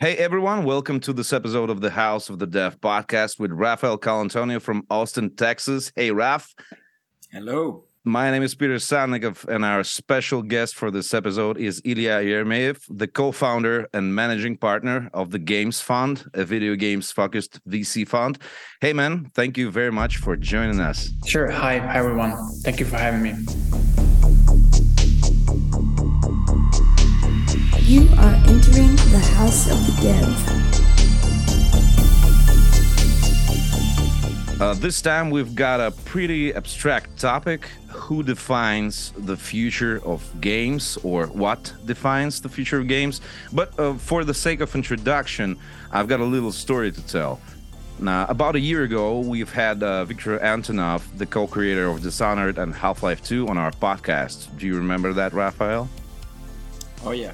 Hey 0.00 0.16
everyone, 0.16 0.62
welcome 0.62 1.00
to 1.00 1.12
this 1.12 1.32
episode 1.32 1.70
of 1.70 1.80
the 1.80 1.90
House 1.90 2.30
of 2.30 2.38
the 2.38 2.46
Dev 2.46 2.80
podcast 2.80 3.40
with 3.40 3.50
Raphael 3.50 3.98
Colantonio 3.98 4.62
from 4.62 4.86
Austin, 4.88 5.34
Texas. 5.34 5.90
Hey 5.96 6.12
Raf. 6.12 6.54
Hello. 7.32 7.82
My 8.04 8.30
name 8.30 8.44
is 8.44 8.54
Peter 8.54 8.76
Salnikov, 8.76 9.44
and 9.48 9.64
our 9.64 9.82
special 9.82 10.42
guest 10.42 10.76
for 10.76 10.92
this 10.92 11.12
episode 11.12 11.58
is 11.58 11.82
Ilya 11.84 12.20
Eremeev, 12.20 12.84
the 12.88 13.08
co-founder 13.08 13.88
and 13.92 14.14
managing 14.14 14.56
partner 14.56 15.10
of 15.12 15.32
the 15.32 15.40
Games 15.40 15.80
Fund, 15.80 16.30
a 16.32 16.44
video 16.44 16.76
games 16.76 17.10
focused 17.10 17.58
VC 17.68 18.06
fund. 18.06 18.38
Hey 18.80 18.92
man, 18.92 19.28
thank 19.34 19.58
you 19.58 19.68
very 19.68 19.90
much 19.90 20.18
for 20.18 20.36
joining 20.36 20.78
us. 20.78 21.10
Sure. 21.26 21.50
Hi, 21.50 21.78
hi 21.78 21.96
everyone. 21.96 22.36
Thank 22.62 22.78
you 22.78 22.86
for 22.86 22.98
having 22.98 23.20
me. 23.20 23.97
You 27.88 28.06
are 28.18 28.34
entering 28.44 28.96
the 28.96 29.18
House 29.32 29.70
of 29.70 29.78
the 29.86 29.92
Dev. 30.02 30.28
Uh, 34.60 34.74
this 34.74 35.00
time 35.00 35.30
we've 35.30 35.54
got 35.54 35.80
a 35.80 35.92
pretty 36.04 36.52
abstract 36.52 37.18
topic. 37.18 37.66
Who 37.88 38.22
defines 38.22 39.14
the 39.16 39.38
future 39.38 40.02
of 40.04 40.22
games 40.42 40.98
or 41.02 41.28
what 41.28 41.72
defines 41.86 42.42
the 42.42 42.50
future 42.50 42.78
of 42.78 42.88
games? 42.88 43.22
But 43.54 43.80
uh, 43.80 43.94
for 43.94 44.22
the 44.22 44.34
sake 44.34 44.60
of 44.60 44.74
introduction, 44.74 45.56
I've 45.90 46.08
got 46.08 46.20
a 46.20 46.26
little 46.26 46.52
story 46.52 46.92
to 46.92 47.06
tell. 47.06 47.40
Now, 47.98 48.26
about 48.28 48.54
a 48.54 48.60
year 48.60 48.82
ago, 48.82 49.20
we've 49.20 49.50
had 49.50 49.82
uh, 49.82 50.04
Viktor 50.04 50.38
Antonov, 50.40 51.00
the 51.16 51.24
co 51.24 51.46
creator 51.46 51.86
of 51.86 52.02
Dishonored 52.02 52.58
and 52.58 52.74
Half 52.74 53.02
Life 53.02 53.22
2, 53.22 53.48
on 53.48 53.56
our 53.56 53.70
podcast. 53.70 54.54
Do 54.58 54.66
you 54.66 54.76
remember 54.76 55.14
that, 55.14 55.32
Raphael? 55.32 55.88
Oh, 57.02 57.12
yeah. 57.12 57.32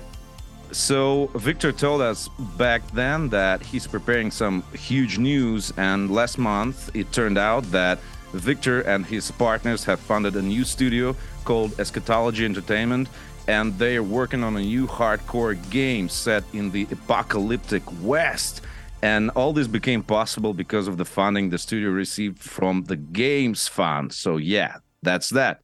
So 0.74 1.30
Victor 1.36 1.70
told 1.70 2.00
us 2.02 2.28
back 2.58 2.82
then 2.90 3.28
that 3.28 3.62
he's 3.62 3.86
preparing 3.86 4.32
some 4.32 4.64
huge 4.72 5.18
news, 5.18 5.72
and 5.76 6.10
last 6.10 6.36
month 6.36 6.90
it 6.96 7.12
turned 7.12 7.38
out 7.38 7.62
that 7.70 8.00
Victor 8.32 8.80
and 8.80 9.06
his 9.06 9.30
partners 9.30 9.84
have 9.84 10.00
funded 10.00 10.34
a 10.34 10.42
new 10.42 10.64
studio 10.64 11.14
called 11.44 11.78
Eschatology 11.78 12.44
Entertainment, 12.44 13.08
and 13.46 13.78
they 13.78 13.96
are 13.96 14.02
working 14.02 14.42
on 14.42 14.56
a 14.56 14.60
new 14.60 14.88
hardcore 14.88 15.54
game 15.70 16.08
set 16.08 16.42
in 16.52 16.72
the 16.72 16.88
apocalyptic 16.90 17.84
West. 18.02 18.62
And 19.00 19.30
all 19.36 19.52
this 19.52 19.68
became 19.68 20.02
possible 20.02 20.54
because 20.54 20.88
of 20.88 20.96
the 20.96 21.04
funding 21.04 21.50
the 21.50 21.58
studio 21.58 21.90
received 21.90 22.40
from 22.42 22.82
the 22.84 22.96
Games 22.96 23.68
Fund. 23.68 24.12
So 24.12 24.38
yeah, 24.38 24.78
that's 25.02 25.30
that. 25.30 25.60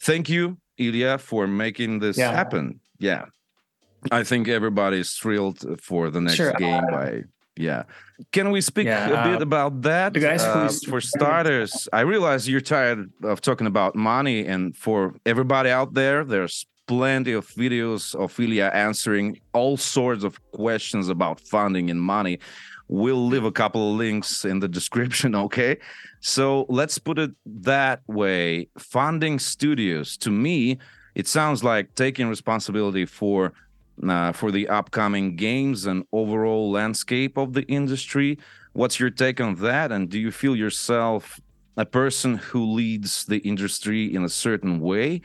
Thank 0.00 0.28
you, 0.28 0.56
Ilya, 0.76 1.18
for 1.18 1.46
making 1.46 2.00
this 2.00 2.18
Yeah. 2.18 2.32
happen. 2.32 2.80
Yeah. 2.98 3.26
I 4.10 4.22
think 4.24 4.48
everybody's 4.48 5.12
thrilled 5.12 5.80
for 5.82 6.10
the 6.10 6.20
next 6.20 6.36
Sure. 6.36 6.52
game 6.54 6.84
by 6.90 7.22
yeah. 7.56 7.84
Can 8.32 8.50
we 8.50 8.60
speak 8.60 8.86
Yeah, 8.86 9.06
a 9.06 9.30
bit 9.30 9.40
uh, 9.40 9.42
about 9.50 9.82
that? 9.82 10.12
the 10.14 10.20
guys 10.20 10.42
Uh, 10.42 10.62
who's- 10.62 10.84
for 10.84 11.00
starters, 11.00 11.88
I 11.92 12.00
realize 12.00 12.48
you're 12.48 12.60
tired 12.60 13.10
of 13.22 13.40
talking 13.40 13.66
about 13.68 13.94
money, 13.94 14.44
and 14.46 14.76
for 14.76 15.14
everybody 15.24 15.70
out 15.70 15.94
there, 15.94 16.24
there's 16.24 16.66
plenty 16.86 17.32
of 17.32 17.46
videos 17.48 18.14
of 18.16 18.38
Ilya 18.40 18.70
answering 18.74 19.38
all 19.52 19.76
sorts 19.76 20.24
of 20.24 20.38
questions 20.52 21.08
about 21.08 21.40
funding 21.40 21.90
and 21.90 22.00
money. 22.00 22.38
We'll 22.88 23.26
leave 23.28 23.44
a 23.44 23.52
couple 23.52 23.92
of 23.92 23.96
links 23.98 24.44
in 24.44 24.58
the 24.60 24.68
description, 24.78 25.34
okay? 25.34 25.76
So 26.20 26.66
let's 26.68 26.98
put 26.98 27.18
it 27.18 27.30
that 27.68 28.00
way. 28.08 28.68
Funding 28.78 29.38
studios, 29.38 30.16
to 30.18 30.30
me, 30.30 30.78
it 31.14 31.26
sounds 31.28 31.62
like 31.62 31.94
taking 31.94 32.28
responsibility 32.28 33.06
for 33.06 33.52
uh, 34.08 34.32
for 34.32 34.50
the 34.50 34.68
upcoming 34.68 35.36
games 35.36 35.86
and 35.86 36.04
overall 36.12 36.70
landscape 36.70 37.36
of 37.36 37.52
the 37.52 37.62
industry. 37.62 38.38
What's 38.72 38.98
your 38.98 39.10
take 39.10 39.40
on 39.40 39.54
that? 39.56 39.92
And 39.92 40.08
do 40.08 40.18
you 40.18 40.30
feel 40.32 40.56
yourself 40.56 41.38
a 41.76 41.86
person 41.86 42.36
who 42.36 42.72
leads 42.72 43.24
the 43.24 43.38
industry 43.38 44.12
in 44.14 44.24
a 44.24 44.28
certain 44.28 44.80
way? 44.80 45.20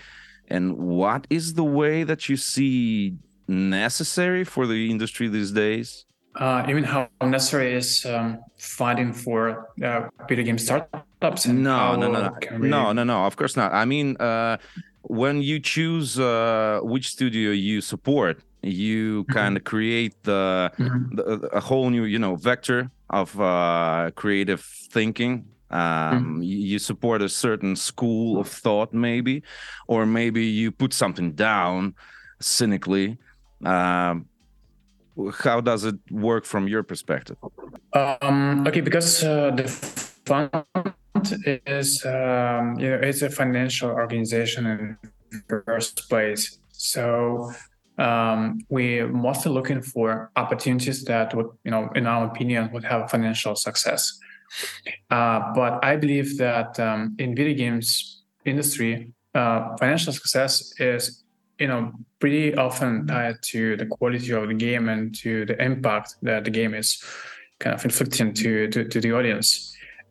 And 0.47 0.77
what 0.77 1.27
is 1.29 1.53
the 1.53 1.63
way 1.63 2.03
that 2.03 2.29
you 2.29 2.38
see 2.38 3.16
necessary 3.47 4.44
for 4.44 4.67
the 4.67 4.89
industry 4.89 5.27
these 5.27 5.51
days? 5.51 6.05
Uh, 6.35 6.63
even 6.69 6.83
how 6.83 7.09
necessary 7.23 7.73
is 7.73 8.05
um, 8.05 8.39
funding 8.57 9.11
for 9.13 9.69
uh, 9.83 10.07
video 10.27 10.45
game 10.45 10.57
startups? 10.57 11.45
and 11.45 11.63
No, 11.63 11.95
no, 11.95 12.11
no, 12.11 12.21
no, 12.21 12.57
we- 12.59 12.69
no, 12.69 12.94
no, 12.94 13.03
no. 13.03 13.25
Of 13.25 13.35
course 13.35 13.57
not. 13.57 13.73
I 13.73 13.85
mean, 13.85 14.15
uh, 14.17 14.57
when 15.01 15.41
you 15.41 15.59
choose 15.59 16.19
uh, 16.19 16.79
which 16.83 17.09
studio 17.09 17.51
you 17.51 17.81
support, 17.81 18.41
you 18.61 19.23
kind 19.25 19.57
of 19.57 19.63
create 19.63 20.15
the, 20.23 20.71
Mhm. 20.77 21.15
the 21.15 21.23
a 21.53 21.59
whole 21.59 21.89
new, 21.89 22.03
you 22.03 22.19
know, 22.19 22.35
vector 22.35 22.91
of 23.09 23.39
uh, 23.39 24.11
creative 24.15 24.61
thinking. 24.91 25.45
Um, 25.71 26.41
you, 26.41 26.57
you 26.57 26.79
support 26.79 27.21
a 27.21 27.29
certain 27.29 27.75
school 27.75 28.39
of 28.39 28.47
thought, 28.47 28.93
maybe, 28.93 29.43
or 29.87 30.05
maybe 30.05 30.45
you 30.45 30.71
put 30.71 30.93
something 30.93 31.33
down 31.33 31.93
cynically. 32.41 33.17
Um, 33.63 34.25
how 35.43 35.61
does 35.61 35.83
it 35.83 35.95
work 36.11 36.45
from 36.45 36.67
your 36.67 36.83
perspective? 36.83 37.37
Um, 37.93 38.65
okay, 38.67 38.81
because 38.81 39.23
uh, 39.23 39.51
the 39.51 39.67
fund 40.25 40.49
is 41.67 42.05
um, 42.05 42.79
you 42.79 42.89
know 42.89 42.99
it's 43.01 43.21
a 43.21 43.29
financial 43.29 43.89
organization 43.89 44.65
in 44.65 44.97
the 45.31 45.63
first 45.65 46.09
place. 46.09 46.57
So 46.71 47.51
um, 47.99 48.59
we're 48.69 49.07
mostly 49.07 49.51
looking 49.51 49.81
for 49.81 50.31
opportunities 50.35 51.03
that 51.05 51.35
would 51.35 51.47
you 51.63 51.71
know 51.71 51.89
in 51.95 52.07
our 52.07 52.27
opinion 52.27 52.71
would 52.71 52.83
have 52.83 53.11
financial 53.11 53.55
success. 53.55 54.17
Uh, 55.11 55.53
but 55.53 55.83
I 55.83 55.95
believe 55.95 56.38
that 56.38 56.79
um, 56.79 57.15
in 57.19 57.35
video 57.35 57.55
games 57.55 58.23
industry, 58.45 59.11
uh, 59.35 59.77
financial 59.77 60.13
success 60.13 60.73
is 60.79 61.23
you 61.59 61.67
know 61.67 61.91
pretty 62.19 62.55
often 62.55 63.05
tied 63.05 63.41
to 63.41 63.75
the 63.77 63.85
quality 63.85 64.31
of 64.31 64.47
the 64.47 64.53
game 64.53 64.89
and 64.89 65.13
to 65.15 65.45
the 65.45 65.61
impact 65.61 66.15
that 66.21 66.45
the 66.45 66.51
game 66.51 66.73
is 66.73 67.03
kind 67.59 67.75
of 67.75 67.83
inflicting 67.83 68.33
to 68.33 68.67
to, 68.69 68.85
to 68.85 69.01
the 69.01 69.11
audience. 69.11 69.69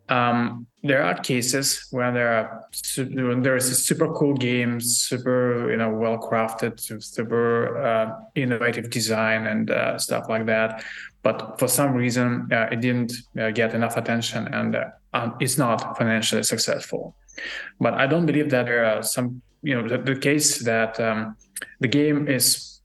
Um, 0.08 0.66
there 0.82 1.02
are 1.02 1.14
cases 1.14 1.86
where 1.90 2.12
there 2.12 2.32
are 2.32 2.64
when 2.96 3.42
there 3.42 3.56
is 3.56 3.68
a 3.68 3.74
super 3.74 4.12
cool 4.14 4.34
game, 4.34 4.80
super 4.80 5.70
you 5.70 5.76
know 5.76 5.90
well 5.90 6.18
crafted, 6.18 6.80
super 7.02 7.76
uh, 7.84 8.14
innovative 8.34 8.90
design 8.90 9.46
and 9.46 9.70
uh, 9.70 9.98
stuff 9.98 10.28
like 10.28 10.46
that. 10.46 10.84
But 11.22 11.58
for 11.58 11.68
some 11.68 11.92
reason, 11.94 12.48
uh, 12.52 12.68
it 12.70 12.80
didn't 12.80 13.12
uh, 13.38 13.50
get 13.50 13.74
enough 13.74 13.96
attention 13.96 14.46
and 14.54 14.76
uh, 14.76 14.84
um, 15.14 15.36
it's 15.40 15.58
not 15.58 15.98
financially 15.98 16.44
successful. 16.44 17.16
But 17.80 17.94
I 17.94 18.06
don't 18.06 18.26
believe 18.26 18.50
that 18.50 18.66
there 18.66 18.84
are 18.84 19.02
some 19.02 19.42
you 19.62 19.74
know 19.74 19.88
the, 19.88 19.98
the 19.98 20.16
case 20.16 20.62
that 20.64 20.98
um, 21.00 21.36
the 21.80 21.88
game 21.88 22.28
is 22.28 22.80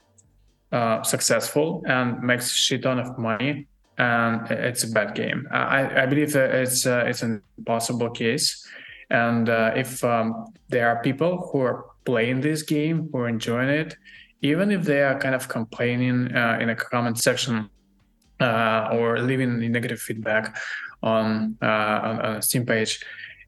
uh, 0.72 1.04
successful 1.04 1.84
and 1.88 2.22
makes 2.24 2.52
shit 2.52 2.82
ton 2.82 3.00
of 3.00 3.18
money 3.20 3.68
and 3.98 4.50
it's 4.50 4.84
a 4.84 4.92
bad 4.92 5.16
game. 5.16 5.48
I, 5.52 6.04
I 6.04 6.06
believe 6.06 6.36
it's 6.36 6.86
uh, 6.86 7.06
it's 7.08 7.22
an 7.22 7.42
impossible 7.58 8.09
case, 8.09 8.66
and 9.09 9.50
uh, 9.50 9.72
if 9.76 10.04
um, 10.04 10.54
there 10.70 10.90
are 10.90 11.02
people 11.02 11.50
who 11.52 11.59
are 11.62 11.86
playing 12.06 12.42
this 12.42 12.64
game 12.64 13.09
who 13.12 13.20
are 13.20 13.30
enjoying 13.30 13.70
it, 13.70 13.96
even 14.42 14.72
if 14.72 14.84
they 14.84 15.02
are 15.02 15.20
kind 15.20 15.36
of 15.36 15.48
complaining 15.48 16.36
uh, 16.36 16.58
in 16.59 16.70
a 16.70 16.76
comment 16.76 17.20
section 17.20 17.70
or 18.40 19.20
leaving 19.20 19.72
negative 19.72 20.00
feedback 20.00 20.58
on 21.02 21.58
on 21.62 22.20
a 22.20 22.42
Steam 22.42 22.66
page, 22.66 23.00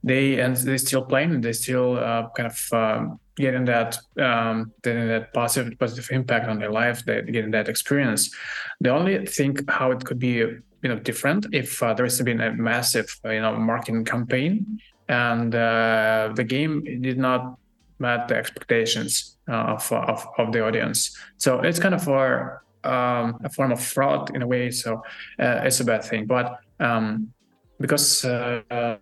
they 0.05 0.39
and 0.39 0.55
they 0.55 0.77
still 0.77 1.03
playing, 1.03 1.31
and 1.31 1.43
they 1.43 1.53
still 1.53 1.97
uh, 1.97 2.29
kind 2.38 2.51
of 2.53 2.73
um, 2.73 3.19
getting 3.35 3.66
that 3.66 3.97
um, 4.19 4.71
getting 4.83 5.07
that 5.07 5.33
positive 5.33 5.77
positive 5.79 6.07
impact 6.11 6.47
on 6.47 6.59
their 6.59 6.71
life, 6.71 7.03
they 7.05 7.21
getting 7.23 7.51
that 7.51 7.67
experience. 7.67 8.33
The 8.79 8.91
only 8.91 9.25
thing 9.25 9.57
how 9.67 9.91
it 9.91 10.05
could 10.05 10.19
be 10.19 10.35
you 10.83 10.89
know 10.89 11.00
different 11.00 11.47
if 11.51 11.81
uh, 11.81 11.94
there 11.95 12.06
has 12.06 12.21
been 12.21 12.39
a 12.39 12.53
massive 12.53 13.07
you 13.25 13.41
know 13.41 13.56
marketing 13.57 14.06
campaign 14.06 14.80
and 15.07 15.53
uh, 15.53 16.31
the 16.35 16.44
game 16.44 16.83
did 17.01 17.18
not 17.18 17.57
met 18.00 18.27
the 18.27 18.35
expectations 18.35 19.38
uh, 19.50 19.75
of, 19.75 19.91
of 19.91 20.27
of 20.38 20.51
the 20.51 20.65
audience. 20.65 21.18
So 21.38 21.59
it's 21.62 21.80
kind 21.80 21.95
of 21.95 22.07
a 22.07 22.59
um, 22.83 23.39
a 23.44 23.50
form 23.50 23.71
of 23.71 23.81
fraud 23.81 24.35
in 24.35 24.41
a 24.41 24.47
way. 24.47 24.71
So 24.71 25.01
uh, 25.39 25.62
it's 25.63 25.80
a 25.80 25.85
bad 25.85 26.03
thing, 26.03 26.25
but 26.25 26.59
um, 26.80 27.33
because 27.80 28.24
uh, 28.24 28.62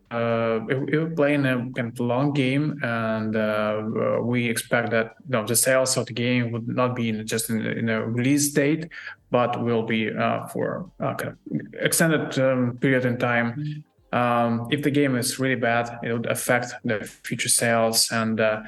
uh, 0.10 0.60
we 0.68 0.75
we're 0.75 1.10
playing 1.10 1.46
a 1.46 1.58
kind 1.75 1.94
of 1.94 2.00
long 2.00 2.34
game, 2.34 2.80
and 2.81 3.36
uh, 3.36 3.84
we 4.22 4.50
expect 4.50 4.92
that 4.92 5.16
you 5.25 5.31
know, 5.31 5.46
the 5.46 5.56
sales 5.56 5.96
of 5.98 6.06
the 6.08 6.14
game 6.14 6.52
would 6.52 6.68
not 6.68 6.96
be 6.96 7.10
in 7.10 7.25
just 7.28 7.50
in, 7.50 7.66
in 7.66 7.90
a 7.90 8.06
release 8.06 8.52
date, 8.52 8.90
but 9.30 9.62
will 9.64 9.84
be 9.84 10.10
uh, 10.12 10.48
for 10.48 10.90
uh, 11.00 11.14
kind 11.16 11.34
of 11.34 11.62
extended 11.81 12.40
um, 12.40 12.78
period 12.81 13.06
in 13.06 13.18
time. 13.18 13.84
Um, 14.12 14.68
if 14.72 14.81
the 14.84 14.92
game 14.92 15.16
is 15.16 15.40
really 15.40 15.56
bad, 15.56 16.00
it 16.04 16.14
would 16.14 16.28
affect 16.28 16.74
the 16.84 17.00
future 17.24 17.50
sales, 17.50 18.10
and 18.12 18.40
uh, 18.40 18.62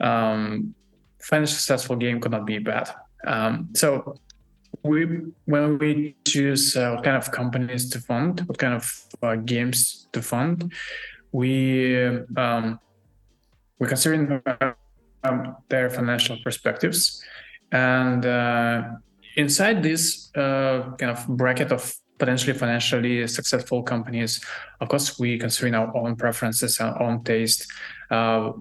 um, 0.00 0.74
financially 1.20 1.56
successful 1.56 1.96
game 1.96 2.20
could 2.20 2.32
not 2.32 2.46
be 2.46 2.58
bad. 2.58 2.90
Um, 3.26 3.70
so 3.74 4.18
we 4.86 5.06
when 5.44 5.78
we 5.78 6.16
choose 6.24 6.76
uh, 6.76 6.92
what 6.92 7.04
kind 7.04 7.16
of 7.16 7.30
companies 7.30 7.90
to 7.90 8.00
fund, 8.00 8.40
what 8.46 8.58
kind 8.58 8.74
of 8.74 8.84
uh, 9.22 9.36
games 9.36 10.08
to 10.12 10.22
fund, 10.22 10.72
we 11.32 11.96
um, 12.36 12.78
we're 13.78 13.88
considering 13.88 14.42
um, 15.24 15.56
their 15.68 15.90
financial 15.90 16.36
perspectives, 16.42 17.22
and 17.72 18.24
uh, 18.24 18.82
inside 19.36 19.82
this 19.82 20.30
uh, 20.36 20.94
kind 20.98 21.10
of 21.10 21.26
bracket 21.28 21.72
of 21.72 21.94
potentially 22.18 22.56
financially 22.56 23.26
successful 23.26 23.82
companies, 23.82 24.42
of 24.80 24.88
course, 24.88 25.18
we 25.18 25.38
consider 25.38 25.76
our 25.76 25.94
own 25.96 26.16
preferences, 26.16 26.80
our 26.80 27.00
own 27.02 27.22
taste. 27.22 27.70
Uh, 28.10 28.52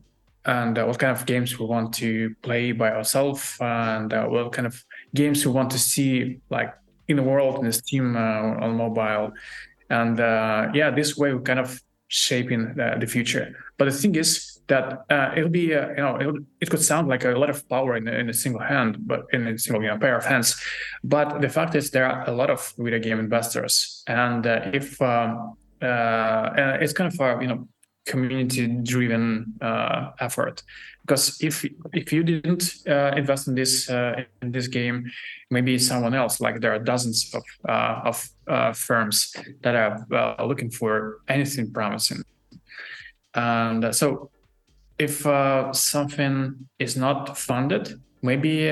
and 0.46 0.78
uh, 0.78 0.86
what 0.86 1.00
kind 1.00 1.16
of 1.16 1.26
games 1.26 1.58
we 1.60 1.66
want 1.66 1.94
to 1.94 2.36
play 2.42 2.72
by 2.72 2.92
ourselves 2.92 3.58
and 3.60 4.14
uh, 4.14 4.26
what 4.26 4.52
kind 4.52 4.68
of 4.68 4.84
games 5.16 5.46
we 5.46 5.52
want 5.52 5.72
to 5.72 5.80
see 5.80 6.40
like 6.50 6.72
in 7.08 7.16
the 7.18 7.24
world 7.24 7.64
in 7.64 7.72
Steam 7.72 8.16
uh, 8.16 8.64
on 8.64 8.78
mobile. 8.78 9.32
And 9.90 10.20
uh, 10.20 10.70
yeah 10.74 10.90
this 10.92 11.18
way 11.18 11.34
we're 11.34 11.42
kind 11.42 11.60
of 11.60 11.82
shaping 12.08 12.76
the, 12.76 12.98
the 13.00 13.08
future. 13.08 13.56
But 13.78 13.86
the 13.86 13.92
thing 13.92 14.16
is 14.16 14.60
that 14.68 15.06
uh, 15.10 15.32
it'll 15.36 15.50
be 15.50 15.76
uh, 15.76 15.90
you 15.90 16.04
know 16.04 16.40
it 16.62 16.70
could 16.70 16.82
sound 16.82 17.08
like 17.08 17.24
a 17.24 17.32
lot 17.32 17.50
of 17.50 17.68
power 17.70 17.96
in, 17.96 18.08
in 18.08 18.30
a 18.30 18.34
single 18.34 18.62
hand 18.62 18.98
but 19.02 19.26
in 19.32 19.48
a 19.48 19.58
single 19.58 19.82
you 19.84 19.90
know, 19.90 19.98
pair 19.98 20.18
of 20.18 20.26
hands. 20.26 20.60
But 21.04 21.42
the 21.42 21.50
fact 21.50 21.76
is 21.76 21.92
there 21.92 22.08
are 22.08 22.28
a 22.30 22.32
lot 22.32 22.50
of 22.50 22.74
video 22.78 23.00
game 23.00 23.20
investors. 23.20 24.04
And 24.08 24.46
if 24.46 25.02
um, 25.02 25.56
it's 25.82 26.94
kind 26.94 27.14
of 27.14 27.20
a 27.20 27.42
you 27.42 27.48
know 27.48 27.68
community 28.06 28.68
driven 28.68 29.54
uh, 29.62 30.12
effort 30.20 30.64
because 31.06 31.38
if 31.40 31.64
if 31.94 32.12
you 32.12 32.24
didn't 32.24 32.64
uh, 32.88 33.12
invest 33.16 33.48
in 33.48 33.56
this 33.56 33.90
uh, 33.90 34.24
in 34.42 34.52
this 34.52 34.68
game 34.68 35.12
maybe 35.52 35.78
someone 35.78 36.16
else 36.16 36.42
like 36.42 36.60
there 36.62 36.74
are 36.74 36.80
dozens 36.80 37.34
of 37.34 37.44
uh, 37.70 38.10
of 38.10 38.30
uh, 38.48 38.74
firms 38.74 39.36
that 39.62 39.76
are 39.76 40.06
uh, 40.12 40.44
looking 40.46 40.72
for 40.72 41.20
anything 41.28 41.72
promising. 41.72 42.24
And 43.36 43.94
so 43.94 44.32
if 44.98 45.26
something 45.74 46.68
is 46.80 46.96
not 46.96 47.38
funded 47.38 48.02
maybe 48.22 48.72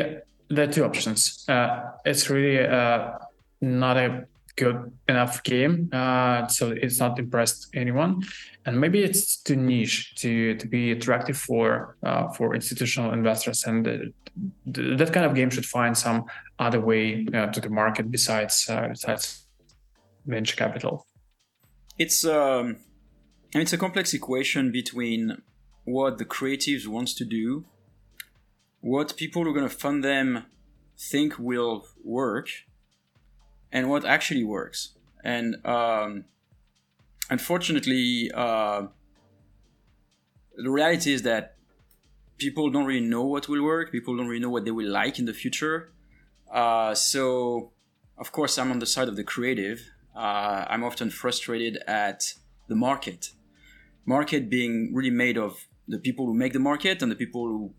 there 0.49 0.67
are 0.67 0.71
two 0.71 0.85
options. 0.85 1.45
It's 2.05 2.29
really 2.29 2.57
not 3.61 3.97
a 3.97 4.25
good 4.55 4.91
enough 5.09 5.43
game 5.43 5.89
uh, 5.91 6.47
so 6.47 6.71
it's 6.71 6.99
not 6.99 7.17
impressed 7.17 7.69
anyone. 7.73 8.21
And 8.65 8.79
maybe 8.79 9.03
it's 9.03 9.37
too 9.37 9.55
niche 9.55 10.15
to 10.15 10.55
to 10.55 10.67
be 10.67 10.91
attractive 10.91 11.37
for 11.37 11.97
uh, 12.03 12.29
for 12.29 12.55
institutional 12.55 13.13
investors. 13.13 13.63
And 13.65 13.87
uh, 13.87 13.97
that 14.65 15.11
kind 15.11 15.25
of 15.25 15.35
game 15.35 15.49
should 15.49 15.65
find 15.65 15.97
some 15.97 16.25
other 16.59 16.79
way 16.79 17.25
uh, 17.33 17.47
to 17.47 17.59
the 17.59 17.69
market 17.69 18.11
besides 18.11 18.69
uh, 18.69 18.87
besides 18.89 19.47
venture 20.25 20.55
capital. 20.55 21.05
It's 21.97 22.25
um 22.25 22.77
it's 23.53 23.73
a 23.73 23.77
complex 23.77 24.13
equation 24.13 24.71
between 24.71 25.41
what 25.85 26.17
the 26.17 26.25
creatives 26.25 26.87
wants 26.87 27.13
to 27.15 27.25
do 27.25 27.65
what 28.83 29.15
people 29.15 29.43
who 29.43 29.49
are 29.49 29.53
going 29.53 29.67
to 29.67 29.73
fund 29.73 30.03
them 30.03 30.45
think 30.99 31.39
will 31.39 31.87
work 32.03 32.49
and 33.73 33.89
what 33.89 34.05
actually 34.05 34.43
works. 34.43 34.89
And 35.23 35.57
um, 35.65 36.25
unfortunately, 37.29 38.31
uh, 38.33 38.83
the 40.55 40.69
reality 40.69 41.11
is 41.11 41.23
that 41.23 41.55
people 42.37 42.69
don't 42.69 42.85
really 42.85 43.05
know 43.05 43.23
what 43.23 43.49
will 43.49 43.63
work. 43.63 43.91
People 43.91 44.15
don't 44.15 44.27
really 44.27 44.39
know 44.39 44.51
what 44.51 44.63
they 44.63 44.71
will 44.71 44.89
like 44.89 45.17
in 45.17 45.25
the 45.25 45.33
future. 45.33 45.91
Uh, 46.51 46.93
so, 46.93 47.71
of 48.17 48.31
course, 48.31 48.57
I'm 48.59 48.71
on 48.71 48.79
the 48.79 48.85
side 48.85 49.07
of 49.07 49.15
the 49.15 49.23
creative. 49.23 49.89
Uh, 50.15 50.65
I'm 50.69 50.83
often 50.83 51.09
frustrated 51.09 51.77
at 51.87 52.35
the 52.67 52.75
market. 52.75 53.31
Market 54.05 54.49
being 54.49 54.93
really 54.93 55.09
made 55.09 55.37
of 55.37 55.67
the 55.87 55.97
people 55.97 56.27
who 56.27 56.35
make 56.35 56.53
the 56.53 56.59
market 56.59 57.01
and 57.01 57.11
the 57.11 57.15
people 57.15 57.47
who 57.47 57.73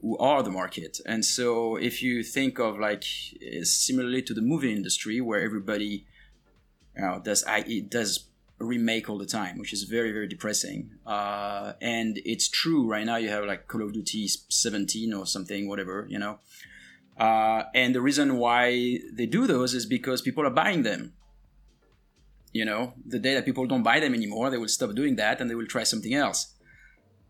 who 0.00 0.16
are 0.18 0.42
the 0.42 0.50
market. 0.50 1.00
And 1.06 1.24
so 1.24 1.76
if 1.76 2.02
you 2.02 2.22
think 2.22 2.58
of 2.58 2.78
like 2.78 3.04
similarly 3.62 4.22
to 4.22 4.34
the 4.34 4.42
movie 4.42 4.72
industry 4.72 5.20
where 5.20 5.40
everybody 5.40 6.06
you 6.96 7.02
know, 7.02 7.20
does 7.22 7.44
it 7.46 7.90
does 7.90 8.26
remake 8.58 9.10
all 9.10 9.18
the 9.18 9.26
time, 9.26 9.58
which 9.58 9.72
is 9.72 9.82
very 9.84 10.12
very 10.12 10.26
depressing. 10.26 10.90
Uh, 11.06 11.74
and 11.80 12.20
it's 12.24 12.48
true 12.48 12.86
right 12.86 13.04
now. 13.04 13.16
You 13.16 13.28
have 13.28 13.44
like 13.44 13.68
Call 13.68 13.82
of 13.82 13.92
Duty 13.92 14.28
17 14.28 15.12
or 15.12 15.26
something, 15.26 15.68
whatever 15.68 16.06
you 16.08 16.18
know. 16.18 16.38
Uh, 17.18 17.64
and 17.74 17.94
the 17.94 18.00
reason 18.00 18.36
why 18.36 18.98
they 19.12 19.26
do 19.26 19.46
those 19.46 19.74
is 19.74 19.86
because 19.86 20.20
people 20.20 20.46
are 20.46 20.50
buying 20.50 20.82
them. 20.82 21.14
You 22.52 22.64
know, 22.64 22.94
the 23.04 23.18
day 23.18 23.34
that 23.34 23.44
people 23.44 23.66
don't 23.66 23.82
buy 23.82 24.00
them 24.00 24.14
anymore, 24.14 24.48
they 24.48 24.56
will 24.56 24.68
stop 24.68 24.94
doing 24.94 25.16
that 25.16 25.40
and 25.40 25.50
they 25.50 25.54
will 25.54 25.66
try 25.66 25.82
something 25.82 26.14
else. 26.14 26.54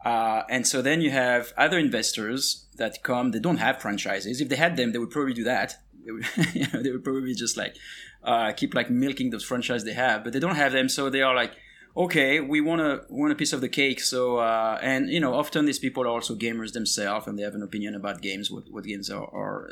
Uh, 0.05 0.43
and 0.49 0.67
so 0.67 0.83
then 0.83 1.01
you 1.01 1.11
have 1.11 1.53
other 1.57 1.79
investors 1.79 2.67
that 2.77 3.03
come. 3.03 3.33
They 3.33 3.41
don't 3.41 3.57
have 3.57 3.81
franchises. 3.81 4.41
If 4.41 4.49
they 4.49 4.57
had 4.57 4.77
them, 4.77 4.93
they 4.93 4.99
would 4.99 5.11
probably 5.11 5.35
do 5.35 5.45
that. 5.45 5.77
They 6.05 6.13
would, 6.13 6.27
you 6.55 6.67
know, 6.73 6.83
they 6.83 6.91
would 6.91 7.05
probably 7.05 7.35
just 7.35 7.57
like 7.57 7.77
uh, 8.23 8.53
keep 8.53 8.75
like 8.75 8.91
milking 8.91 9.31
those 9.31 9.45
franchises 9.45 9.85
they 9.85 9.95
have. 9.95 10.25
But 10.25 10.33
they 10.33 10.41
don't 10.41 10.57
have 10.57 10.73
them, 10.73 10.89
so 10.89 11.11
they 11.11 11.23
are 11.23 11.35
like, 11.35 11.53
okay, 11.97 12.41
we 12.41 12.61
want 12.61 12.81
a 12.81 13.03
want 13.09 13.33
a 13.33 13.37
piece 13.37 13.53
of 13.53 13.61
the 13.61 13.69
cake. 13.69 14.01
So 14.01 14.39
uh, 14.39 14.79
and 14.83 15.09
you 15.09 15.21
know, 15.21 15.35
often 15.35 15.65
these 15.65 15.79
people 15.79 16.05
are 16.05 16.09
also 16.09 16.35
gamers 16.35 16.73
themselves, 16.73 17.27
and 17.27 17.39
they 17.39 17.43
have 17.43 17.55
an 17.55 17.63
opinion 17.63 17.95
about 17.95 18.23
games. 18.23 18.51
What 18.51 18.65
what 18.71 18.85
games 18.85 19.11
are, 19.11 19.25
are 19.25 19.71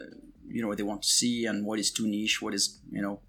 you 0.48 0.62
know 0.62 0.68
what 0.68 0.78
they 0.78 0.84
want 0.84 1.02
to 1.02 1.08
see, 1.08 1.46
and 1.46 1.66
what 1.66 1.78
is 1.78 1.90
too 1.90 2.06
niche, 2.06 2.40
what 2.40 2.54
is 2.54 2.80
you 2.90 3.02
know. 3.02 3.20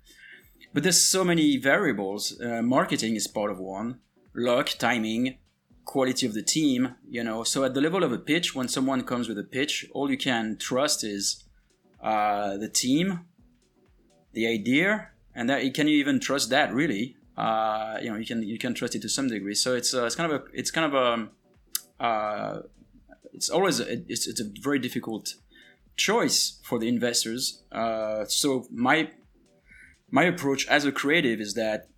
But 0.73 0.83
there's 0.83 1.01
so 1.01 1.23
many 1.23 1.57
variables. 1.57 2.39
Uh, 2.39 2.61
marketing 2.61 3.15
is 3.15 3.27
part 3.27 3.51
of 3.51 3.59
one. 3.59 3.99
Luck, 4.33 4.67
timing, 4.77 5.37
quality 5.85 6.25
of 6.25 6.33
the 6.33 6.41
team, 6.41 6.95
you 7.07 7.23
know. 7.23 7.43
So 7.43 7.63
at 7.63 7.73
the 7.73 7.81
level 7.81 8.03
of 8.03 8.11
a 8.11 8.17
pitch, 8.17 8.55
when 8.55 8.67
someone 8.67 9.03
comes 9.03 9.29
with 9.29 9.39
a 9.39 9.43
pitch, 9.43 9.87
all 9.93 10.09
you 10.11 10.17
can 10.17 10.57
trust 10.57 11.03
is 11.03 11.43
uh, 12.01 12.57
the 12.57 12.67
team, 12.67 13.21
the 14.33 14.47
idea, 14.47 15.09
and 15.33 15.49
that 15.49 15.73
can 15.73 15.87
you 15.87 15.97
even 15.97 16.19
trust 16.19 16.49
that 16.49 16.73
really? 16.73 17.15
Uh, 17.37 17.97
you 18.01 18.09
know, 18.09 18.17
you 18.17 18.25
can 18.25 18.43
you 18.43 18.57
can 18.57 18.73
trust 18.73 18.95
it 18.95 19.01
to 19.01 19.09
some 19.09 19.27
degree. 19.27 19.55
So 19.55 19.75
it's 19.75 19.93
uh, 19.93 20.05
it's 20.05 20.15
kind 20.15 20.31
of 20.31 20.41
a 20.41 20.43
it's 20.53 20.71
kind 20.71 20.93
of 20.93 21.29
a 21.99 22.03
uh, 22.03 22.61
it's 23.33 23.49
always 23.49 23.79
a, 23.79 23.91
it's 24.11 24.27
it's 24.27 24.39
a 24.39 24.49
very 24.61 24.79
difficult 24.79 25.35
choice 25.95 26.59
for 26.63 26.79
the 26.79 26.87
investors. 26.87 27.63
Uh, 27.71 28.25
so 28.25 28.65
my 28.71 29.09
my 30.09 30.23
approach 30.23 30.67
as 30.67 30.85
a 30.85 30.91
creative 30.91 31.39
is 31.39 31.53
that 31.55 31.89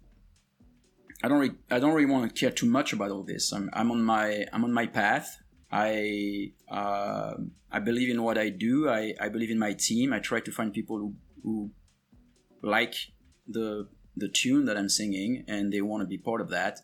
I 1.23 1.27
don't 1.27 1.57
I 1.71 1.79
don't 1.79 1.93
really 1.93 2.11
want 2.11 2.33
to 2.33 2.39
care 2.39 2.51
too 2.51 2.67
much 2.67 2.93
about 2.93 3.11
all 3.11 3.23
this. 3.23 3.51
I'm, 3.51 3.69
I'm 3.73 3.91
on 3.91 4.03
my 4.03 4.45
I'm 4.53 4.63
on 4.63 4.73
my 4.73 4.85
path. 4.85 5.37
I 5.71 6.51
uh, 6.69 7.33
I 7.71 7.79
believe 7.79 8.09
in 8.09 8.23
what 8.23 8.37
I 8.37 8.49
do. 8.49 8.89
I, 8.89 9.13
I 9.19 9.29
believe 9.29 9.49
in 9.49 9.59
my 9.59 9.73
team. 9.73 10.13
I 10.13 10.19
try 10.19 10.39
to 10.39 10.51
find 10.51 10.73
people 10.73 10.97
who, 10.97 11.13
who 11.43 11.71
like 12.61 12.95
the 13.47 13.87
the 14.15 14.27
tune 14.27 14.65
that 14.65 14.77
I'm 14.77 14.89
singing 14.89 15.43
and 15.47 15.71
they 15.71 15.81
want 15.81 16.01
to 16.01 16.07
be 16.07 16.17
part 16.17 16.41
of 16.41 16.49
that. 16.49 16.81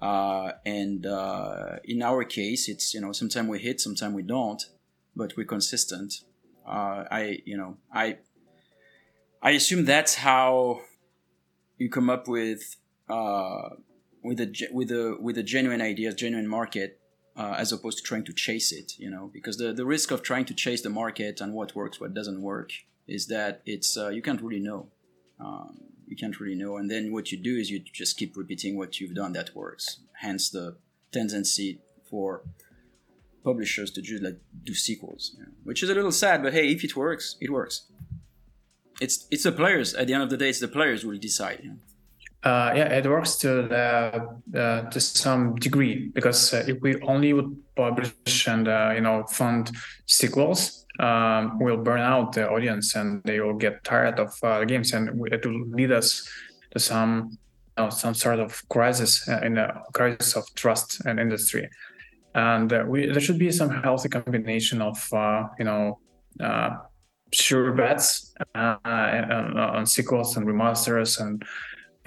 Uh, 0.00 0.52
and 0.66 1.06
uh, 1.06 1.76
in 1.84 2.02
our 2.02 2.24
case, 2.24 2.68
it's 2.68 2.94
you 2.94 3.00
know 3.00 3.12
sometimes 3.12 3.48
we 3.48 3.58
hit, 3.58 3.80
sometimes 3.80 4.14
we 4.14 4.22
don't, 4.22 4.62
but 5.14 5.36
we're 5.36 5.46
consistent. 5.46 6.22
Uh, 6.66 7.04
I 7.10 7.38
you 7.44 7.56
know 7.56 7.76
I 7.92 8.18
I 9.42 9.50
assume 9.50 9.84
that's 9.84 10.16
how 10.16 10.80
you 11.78 11.90
come 11.90 12.08
up 12.08 12.28
with 12.28 12.76
uh, 13.08 13.70
with 14.22 14.40
a 14.40 14.68
with 14.72 14.90
a 14.90 15.16
with 15.20 15.38
a 15.38 15.42
genuine 15.42 15.80
idea, 15.80 16.12
genuine 16.12 16.48
market, 16.48 17.00
uh, 17.36 17.54
as 17.58 17.72
opposed 17.72 17.98
to 17.98 18.04
trying 18.04 18.24
to 18.24 18.32
chase 18.32 18.72
it. 18.72 18.98
You 18.98 19.10
know, 19.10 19.30
because 19.32 19.56
the 19.58 19.72
the 19.72 19.86
risk 19.86 20.10
of 20.10 20.22
trying 20.22 20.44
to 20.46 20.54
chase 20.54 20.82
the 20.82 20.90
market 20.90 21.40
and 21.40 21.54
what 21.54 21.74
works, 21.74 22.00
what 22.00 22.14
doesn't 22.14 22.42
work, 22.42 22.70
is 23.06 23.26
that 23.28 23.62
it's 23.66 23.96
uh, 23.96 24.08
you 24.08 24.22
can't 24.22 24.42
really 24.42 24.60
know. 24.60 24.88
Um, 25.38 25.80
you 26.06 26.16
can't 26.16 26.38
really 26.38 26.54
know, 26.54 26.76
and 26.76 26.90
then 26.90 27.12
what 27.12 27.32
you 27.32 27.38
do 27.38 27.56
is 27.56 27.70
you 27.70 27.80
just 27.80 28.16
keep 28.16 28.36
repeating 28.36 28.76
what 28.76 29.00
you've 29.00 29.14
done 29.14 29.32
that 29.32 29.54
works. 29.54 30.00
Hence 30.20 30.48
the 30.48 30.76
tendency 31.12 31.80
for 32.08 32.42
publishers 33.44 33.90
to 33.92 34.02
just 34.02 34.22
like 34.22 34.38
do 34.64 34.74
sequels, 34.74 35.34
you 35.36 35.42
know, 35.42 35.52
which 35.64 35.82
is 35.82 35.90
a 35.90 35.94
little 35.94 36.12
sad. 36.12 36.42
But 36.42 36.52
hey, 36.52 36.68
if 36.68 36.84
it 36.84 36.96
works, 36.96 37.36
it 37.40 37.50
works. 37.50 37.86
It's 39.00 39.26
it's 39.30 39.44
the 39.44 39.52
players. 39.52 39.94
At 39.94 40.06
the 40.06 40.14
end 40.14 40.22
of 40.22 40.30
the 40.30 40.36
day, 40.36 40.48
it's 40.48 40.60
the 40.60 40.68
players 40.68 41.02
who 41.02 41.08
will 41.10 41.18
decide. 41.18 41.60
You 41.62 41.70
know? 41.70 41.76
Uh, 42.42 42.72
yeah, 42.76 42.88
it 42.92 43.06
works 43.06 43.36
to 43.36 43.62
the, 43.62 44.58
uh, 44.58 44.82
to 44.90 45.00
some 45.00 45.56
degree 45.56 46.10
because 46.14 46.54
uh, 46.54 46.64
if 46.68 46.80
we 46.80 47.00
only 47.02 47.32
would 47.32 47.56
publish 47.74 48.46
and 48.46 48.68
uh, 48.68 48.92
you 48.94 49.00
know 49.00 49.24
fund 49.24 49.72
sequels, 50.06 50.86
um, 51.00 51.58
we'll 51.58 51.82
burn 51.82 52.00
out 52.00 52.32
the 52.32 52.48
audience 52.48 52.94
and 52.94 53.20
they 53.24 53.40
will 53.40 53.54
get 53.54 53.82
tired 53.82 54.20
of 54.20 54.32
uh, 54.42 54.60
the 54.60 54.66
games, 54.66 54.92
and 54.92 55.08
it 55.32 55.44
will 55.44 55.66
lead 55.70 55.90
us 55.90 56.28
to 56.70 56.78
some 56.78 57.36
you 57.76 57.84
know, 57.84 57.90
some 57.90 58.14
sort 58.14 58.38
of 58.38 58.62
crisis 58.68 59.28
uh, 59.28 59.40
in 59.42 59.58
a 59.58 59.82
crisis 59.92 60.36
of 60.36 60.44
trust 60.54 61.04
and 61.04 61.18
industry. 61.18 61.68
And 62.34 62.70
we 62.86 63.06
there 63.06 63.20
should 63.20 63.38
be 63.38 63.50
some 63.50 63.70
healthy 63.82 64.08
combination 64.08 64.82
of 64.82 64.96
you 65.58 65.64
know 65.64 65.98
sure 67.32 67.72
bets 67.72 68.34
on 68.54 69.84
sequels 69.86 70.36
and 70.36 70.46
remasters 70.46 71.20
and 71.20 71.42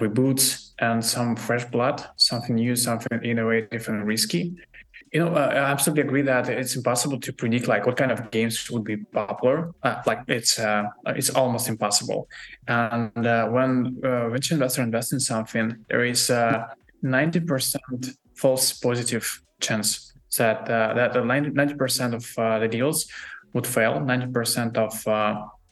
reboots 0.00 0.72
and 0.80 1.04
some 1.04 1.36
fresh 1.36 1.64
blood, 1.66 2.04
something 2.16 2.54
new, 2.54 2.74
something 2.74 3.22
innovative 3.22 3.88
and 3.88 4.06
risky. 4.06 4.54
You 5.12 5.20
know, 5.20 5.34
uh, 5.34 5.50
I 5.52 5.70
absolutely 5.70 6.02
agree 6.02 6.22
that 6.22 6.48
it's 6.48 6.76
impossible 6.76 7.18
to 7.20 7.32
predict 7.32 7.66
like 7.66 7.84
what 7.84 7.96
kind 7.96 8.12
of 8.12 8.30
games 8.30 8.70
would 8.70 8.84
be 8.84 8.96
popular. 8.96 9.72
Uh, 9.82 10.02
like 10.06 10.20
it's 10.28 10.58
uh, 10.58 10.84
it's 11.06 11.30
almost 11.30 11.68
impossible. 11.68 12.28
And 12.68 13.26
uh, 13.26 13.48
when 13.48 13.98
uh, 14.04 14.28
venture 14.28 14.54
investor 14.54 14.82
invests 14.82 15.12
in 15.12 15.20
something, 15.20 15.84
there 15.88 16.04
is 16.04 16.30
a 16.30 16.68
ninety 17.02 17.40
percent 17.40 18.10
false 18.36 18.72
positive 18.72 19.42
chance 19.60 20.12
that 20.38 20.66
that 20.66 21.26
ninety 21.26 21.74
percent 21.74 22.14
of 22.14 22.24
the 22.36 22.68
deals 22.70 23.06
would 23.52 23.66
fail. 23.66 24.00
Ninety 24.00 24.28
percent 24.28 24.76
of 24.76 24.94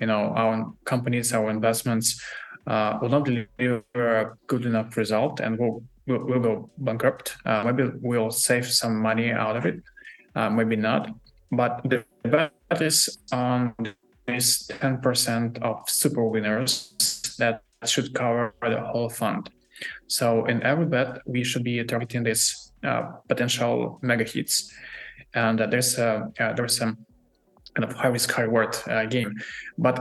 you 0.00 0.06
know 0.06 0.32
our 0.37 0.73
companies, 0.85 1.32
our 1.32 1.49
investments 1.49 2.20
uh, 2.68 2.98
will 3.00 3.08
not 3.08 3.25
deliver 3.25 4.20
a 4.20 4.37
good 4.46 4.64
enough 4.66 4.96
result 4.96 5.40
and 5.40 5.58
we'll, 5.58 5.82
will, 6.06 6.25
will 6.25 6.40
go 6.40 6.70
bankrupt. 6.78 7.37
Uh, 7.44 7.64
maybe 7.64 7.90
we'll 8.00 8.30
save 8.30 8.66
some 8.66 9.00
money 9.00 9.32
out 9.32 9.56
of 9.56 9.66
it, 9.66 9.82
uh, 10.34 10.50
maybe 10.50 10.76
not. 10.76 11.10
But 11.50 11.80
the 11.84 12.04
bet 12.25 12.52
is 12.82 13.18
on 13.32 13.75
this 14.26 14.68
10% 14.68 15.62
of 15.62 15.88
super 15.88 16.25
winners 16.28 17.34
that 17.38 17.62
should 17.87 18.14
cover 18.14 18.54
the 18.60 18.80
whole 18.80 19.08
fund. 19.08 19.48
So 20.06 20.44
in 20.44 20.62
every 20.62 20.87
bet, 20.87 21.20
we 21.26 21.44
should 21.44 21.64
be 21.64 21.82
targeting 21.84 22.25
these 22.25 22.72
uh, 22.84 23.12
potential 23.28 23.98
mega 24.02 24.25
hits. 24.25 24.72
And 25.34 25.58
there's 25.58 25.98
a 25.98 26.30
uh, 26.40 26.52
there's 26.54 26.76
some 26.76 26.98
kind 27.75 27.90
of 27.90 27.96
high 27.96 28.08
risk 28.08 28.32
high 28.32 28.42
reward 28.42 28.76
uh, 28.88 29.04
game, 29.06 29.34
but 29.76 29.98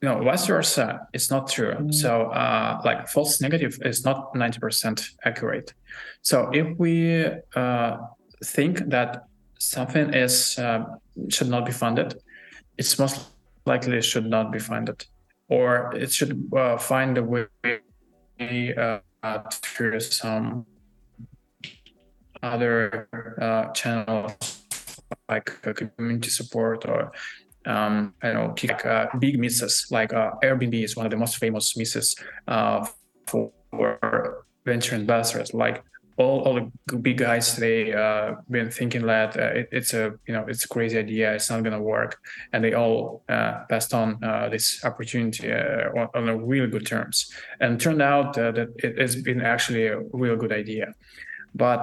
you 0.00 0.08
know 0.08 0.22
vice 0.22 0.46
versa 0.46 1.06
it's 1.12 1.30
not 1.30 1.50
true. 1.50 1.74
Mm. 1.74 1.92
so 1.92 2.30
uh, 2.30 2.80
like 2.84 3.08
false 3.08 3.40
negative 3.40 3.78
is 3.82 4.04
not 4.04 4.34
90% 4.34 5.10
accurate. 5.24 5.74
So 6.22 6.50
if 6.52 6.78
we 6.78 7.26
uh, 7.56 7.96
think 8.44 8.88
that 8.90 9.24
something 9.58 10.14
is 10.14 10.58
uh, 10.58 10.84
should 11.28 11.48
not 11.48 11.66
be 11.66 11.72
funded 11.72 12.14
it's 12.78 12.98
most 12.98 13.26
likely 13.66 14.00
should 14.00 14.26
not 14.26 14.50
be 14.52 14.60
funded. 14.60 15.04
Or 15.48 15.92
it 15.94 16.12
should 16.12 16.50
uh, 16.56 16.78
find 16.78 17.18
a 17.18 17.22
way 17.22 17.46
uh, 18.40 19.38
through 19.50 20.00
some 20.00 20.66
other 22.42 23.08
uh, 23.40 23.72
channels 23.72 24.62
like 25.28 25.50
community 25.74 26.30
support 26.30 26.86
or 26.86 27.12
um, 27.68 28.14
know, 28.22 28.54
like 28.62 28.86
uh, 28.86 29.06
big 29.18 29.38
misses, 29.38 29.86
like 29.90 30.12
uh, 30.12 30.32
Airbnb 30.42 30.82
is 30.82 30.96
one 30.96 31.06
of 31.06 31.10
the 31.10 31.16
most 31.16 31.36
famous 31.36 31.76
misses 31.76 32.16
uh, 32.48 32.86
for 33.26 33.52
venture 34.64 34.96
investors. 34.96 35.52
Like 35.54 35.84
all, 36.18 36.40
all 36.40 36.54
the 36.86 36.96
big 36.96 37.18
guys, 37.18 37.56
they 37.56 37.92
uh, 37.92 38.34
been 38.50 38.70
thinking 38.70 39.06
that 39.06 39.36
uh, 39.38 39.60
it, 39.60 39.68
it's 39.70 39.94
a 39.94 40.14
you 40.26 40.34
know 40.34 40.44
it's 40.48 40.64
a 40.64 40.68
crazy 40.68 40.98
idea, 40.98 41.34
it's 41.34 41.48
not 41.50 41.62
gonna 41.62 41.80
work, 41.80 42.18
and 42.52 42.62
they 42.64 42.74
all 42.74 43.22
uh, 43.28 43.64
passed 43.70 43.94
on 43.94 44.22
uh, 44.24 44.48
this 44.48 44.84
opportunity 44.84 45.52
uh, 45.52 45.90
on, 45.96 46.08
on, 46.14 46.28
a 46.28 46.36
really 46.36 46.68
good 46.68 46.86
terms. 46.86 47.32
And 47.60 47.80
turned 47.80 48.02
out 48.02 48.34
that 48.34 48.58
it 48.58 48.98
has 48.98 49.14
been 49.16 49.40
actually 49.40 49.86
a 49.86 50.00
real 50.12 50.36
good 50.36 50.52
idea. 50.52 50.94
But 51.54 51.82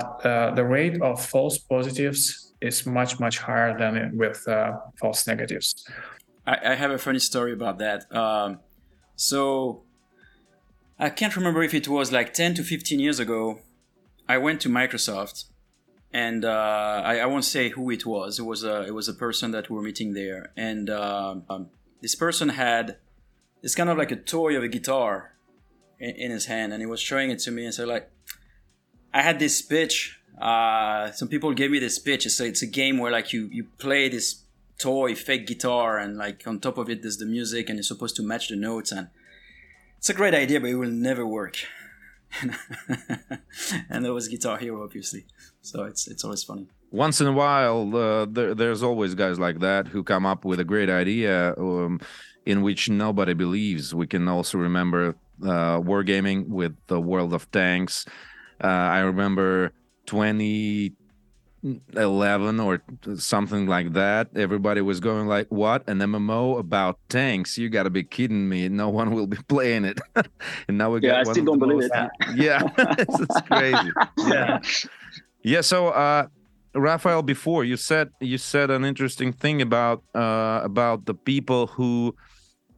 the 0.55 0.65
rate 0.65 1.01
of 1.01 1.23
false 1.25 1.57
positives 1.57 2.44
is 2.65 2.85
much 2.85 3.19
much 3.19 3.39
higher 3.39 3.77
than 3.77 4.17
with 4.17 4.47
uh, 4.47 4.73
false 4.99 5.27
negatives. 5.27 5.87
I, 6.45 6.57
I, 6.71 6.75
have 6.75 6.91
a 6.91 6.97
funny 6.97 7.19
story 7.19 7.53
about 7.53 7.79
that. 7.79 8.13
Um, 8.15 8.59
so 9.15 9.83
I 10.99 11.09
can't 11.09 11.35
remember 11.35 11.63
if 11.63 11.73
it 11.73 11.87
was 11.87 12.11
like 12.11 12.33
10 12.33 12.55
to 12.55 12.63
15 12.63 12.99
years 12.99 13.19
ago. 13.19 13.59
I 14.27 14.37
went 14.37 14.61
to 14.61 14.69
Microsoft, 14.69 15.45
and 16.11 16.45
uh, 16.45 17.01
I, 17.05 17.19
I, 17.19 17.25
won't 17.25 17.45
say 17.45 17.69
who 17.69 17.91
it 17.91 18.05
was. 18.05 18.39
It 18.39 18.45
was 18.45 18.63
a 18.63 18.83
it 18.83 18.93
was 18.93 19.07
a 19.07 19.13
person 19.13 19.51
that 19.51 19.69
we 19.69 19.75
were 19.75 19.83
meeting 19.83 20.13
there, 20.13 20.51
and 20.57 20.89
uh, 20.89 21.35
um, 21.49 21.69
this 22.01 22.15
person 22.15 22.49
had 22.49 22.97
it's 23.61 23.75
kind 23.75 23.89
of 23.89 23.97
like 23.97 24.11
a 24.11 24.15
toy 24.15 24.55
of 24.55 24.63
a 24.63 24.67
guitar 24.67 25.35
in, 25.99 26.15
in 26.15 26.31
his 26.31 26.45
hand, 26.45 26.73
and 26.73 26.81
he 26.81 26.87
was 26.87 27.01
showing 27.01 27.29
it 27.29 27.39
to 27.39 27.51
me 27.51 27.65
and 27.65 27.73
said 27.73 27.87
like, 27.87 28.09
I 29.13 29.21
had 29.21 29.39
this 29.39 29.61
pitch 29.61 30.19
uh, 30.39 31.11
some 31.11 31.27
people 31.27 31.53
gave 31.53 31.71
me 31.71 31.79
this 31.79 31.99
pitch. 31.99 32.25
It's 32.25 32.39
a, 32.39 32.45
it's 32.45 32.61
a 32.61 32.67
game 32.67 32.97
where 32.97 33.11
like 33.11 33.33
you 33.33 33.47
you 33.51 33.65
play 33.77 34.09
this 34.09 34.41
toy 34.77 35.15
fake 35.15 35.47
guitar 35.47 35.97
and 35.97 36.17
like 36.17 36.45
on 36.45 36.59
top 36.59 36.77
of 36.77 36.89
it 36.89 37.01
there's 37.01 37.17
the 37.17 37.25
music 37.25 37.69
and 37.69 37.77
you're 37.77 37.83
supposed 37.83 38.13
to 38.13 38.21
match 38.21 38.49
the 38.49 38.55
notes 38.57 38.91
and 38.91 39.07
it's 39.97 40.09
a 40.09 40.13
great 40.13 40.33
idea 40.33 40.59
but 40.59 40.69
it 40.69 40.75
will 40.75 40.89
never 40.89 41.25
work. 41.25 41.57
and 43.89 44.03
there 44.03 44.13
was 44.13 44.27
Guitar 44.27 44.57
Hero 44.57 44.83
obviously, 44.83 45.25
so 45.61 45.83
it's 45.83 46.07
it's 46.07 46.23
always 46.23 46.43
funny. 46.43 46.67
Once 46.91 47.19
in 47.19 47.27
a 47.27 47.31
while, 47.31 47.95
uh, 47.95 48.25
there, 48.25 48.53
there's 48.53 48.83
always 48.83 49.15
guys 49.15 49.39
like 49.39 49.59
that 49.59 49.87
who 49.87 50.03
come 50.03 50.25
up 50.25 50.45
with 50.45 50.59
a 50.59 50.63
great 50.63 50.89
idea 50.89 51.53
um, 51.57 51.99
in 52.45 52.61
which 52.61 52.89
nobody 52.89 53.33
believes. 53.33 53.93
We 53.93 54.07
can 54.07 54.27
also 54.27 54.57
remember 54.57 55.15
uh, 55.43 55.79
wargaming 55.81 56.47
with 56.47 56.75
the 56.87 56.99
World 56.99 57.33
of 57.33 57.49
Tanks. 57.51 58.05
Uh, 58.63 58.67
I 58.67 58.99
remember 58.99 59.73
2011 60.07 62.59
or 62.59 62.81
something 63.15 63.67
like 63.67 63.93
that 63.93 64.27
everybody 64.35 64.81
was 64.81 64.99
going 64.99 65.27
like 65.27 65.47
what? 65.49 65.87
An 65.87 65.99
mmo 65.99 66.59
about 66.59 66.99
tanks? 67.09 67.57
You 67.57 67.69
gotta 67.69 67.89
be 67.89 68.03
kidding 68.03 68.49
me. 68.49 68.67
No 68.69 68.89
one 68.89 69.11
will 69.11 69.27
be 69.27 69.37
playing 69.47 69.85
it. 69.85 69.99
And 70.67 70.77
now 70.77 70.91
we 70.91 71.01
yeah, 71.01 71.23
got 71.23 71.27
i 71.27 71.31
still 71.31 71.45
don't 71.45 71.59
believe 71.59 71.77
most, 71.77 71.91
it. 71.93 72.09
Yeah 72.35 72.61
it's, 72.77 73.19
it's 73.19 73.41
crazy. 73.41 73.91
Yeah. 74.17 74.59
Yeah 75.43 75.61
so 75.61 75.89
uh 75.89 76.27
Raphael, 76.75 77.23
before 77.23 77.63
you 77.63 77.77
said 77.77 78.09
you 78.19 78.37
said 78.37 78.69
an 78.69 78.83
interesting 78.83 79.31
thing 79.31 79.61
about 79.61 80.03
uh, 80.13 80.59
about 80.63 81.05
the 81.05 81.13
people 81.13 81.67
who 81.67 82.15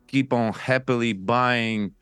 keep 0.07 0.31
on 0.31 0.53
happily 0.53 1.13
buying 1.13 1.93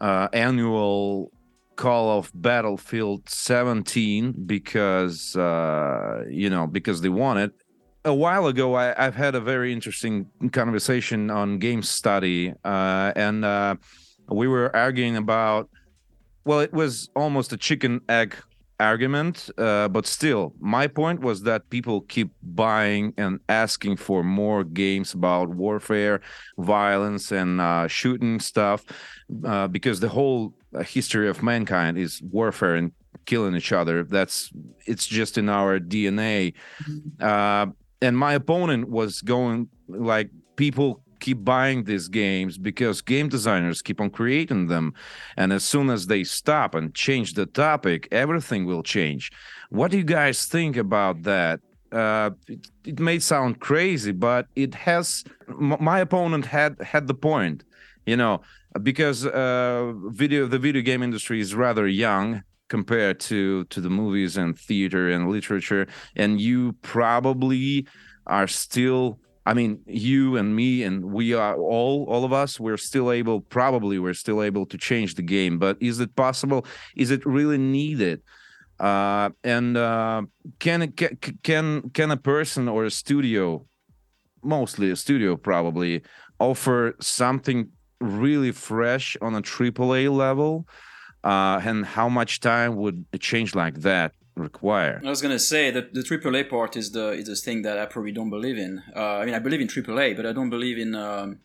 uh, 0.00 0.28
annual 0.32 1.30
call 1.76 2.18
of 2.18 2.30
battlefield 2.34 3.28
17 3.28 4.32
because 4.46 5.36
uh 5.36 6.24
you 6.28 6.50
know 6.50 6.66
because 6.66 7.00
they 7.00 7.08
want 7.08 7.38
it. 7.38 7.52
A 8.06 8.14
while 8.14 8.46
ago 8.46 8.74
I, 8.74 8.94
have 9.02 9.14
had 9.14 9.34
a 9.34 9.40
very 9.40 9.72
interesting 9.72 10.26
conversation 10.52 11.30
on 11.30 11.58
game 11.58 11.82
study 11.82 12.52
uh 12.64 13.12
and 13.16 13.44
uh 13.44 13.76
we 14.28 14.48
were 14.48 14.74
arguing 14.74 15.16
about 15.16 15.68
well 16.44 16.60
it 16.60 16.72
was 16.72 17.08
almost 17.14 17.52
a 17.52 17.56
chicken 17.56 18.00
egg 18.08 18.36
argument 18.80 19.50
uh, 19.58 19.88
but 19.88 20.06
still 20.06 20.52
my 20.58 20.86
point 20.86 21.20
was 21.20 21.42
that 21.42 21.68
people 21.70 22.00
keep 22.02 22.30
buying 22.42 23.14
and 23.16 23.38
asking 23.48 23.96
for 23.96 24.24
more 24.24 24.64
games 24.64 25.14
about 25.14 25.48
warfare 25.48 26.20
violence 26.58 27.30
and 27.30 27.60
uh, 27.60 27.86
shooting 27.86 28.40
stuff 28.40 28.84
uh, 29.44 29.68
because 29.68 30.00
the 30.00 30.08
whole 30.08 30.52
history 30.82 31.28
of 31.28 31.42
mankind 31.42 31.98
is 31.98 32.20
warfare 32.22 32.74
and 32.74 32.92
killing 33.26 33.54
each 33.54 33.72
other. 33.72 34.04
That's 34.04 34.50
it's 34.86 35.06
just 35.06 35.38
in 35.38 35.48
our 35.48 35.78
dna 35.78 36.52
mm-hmm. 36.82 37.24
uh, 37.24 37.66
and 38.02 38.18
my 38.18 38.34
opponent 38.34 38.88
was 38.88 39.22
going 39.22 39.68
like 39.88 40.30
people 40.56 41.00
keep 41.20 41.42
buying 41.44 41.84
these 41.84 42.08
games 42.08 42.58
because 42.58 43.00
game 43.00 43.28
designers 43.28 43.80
keep 43.80 43.98
on 44.00 44.10
creating 44.10 44.66
them. 44.66 44.92
And 45.38 45.52
as 45.54 45.64
soon 45.64 45.88
as 45.88 46.06
they 46.06 46.22
stop 46.22 46.74
and 46.74 46.94
change 46.94 47.32
the 47.32 47.46
topic 47.46 48.08
everything 48.12 48.66
will 48.66 48.82
change. 48.82 49.32
What 49.70 49.90
do 49.90 49.96
you 49.96 50.04
guys 50.04 50.44
think 50.46 50.76
about 50.76 51.22
that? 51.22 51.60
Uh, 51.92 52.30
it, 52.48 52.66
it, 52.84 52.98
may 52.98 53.20
sound 53.20 53.60
crazy 53.60 54.10
but 54.10 54.48
it 54.56 54.74
has 54.74 55.22
m- 55.48 55.76
my 55.80 56.00
opponent 56.00 56.44
had 56.44 56.80
had 56.82 57.06
the 57.06 57.14
point. 57.14 57.64
You 58.04 58.16
know 58.16 58.42
because 58.82 59.26
uh, 59.26 59.92
video 60.08 60.46
the 60.46 60.58
video 60.58 60.82
game 60.82 61.02
industry 61.02 61.40
is 61.40 61.54
rather 61.54 61.86
young 61.86 62.42
compared 62.68 63.20
to 63.20 63.64
to 63.64 63.80
the 63.80 63.90
movies 63.90 64.36
and 64.36 64.58
theater 64.58 65.10
and 65.10 65.28
literature 65.30 65.86
and 66.16 66.40
you 66.40 66.72
probably 66.82 67.86
are 68.26 68.46
still 68.46 69.18
I 69.46 69.52
mean, 69.52 69.80
you 69.86 70.38
and 70.38 70.56
me 70.56 70.84
and 70.84 71.04
we 71.04 71.34
are 71.34 71.56
all 71.56 72.04
all 72.04 72.24
of 72.24 72.32
us. 72.32 72.58
We're 72.58 72.78
still 72.78 73.12
able, 73.12 73.42
probably, 73.42 73.98
we're 73.98 74.14
still 74.14 74.42
able 74.42 74.64
to 74.66 74.78
change 74.78 75.16
the 75.16 75.22
game. 75.22 75.58
But 75.58 75.76
is 75.80 76.00
it 76.00 76.16
possible? 76.16 76.64
Is 76.96 77.10
it 77.10 77.24
really 77.26 77.58
needed? 77.58 78.22
Uh, 78.80 79.30
and 79.44 79.76
uh, 79.76 80.22
can 80.58 80.92
can 81.42 81.90
can 81.90 82.10
a 82.10 82.16
person 82.16 82.68
or 82.68 82.86
a 82.86 82.90
studio, 82.90 83.66
mostly 84.42 84.90
a 84.90 84.96
studio, 84.96 85.36
probably 85.36 86.02
offer 86.40 86.96
something 87.00 87.68
really 88.00 88.52
fresh 88.52 89.16
on 89.20 89.34
a 89.34 89.42
AAA 89.42 90.14
level? 90.14 90.66
Uh, 91.22 91.58
and 91.64 91.86
how 91.86 92.06
much 92.06 92.40
time 92.40 92.76
would 92.76 93.06
a 93.14 93.18
change 93.18 93.54
like 93.54 93.80
that 93.80 94.12
require. 94.36 95.00
I 95.04 95.08
was 95.08 95.22
gonna 95.22 95.38
say 95.38 95.70
that 95.70 95.94
the 95.94 96.00
AAA 96.00 96.48
part 96.50 96.76
is 96.76 96.92
the 96.92 97.12
is 97.12 97.26
the 97.26 97.36
thing 97.36 97.62
that 97.62 97.78
I 97.78 97.86
probably 97.86 98.12
don't 98.12 98.30
believe 98.30 98.58
in. 98.58 98.82
Uh, 98.94 99.18
I 99.18 99.24
mean, 99.24 99.34
I 99.34 99.38
believe 99.38 99.60
in 99.60 99.68
AAA, 99.68 100.16
but 100.16 100.26
I 100.26 100.32
don't 100.32 100.50
believe 100.50 100.78
in 100.78 100.94
um, 100.94 101.38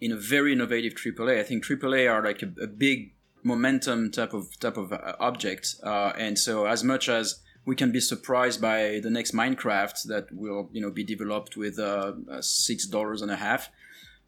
in 0.00 0.12
a 0.12 0.16
very 0.16 0.52
innovative 0.52 0.94
AAA. 0.94 1.38
I 1.38 1.42
think 1.42 1.64
AAA 1.64 2.10
are 2.10 2.24
like 2.24 2.42
a, 2.42 2.50
a 2.62 2.66
big 2.66 3.14
momentum 3.42 4.10
type 4.10 4.32
of 4.32 4.58
type 4.58 4.76
of 4.76 4.92
uh, 4.92 5.14
object, 5.20 5.76
uh, 5.82 6.12
and 6.16 6.38
so 6.38 6.66
as 6.66 6.82
much 6.82 7.08
as 7.08 7.40
we 7.64 7.76
can 7.76 7.92
be 7.92 8.00
surprised 8.00 8.60
by 8.60 8.98
the 9.02 9.10
next 9.10 9.32
Minecraft 9.32 10.02
that 10.08 10.26
will 10.32 10.68
you 10.72 10.80
know 10.80 10.90
be 10.90 11.04
developed 11.04 11.56
with 11.56 11.78
uh, 11.78 12.12
six 12.40 12.86
dollars 12.86 13.22
and 13.22 13.30
a 13.30 13.36
half 13.36 13.68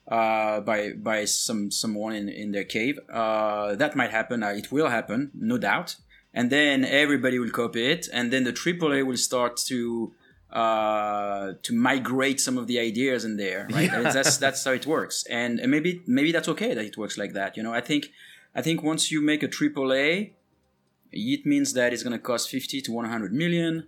uh, 0.08 0.60
by 0.60 0.92
by 0.92 1.24
some 1.24 1.70
someone 1.70 2.14
in, 2.14 2.28
in 2.28 2.52
their 2.52 2.64
cave. 2.64 2.98
Uh, 3.12 3.74
that 3.76 3.96
might 3.96 4.10
happen. 4.10 4.42
Uh, 4.42 4.48
it 4.48 4.70
will 4.70 4.88
happen, 4.88 5.30
no 5.34 5.58
doubt. 5.58 5.96
And 6.32 6.50
then 6.50 6.84
everybody 6.84 7.38
will 7.38 7.50
copy 7.50 7.86
it, 7.86 8.08
and 8.12 8.32
then 8.32 8.44
the 8.44 8.52
AAA 8.52 9.06
will 9.06 9.16
start 9.16 9.56
to 9.68 10.12
uh, 10.50 11.52
to 11.62 11.74
migrate 11.74 12.40
some 12.40 12.58
of 12.58 12.66
the 12.66 12.78
ideas 12.78 13.24
in 13.24 13.36
there. 13.36 13.68
Right? 13.70 13.90
Yeah. 13.90 14.10
That's 14.10 14.36
that's 14.36 14.64
how 14.64 14.72
it 14.72 14.86
works, 14.86 15.24
and, 15.30 15.60
and 15.60 15.70
maybe 15.70 16.02
maybe 16.06 16.32
that's 16.32 16.48
okay 16.48 16.74
that 16.74 16.84
it 16.84 16.96
works 16.96 17.16
like 17.16 17.32
that. 17.34 17.56
You 17.56 17.62
know, 17.62 17.72
I 17.72 17.80
think 17.80 18.10
I 18.54 18.62
think 18.62 18.82
once 18.82 19.10
you 19.10 19.20
make 19.20 19.42
a 19.42 19.48
AAA, 19.48 20.32
it 21.12 21.46
means 21.46 21.72
that 21.74 21.92
it's 21.92 22.02
going 22.02 22.12
to 22.12 22.18
cost 22.18 22.50
50 22.50 22.80
to 22.82 22.92
100 22.92 23.32
million 23.32 23.86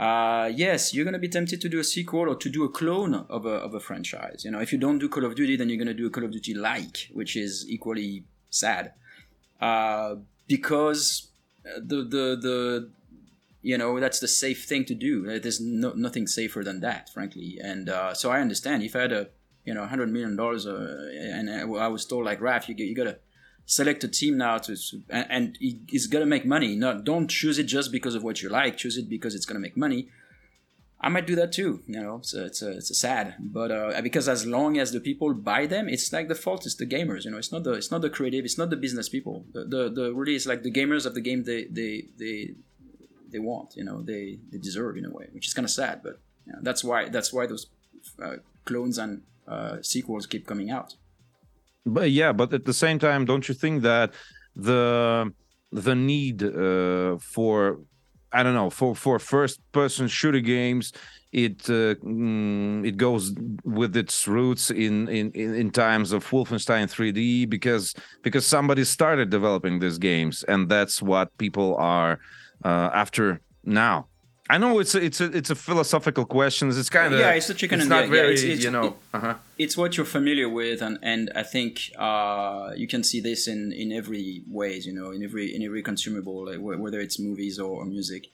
uh, 0.00 0.50
yes, 0.54 0.94
you're 0.94 1.04
going 1.04 1.12
to 1.12 1.18
be 1.20 1.28
tempted 1.28 1.60
to 1.60 1.68
do 1.68 1.78
a 1.78 1.84
sequel 1.84 2.30
or 2.30 2.34
to 2.34 2.48
do 2.48 2.64
a 2.64 2.70
clone 2.70 3.14
of 3.14 3.44
a, 3.44 3.50
of 3.50 3.74
a 3.74 3.80
franchise. 3.80 4.46
You 4.46 4.50
know, 4.50 4.58
if 4.58 4.72
you 4.72 4.78
don't 4.78 4.98
do 4.98 5.10
Call 5.10 5.26
of 5.26 5.34
Duty, 5.34 5.56
then 5.56 5.68
you're 5.68 5.76
going 5.76 5.88
to 5.88 5.94
do 5.94 6.06
a 6.06 6.10
Call 6.10 6.24
of 6.24 6.32
Duty 6.32 6.54
like, 6.54 7.10
which 7.12 7.36
is 7.36 7.68
equally 7.68 8.24
sad. 8.48 8.94
Uh, 9.60 10.14
because 10.48 11.28
the, 11.76 11.96
the, 11.96 12.38
the, 12.40 12.90
you 13.60 13.76
know, 13.76 14.00
that's 14.00 14.20
the 14.20 14.28
safe 14.28 14.64
thing 14.64 14.86
to 14.86 14.94
do. 14.94 15.38
There's 15.38 15.60
no, 15.60 15.92
nothing 15.92 16.26
safer 16.26 16.64
than 16.64 16.80
that, 16.80 17.10
frankly. 17.10 17.58
And 17.62 17.90
uh, 17.90 18.14
so 18.14 18.30
I 18.30 18.40
understand 18.40 18.82
if 18.82 18.96
I 18.96 19.00
had 19.02 19.12
a, 19.12 19.28
you 19.66 19.74
know, 19.74 19.82
$100 19.82 20.10
million 20.10 20.40
uh, 20.40 21.36
and 21.36 21.50
I 21.50 21.88
was 21.88 22.06
told, 22.06 22.24
like, 22.24 22.40
Raph, 22.40 22.68
you, 22.68 22.74
you 22.74 22.94
got 22.94 23.04
to 23.04 23.18
select 23.66 24.04
a 24.04 24.08
team 24.08 24.36
now 24.36 24.58
to 24.58 24.76
and, 25.08 25.26
and 25.30 25.58
it's 25.60 26.06
gonna 26.06 26.26
make 26.26 26.44
money. 26.44 26.76
Not 26.76 27.04
don't 27.04 27.28
choose 27.28 27.58
it 27.58 27.64
just 27.64 27.92
because 27.92 28.14
of 28.14 28.22
what 28.22 28.42
you 28.42 28.48
like. 28.48 28.76
Choose 28.76 28.96
it 28.96 29.08
because 29.08 29.34
it's 29.34 29.46
gonna 29.46 29.60
make 29.60 29.76
money. 29.76 30.08
I 31.02 31.08
might 31.08 31.26
do 31.26 31.34
that 31.36 31.52
too. 31.52 31.82
You 31.86 32.00
know, 32.02 32.20
so 32.22 32.44
it's 32.44 32.60
a, 32.60 32.72
it's 32.72 32.90
a 32.90 32.94
sad, 32.94 33.36
but 33.40 33.70
uh, 33.70 34.00
because 34.02 34.28
as 34.28 34.46
long 34.46 34.76
as 34.76 34.92
the 34.92 35.00
people 35.00 35.32
buy 35.32 35.64
them, 35.66 35.88
it's 35.88 36.12
like 36.12 36.28
the 36.28 36.34
fault 36.34 36.66
is 36.66 36.76
the 36.76 36.86
gamers. 36.86 37.24
You 37.24 37.30
know, 37.30 37.38
it's 37.38 37.52
not 37.52 37.64
the 37.64 37.72
it's 37.72 37.90
not 37.90 38.02
the 38.02 38.10
creative, 38.10 38.44
it's 38.44 38.58
not 38.58 38.70
the 38.70 38.76
business 38.76 39.08
people. 39.08 39.44
The 39.52 39.64
the, 39.64 39.88
the 39.88 40.14
really 40.14 40.34
it's 40.34 40.46
like 40.46 40.62
the 40.62 40.70
gamers 40.70 41.06
of 41.06 41.14
the 41.14 41.22
game 41.22 41.44
they 41.44 41.64
they 41.64 42.04
they 42.18 42.54
they 43.30 43.38
want. 43.38 43.76
You 43.76 43.84
know, 43.84 44.02
they 44.02 44.38
they 44.50 44.58
deserve 44.58 44.96
in 44.96 45.06
a 45.06 45.10
way, 45.10 45.28
which 45.32 45.46
is 45.46 45.54
kind 45.54 45.64
of 45.64 45.70
sad. 45.70 46.02
But 46.02 46.20
you 46.46 46.52
know, 46.52 46.58
that's 46.62 46.84
why 46.84 47.08
that's 47.08 47.32
why 47.32 47.46
those 47.46 47.66
uh, 48.22 48.36
clones 48.64 48.98
and 48.98 49.22
uh, 49.48 49.78
sequels 49.82 50.26
keep 50.26 50.46
coming 50.46 50.70
out. 50.70 50.96
But 51.86 52.10
yeah, 52.10 52.32
but 52.32 52.52
at 52.52 52.64
the 52.64 52.74
same 52.74 52.98
time, 52.98 53.24
don't 53.24 53.48
you 53.48 53.54
think 53.54 53.82
that 53.82 54.12
the 54.54 55.32
the 55.72 55.94
need 55.94 56.42
uh, 56.42 57.18
for 57.18 57.80
I 58.32 58.42
don't 58.42 58.54
know 58.54 58.70
for 58.70 58.94
for 58.94 59.18
first 59.18 59.60
person 59.72 60.08
shooter 60.08 60.40
games 60.40 60.92
it 61.32 61.62
uh, 61.70 61.94
mm, 62.02 62.84
it 62.86 62.96
goes 62.96 63.34
with 63.64 63.96
its 63.96 64.26
roots 64.26 64.70
in, 64.70 65.08
in 65.08 65.30
in 65.32 65.70
times 65.70 66.12
of 66.12 66.28
Wolfenstein 66.28 66.90
3D 66.90 67.48
because 67.48 67.94
because 68.22 68.44
somebody 68.44 68.84
started 68.84 69.30
developing 69.30 69.78
these 69.78 69.98
games 69.98 70.42
and 70.44 70.68
that's 70.68 71.00
what 71.00 71.36
people 71.38 71.76
are 71.76 72.18
uh, 72.64 72.90
after 72.92 73.40
now. 73.64 74.06
I 74.50 74.58
know 74.58 74.80
it's 74.80 74.96
a, 74.96 75.04
it's 75.04 75.20
a 75.20 75.26
it's 75.38 75.50
a 75.50 75.54
philosophical 75.54 76.24
question. 76.24 76.70
It's 76.70 76.90
kind 76.90 77.14
of 77.14 77.20
yeah, 77.20 77.30
it's 77.38 77.48
a 77.48 77.54
chicken 77.54 77.78
it's 77.78 77.84
and 77.84 77.90
not 77.90 78.04
egg. 78.04 78.10
very 78.10 78.28
yeah, 78.28 78.32
it's, 78.32 78.42
it's, 78.42 78.64
you 78.64 78.72
know. 78.72 78.96
Uh-huh. 79.14 79.34
It's 79.58 79.76
what 79.76 79.96
you're 79.96 80.12
familiar 80.18 80.48
with, 80.48 80.82
and 80.82 80.98
and 81.02 81.30
I 81.36 81.44
think 81.44 81.92
uh, 81.96 82.72
you 82.76 82.88
can 82.88 83.04
see 83.04 83.20
this 83.20 83.46
in 83.46 83.72
in 83.72 83.92
every 83.92 84.42
ways. 84.48 84.86
You 84.88 84.92
know, 84.92 85.12
in 85.12 85.22
every 85.22 85.54
in 85.54 85.62
every 85.62 85.82
consumable, 85.84 86.46
like 86.46 86.58
whether 86.60 86.98
it's 86.98 87.18
movies 87.20 87.60
or, 87.60 87.84
music. 87.84 88.26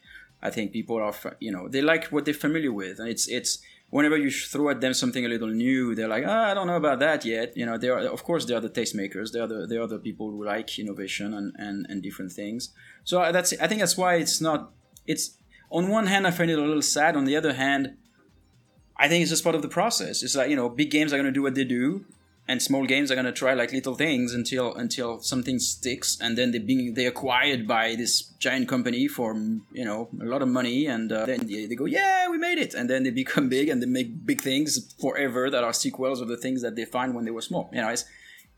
I 0.42 0.50
think 0.50 0.72
people 0.72 0.96
are 0.96 1.14
you 1.38 1.52
know 1.52 1.68
they 1.68 1.82
like 1.82 2.04
what 2.06 2.24
they're 2.24 2.42
familiar 2.48 2.72
with, 2.72 2.98
and 2.98 3.08
it's 3.10 3.28
it's 3.28 3.58
whenever 3.90 4.16
you 4.16 4.30
throw 4.30 4.70
at 4.70 4.80
them 4.80 4.94
something 4.94 5.24
a 5.24 5.28
little 5.28 5.48
new, 5.48 5.94
they're 5.94 6.08
like, 6.08 6.24
oh, 6.26 6.42
I 6.50 6.54
don't 6.54 6.66
know 6.66 6.76
about 6.76 6.98
that 7.00 7.24
yet. 7.24 7.56
You 7.56 7.66
know, 7.66 7.76
they 7.76 7.90
are 7.90 8.00
of 8.16 8.24
course 8.24 8.46
they 8.46 8.54
are 8.54 8.60
the 8.60 8.70
tastemakers. 8.70 9.32
They 9.32 9.40
are 9.40 9.46
the 9.46 9.66
they 9.66 9.76
are 9.76 9.86
the 9.86 9.98
people 9.98 10.30
who 10.30 10.44
like 10.44 10.78
innovation 10.78 11.34
and 11.34 11.54
and, 11.58 11.86
and 11.90 12.02
different 12.02 12.32
things. 12.32 12.70
So 13.04 13.20
uh, 13.20 13.32
that's 13.32 13.52
I 13.60 13.66
think 13.66 13.80
that's 13.80 13.98
why 13.98 14.14
it's 14.16 14.40
not 14.40 14.72
it's 15.06 15.36
on 15.70 15.88
one 15.88 16.06
hand, 16.06 16.26
I 16.26 16.30
find 16.30 16.50
it 16.50 16.58
a 16.58 16.62
little 16.62 16.82
sad. 16.82 17.16
On 17.16 17.24
the 17.24 17.36
other 17.36 17.54
hand, 17.54 17.96
I 18.96 19.08
think 19.08 19.22
it's 19.22 19.30
just 19.30 19.44
part 19.44 19.54
of 19.54 19.62
the 19.62 19.68
process. 19.68 20.22
It's 20.22 20.36
like 20.36 20.50
you 20.50 20.56
know, 20.56 20.68
big 20.68 20.90
games 20.90 21.12
are 21.12 21.16
going 21.16 21.26
to 21.26 21.32
do 21.32 21.42
what 21.42 21.54
they 21.54 21.64
do, 21.64 22.04
and 22.48 22.62
small 22.62 22.86
games 22.86 23.10
are 23.10 23.14
going 23.14 23.26
to 23.26 23.32
try 23.32 23.54
like 23.54 23.72
little 23.72 23.94
things 23.94 24.32
until 24.32 24.74
until 24.74 25.20
something 25.20 25.58
sticks, 25.58 26.18
and 26.20 26.38
then 26.38 26.52
they 26.52 26.58
being 26.58 26.94
they 26.94 27.06
acquired 27.06 27.66
by 27.66 27.94
this 27.96 28.22
giant 28.38 28.68
company 28.68 29.08
for 29.08 29.34
you 29.72 29.84
know 29.84 30.08
a 30.20 30.24
lot 30.24 30.42
of 30.42 30.48
money, 30.48 30.86
and 30.86 31.12
uh, 31.12 31.26
then 31.26 31.46
they, 31.46 31.66
they 31.66 31.74
go, 31.74 31.84
yeah, 31.84 32.28
we 32.28 32.38
made 32.38 32.58
it, 32.58 32.74
and 32.74 32.88
then 32.88 33.02
they 33.02 33.10
become 33.22 33.48
big 33.48 33.68
and 33.68 33.82
they 33.82 33.86
make 33.86 34.24
big 34.24 34.40
things 34.40 34.94
forever 35.00 35.50
that 35.50 35.64
are 35.64 35.72
sequels 35.72 36.20
of 36.20 36.28
the 36.28 36.36
things 36.36 36.62
that 36.62 36.76
they 36.76 36.84
find 36.84 37.14
when 37.14 37.24
they 37.24 37.30
were 37.30 37.42
small. 37.42 37.68
You 37.72 37.82
know, 37.82 37.88
it's 37.88 38.04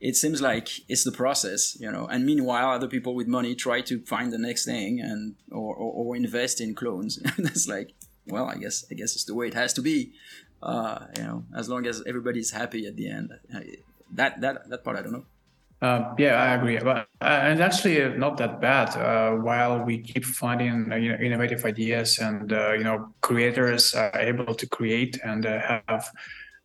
it 0.00 0.16
seems 0.16 0.40
like 0.40 0.68
it's 0.88 1.04
the 1.04 1.12
process, 1.12 1.76
you 1.80 1.90
know. 1.90 2.06
And 2.06 2.24
meanwhile, 2.24 2.70
other 2.70 2.88
people 2.88 3.14
with 3.14 3.26
money 3.26 3.54
try 3.54 3.80
to 3.82 4.00
find 4.06 4.32
the 4.32 4.38
next 4.38 4.64
thing 4.64 5.00
and 5.00 5.34
or, 5.50 5.74
or, 5.74 5.92
or 5.92 6.16
invest 6.16 6.60
in 6.60 6.74
clones. 6.74 7.18
it's 7.38 7.68
like, 7.68 7.94
well, 8.26 8.46
I 8.46 8.56
guess 8.56 8.84
I 8.90 8.94
guess 8.94 9.14
it's 9.14 9.24
the 9.24 9.34
way 9.34 9.48
it 9.48 9.54
has 9.54 9.72
to 9.74 9.82
be. 9.82 10.12
Uh, 10.62 11.06
you 11.16 11.22
know, 11.22 11.44
as 11.56 11.68
long 11.68 11.86
as 11.86 12.02
everybody's 12.06 12.50
happy 12.50 12.86
at 12.86 12.96
the 12.96 13.08
end. 13.08 13.32
That 14.14 14.40
that 14.40 14.68
that 14.70 14.84
part 14.84 14.96
I 14.96 15.02
don't 15.02 15.12
know. 15.12 15.26
Uh, 15.80 16.12
yeah, 16.18 16.34
I 16.34 16.54
agree. 16.54 16.78
But 16.78 17.06
uh, 17.20 17.24
and 17.24 17.60
actually, 17.60 18.02
uh, 18.02 18.08
not 18.08 18.36
that 18.38 18.60
bad. 18.60 18.96
Uh, 18.96 19.36
while 19.36 19.84
we 19.84 19.98
keep 19.98 20.24
finding 20.24 20.92
uh, 20.92 20.96
you 20.96 21.12
know, 21.12 21.18
innovative 21.18 21.64
ideas 21.64 22.18
and 22.18 22.52
uh, 22.52 22.72
you 22.72 22.82
know 22.82 23.14
creators 23.20 23.94
are 23.94 24.18
able 24.18 24.54
to 24.54 24.66
create 24.66 25.20
and 25.24 25.44
have 25.44 26.10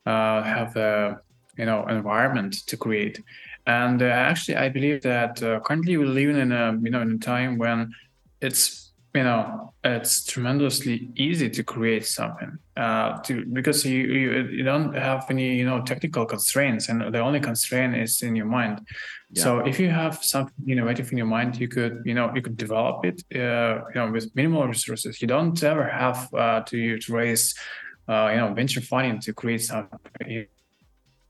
have 0.05 1.17
you 1.57 1.65
know 1.65 1.85
environment 1.87 2.65
to 2.67 2.77
create. 2.77 3.23
And 3.65 4.01
uh, 4.01 4.07
actually 4.07 4.57
i 4.57 4.67
believe 4.67 5.03
that 5.03 5.41
uh, 5.41 5.61
currently 5.61 5.95
we're 5.95 6.05
living 6.21 6.37
in 6.37 6.51
a 6.51 6.77
you 6.81 6.89
know 6.89 7.01
in 7.01 7.11
a 7.13 7.17
time 7.17 7.57
when 7.57 7.93
it's 8.41 8.83
you 9.13 9.23
know 9.23 9.73
it's 9.83 10.23
tremendously 10.23 11.11
easy 11.15 11.49
to 11.49 11.63
create 11.63 12.05
something 12.05 12.57
uh, 12.77 13.19
to 13.19 13.45
because 13.45 13.85
you, 13.85 13.99
you, 13.99 14.47
you 14.47 14.63
don't 14.63 14.93
have 14.95 15.25
any 15.29 15.55
you 15.55 15.65
know 15.65 15.81
technical 15.81 16.25
constraints 16.25 16.89
and 16.89 17.13
the 17.13 17.19
only 17.19 17.39
constraint 17.39 17.95
is 17.95 18.21
in 18.21 18.35
your 18.35 18.47
mind. 18.47 18.81
Yeah. 19.29 19.43
so 19.43 19.59
if 19.59 19.79
you 19.79 19.89
have 19.89 20.23
something 20.23 20.67
innovative 20.67 21.11
in 21.11 21.17
your 21.17 21.27
mind 21.27 21.57
you 21.57 21.67
could 21.67 22.01
you 22.05 22.15
know 22.15 22.31
you 22.33 22.41
could 22.41 22.57
develop 22.57 23.05
it 23.05 23.23
uh, 23.35 23.81
you 23.93 23.95
know 23.95 24.11
with 24.11 24.35
minimal 24.35 24.67
resources. 24.67 25.21
You 25.21 25.27
don't 25.27 25.61
ever 25.63 25.87
have 25.87 26.33
uh, 26.33 26.61
to, 26.61 26.97
to 26.97 27.13
raise 27.13 27.53
uh, 28.09 28.29
you 28.31 28.37
know 28.37 28.53
venture 28.53 28.81
funding 28.81 29.19
to 29.21 29.33
create 29.33 29.61
something 29.61 30.47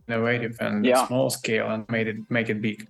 innovative 0.07 0.57
and 0.59 0.85
yeah. 0.85 1.07
small 1.07 1.29
scale 1.29 1.69
and 1.69 1.89
made 1.89 2.07
it 2.07 2.17
make 2.29 2.49
it 2.49 2.61
big, 2.61 2.87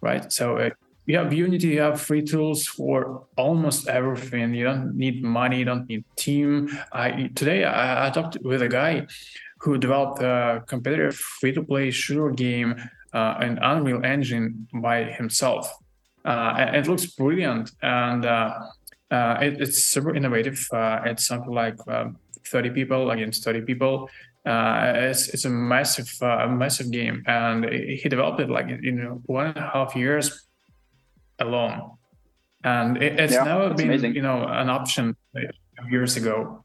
right? 0.00 0.32
So 0.32 0.58
uh, 0.58 0.70
you 1.06 1.18
have 1.18 1.32
Unity, 1.32 1.68
you 1.68 1.80
have 1.80 2.00
free 2.00 2.22
tools 2.22 2.66
for 2.66 3.26
almost 3.36 3.88
everything. 3.88 4.54
You 4.54 4.64
don't 4.64 4.96
need 4.96 5.22
money, 5.22 5.58
you 5.58 5.64
don't 5.64 5.88
need 5.88 6.04
team. 6.16 6.70
I 6.92 7.30
today 7.34 7.64
I, 7.64 8.06
I 8.06 8.10
talked 8.10 8.38
with 8.42 8.62
a 8.62 8.68
guy 8.68 9.06
who 9.60 9.78
developed 9.78 10.22
a 10.22 10.62
competitive 10.66 11.16
free-to-play 11.16 11.90
shooter 11.90 12.30
game 12.30 12.74
uh, 13.14 13.38
in 13.40 13.58
Unreal 13.58 14.04
Engine 14.04 14.68
by 14.74 15.04
himself. 15.04 15.72
Uh, 16.24 16.70
it 16.74 16.86
looks 16.86 17.06
brilliant 17.06 17.70
and 17.82 18.26
uh, 18.26 18.58
uh, 19.10 19.38
it, 19.40 19.60
it's 19.60 19.84
super 19.84 20.14
innovative. 20.14 20.66
Uh, 20.72 21.00
it's 21.04 21.26
something 21.26 21.52
like 21.52 21.76
um, 21.88 22.16
30 22.46 22.70
people 22.70 23.10
against 23.10 23.44
30 23.44 23.62
people 23.62 24.08
uh, 24.46 24.92
it's 24.94 25.28
it's 25.28 25.44
a 25.46 25.50
massive 25.50 26.10
uh, 26.20 26.46
massive 26.48 26.90
game, 26.90 27.22
and 27.26 27.64
he 27.64 28.08
developed 28.08 28.40
it 28.40 28.50
like 28.50 28.66
you 28.68 28.92
know 28.92 29.22
one 29.24 29.46
and 29.46 29.56
a 29.56 29.70
half 29.72 29.96
years 29.96 30.46
alone, 31.38 31.92
and 32.62 33.02
it, 33.02 33.18
it's 33.18 33.32
yeah, 33.32 33.44
never 33.44 33.72
been 33.72 33.88
amazing. 33.88 34.14
you 34.14 34.22
know 34.22 34.44
an 34.46 34.68
option 34.68 35.16
years 35.90 36.16
ago. 36.16 36.62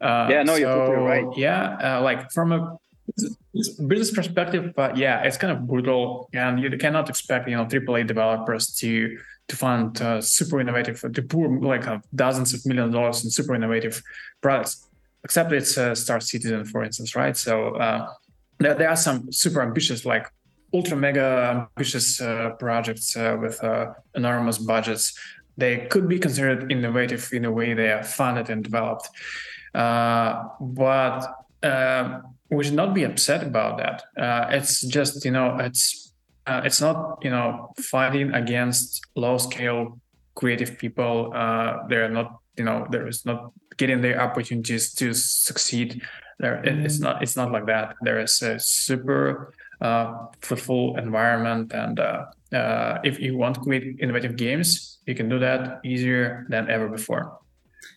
Uh, 0.00 0.28
yeah, 0.30 0.42
no, 0.42 0.52
so, 0.52 0.58
you're 0.58 0.86
totally 0.86 1.06
right. 1.06 1.36
Yeah, 1.36 1.98
uh, 1.98 2.02
like 2.02 2.30
from 2.30 2.52
a 2.52 2.78
business 3.86 4.10
perspective, 4.10 4.72
but 4.76 4.98
yeah, 4.98 5.22
it's 5.22 5.38
kind 5.38 5.52
of 5.52 5.66
brutal, 5.66 6.28
and 6.34 6.60
you 6.60 6.76
cannot 6.76 7.08
expect 7.08 7.48
you 7.48 7.56
know 7.56 7.64
AAA 7.64 8.06
developers 8.06 8.74
to 8.80 9.18
to 9.48 9.56
fund 9.56 10.02
uh, 10.02 10.20
super 10.20 10.60
innovative, 10.60 11.00
to 11.00 11.22
pour 11.22 11.48
like 11.60 11.88
uh, 11.88 12.00
dozens 12.14 12.52
of 12.52 12.66
million 12.66 12.90
dollars 12.90 13.24
in 13.24 13.30
super 13.30 13.54
innovative 13.54 14.02
products 14.42 14.87
except 15.24 15.52
it's 15.52 15.76
a 15.76 15.94
Star 15.94 16.20
Citizen, 16.20 16.64
for 16.64 16.82
instance, 16.84 17.14
right? 17.16 17.36
So 17.36 17.74
uh, 17.76 18.08
there, 18.58 18.74
there 18.74 18.88
are 18.88 18.96
some 18.96 19.32
super 19.32 19.62
ambitious, 19.62 20.04
like 20.04 20.26
ultra 20.72 20.96
mega 20.96 21.68
ambitious 21.76 22.20
uh, 22.20 22.50
projects 22.58 23.16
uh, 23.16 23.36
with 23.40 23.62
uh, 23.62 23.92
enormous 24.14 24.58
budgets. 24.58 25.18
They 25.56 25.86
could 25.90 26.08
be 26.08 26.18
considered 26.18 26.70
innovative 26.70 27.28
in 27.32 27.42
the 27.42 27.50
way 27.50 27.74
they 27.74 27.90
are 27.90 28.04
funded 28.04 28.48
and 28.50 28.62
developed. 28.62 29.08
Uh, 29.74 30.44
but 30.60 31.26
we 32.50 32.64
should 32.64 32.74
not 32.74 32.94
be 32.94 33.04
upset 33.04 33.42
about 33.42 33.78
that. 33.78 34.04
Uh, 34.16 34.48
it's 34.50 34.80
just 34.82 35.24
you 35.24 35.30
know 35.30 35.56
it's 35.58 36.12
uh, 36.46 36.62
it's 36.64 36.80
not 36.80 37.18
you 37.22 37.30
know 37.30 37.72
fighting 37.78 38.32
against 38.34 39.02
low 39.14 39.38
scale 39.38 40.00
creative 40.34 40.78
people. 40.78 41.32
Uh, 41.34 41.86
they're 41.88 42.08
not 42.08 42.38
you 42.56 42.64
know 42.64 42.86
there 42.90 43.06
is 43.06 43.26
not 43.26 43.52
getting 43.78 44.02
the 44.02 44.18
opportunities 44.18 44.92
to 44.94 45.14
succeed. 45.14 46.02
There 46.38 46.62
it's 46.64 47.00
not 47.00 47.22
it's 47.22 47.36
not 47.36 47.50
like 47.50 47.66
that. 47.66 47.96
There 48.02 48.20
is 48.20 48.42
a 48.42 48.58
super 48.58 49.54
uh, 49.80 50.26
fruitful 50.40 50.96
environment, 50.98 51.72
and 51.72 51.98
uh, 51.98 52.26
uh, 52.52 52.98
if 53.04 53.18
you 53.18 53.36
want 53.36 53.54
to 53.56 53.60
create 53.60 53.98
innovative 54.00 54.36
games, 54.36 54.98
you 55.06 55.14
can 55.14 55.28
do 55.28 55.38
that 55.38 55.80
easier 55.84 56.46
than 56.48 56.70
ever 56.70 56.88
before. 56.88 57.38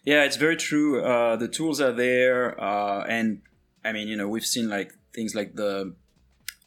Yeah, 0.05 0.23
it's 0.23 0.37
very 0.37 0.57
true. 0.57 1.03
Uh, 1.03 1.35
the 1.35 1.47
tools 1.47 1.79
are 1.81 1.91
there, 1.91 2.59
uh, 2.59 3.05
and 3.05 3.41
I 3.83 3.91
mean, 3.91 4.07
you 4.07 4.15
know, 4.15 4.27
we've 4.27 4.45
seen 4.45 4.69
like 4.69 4.93
things 5.13 5.35
like 5.35 5.55
the 5.55 5.93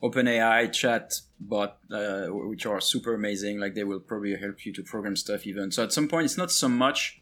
OpenAI 0.02 0.72
chat 0.72 1.14
bot, 1.40 1.78
uh, 1.90 2.26
which 2.26 2.66
are 2.66 2.80
super 2.80 3.14
amazing. 3.14 3.58
Like 3.58 3.74
they 3.74 3.84
will 3.84 4.00
probably 4.00 4.36
help 4.36 4.64
you 4.66 4.72
to 4.74 4.82
program 4.82 5.16
stuff 5.16 5.46
even. 5.46 5.70
So 5.70 5.82
at 5.82 5.92
some 5.92 6.08
point, 6.08 6.26
it's 6.26 6.38
not 6.38 6.50
so 6.52 6.68
much 6.68 7.20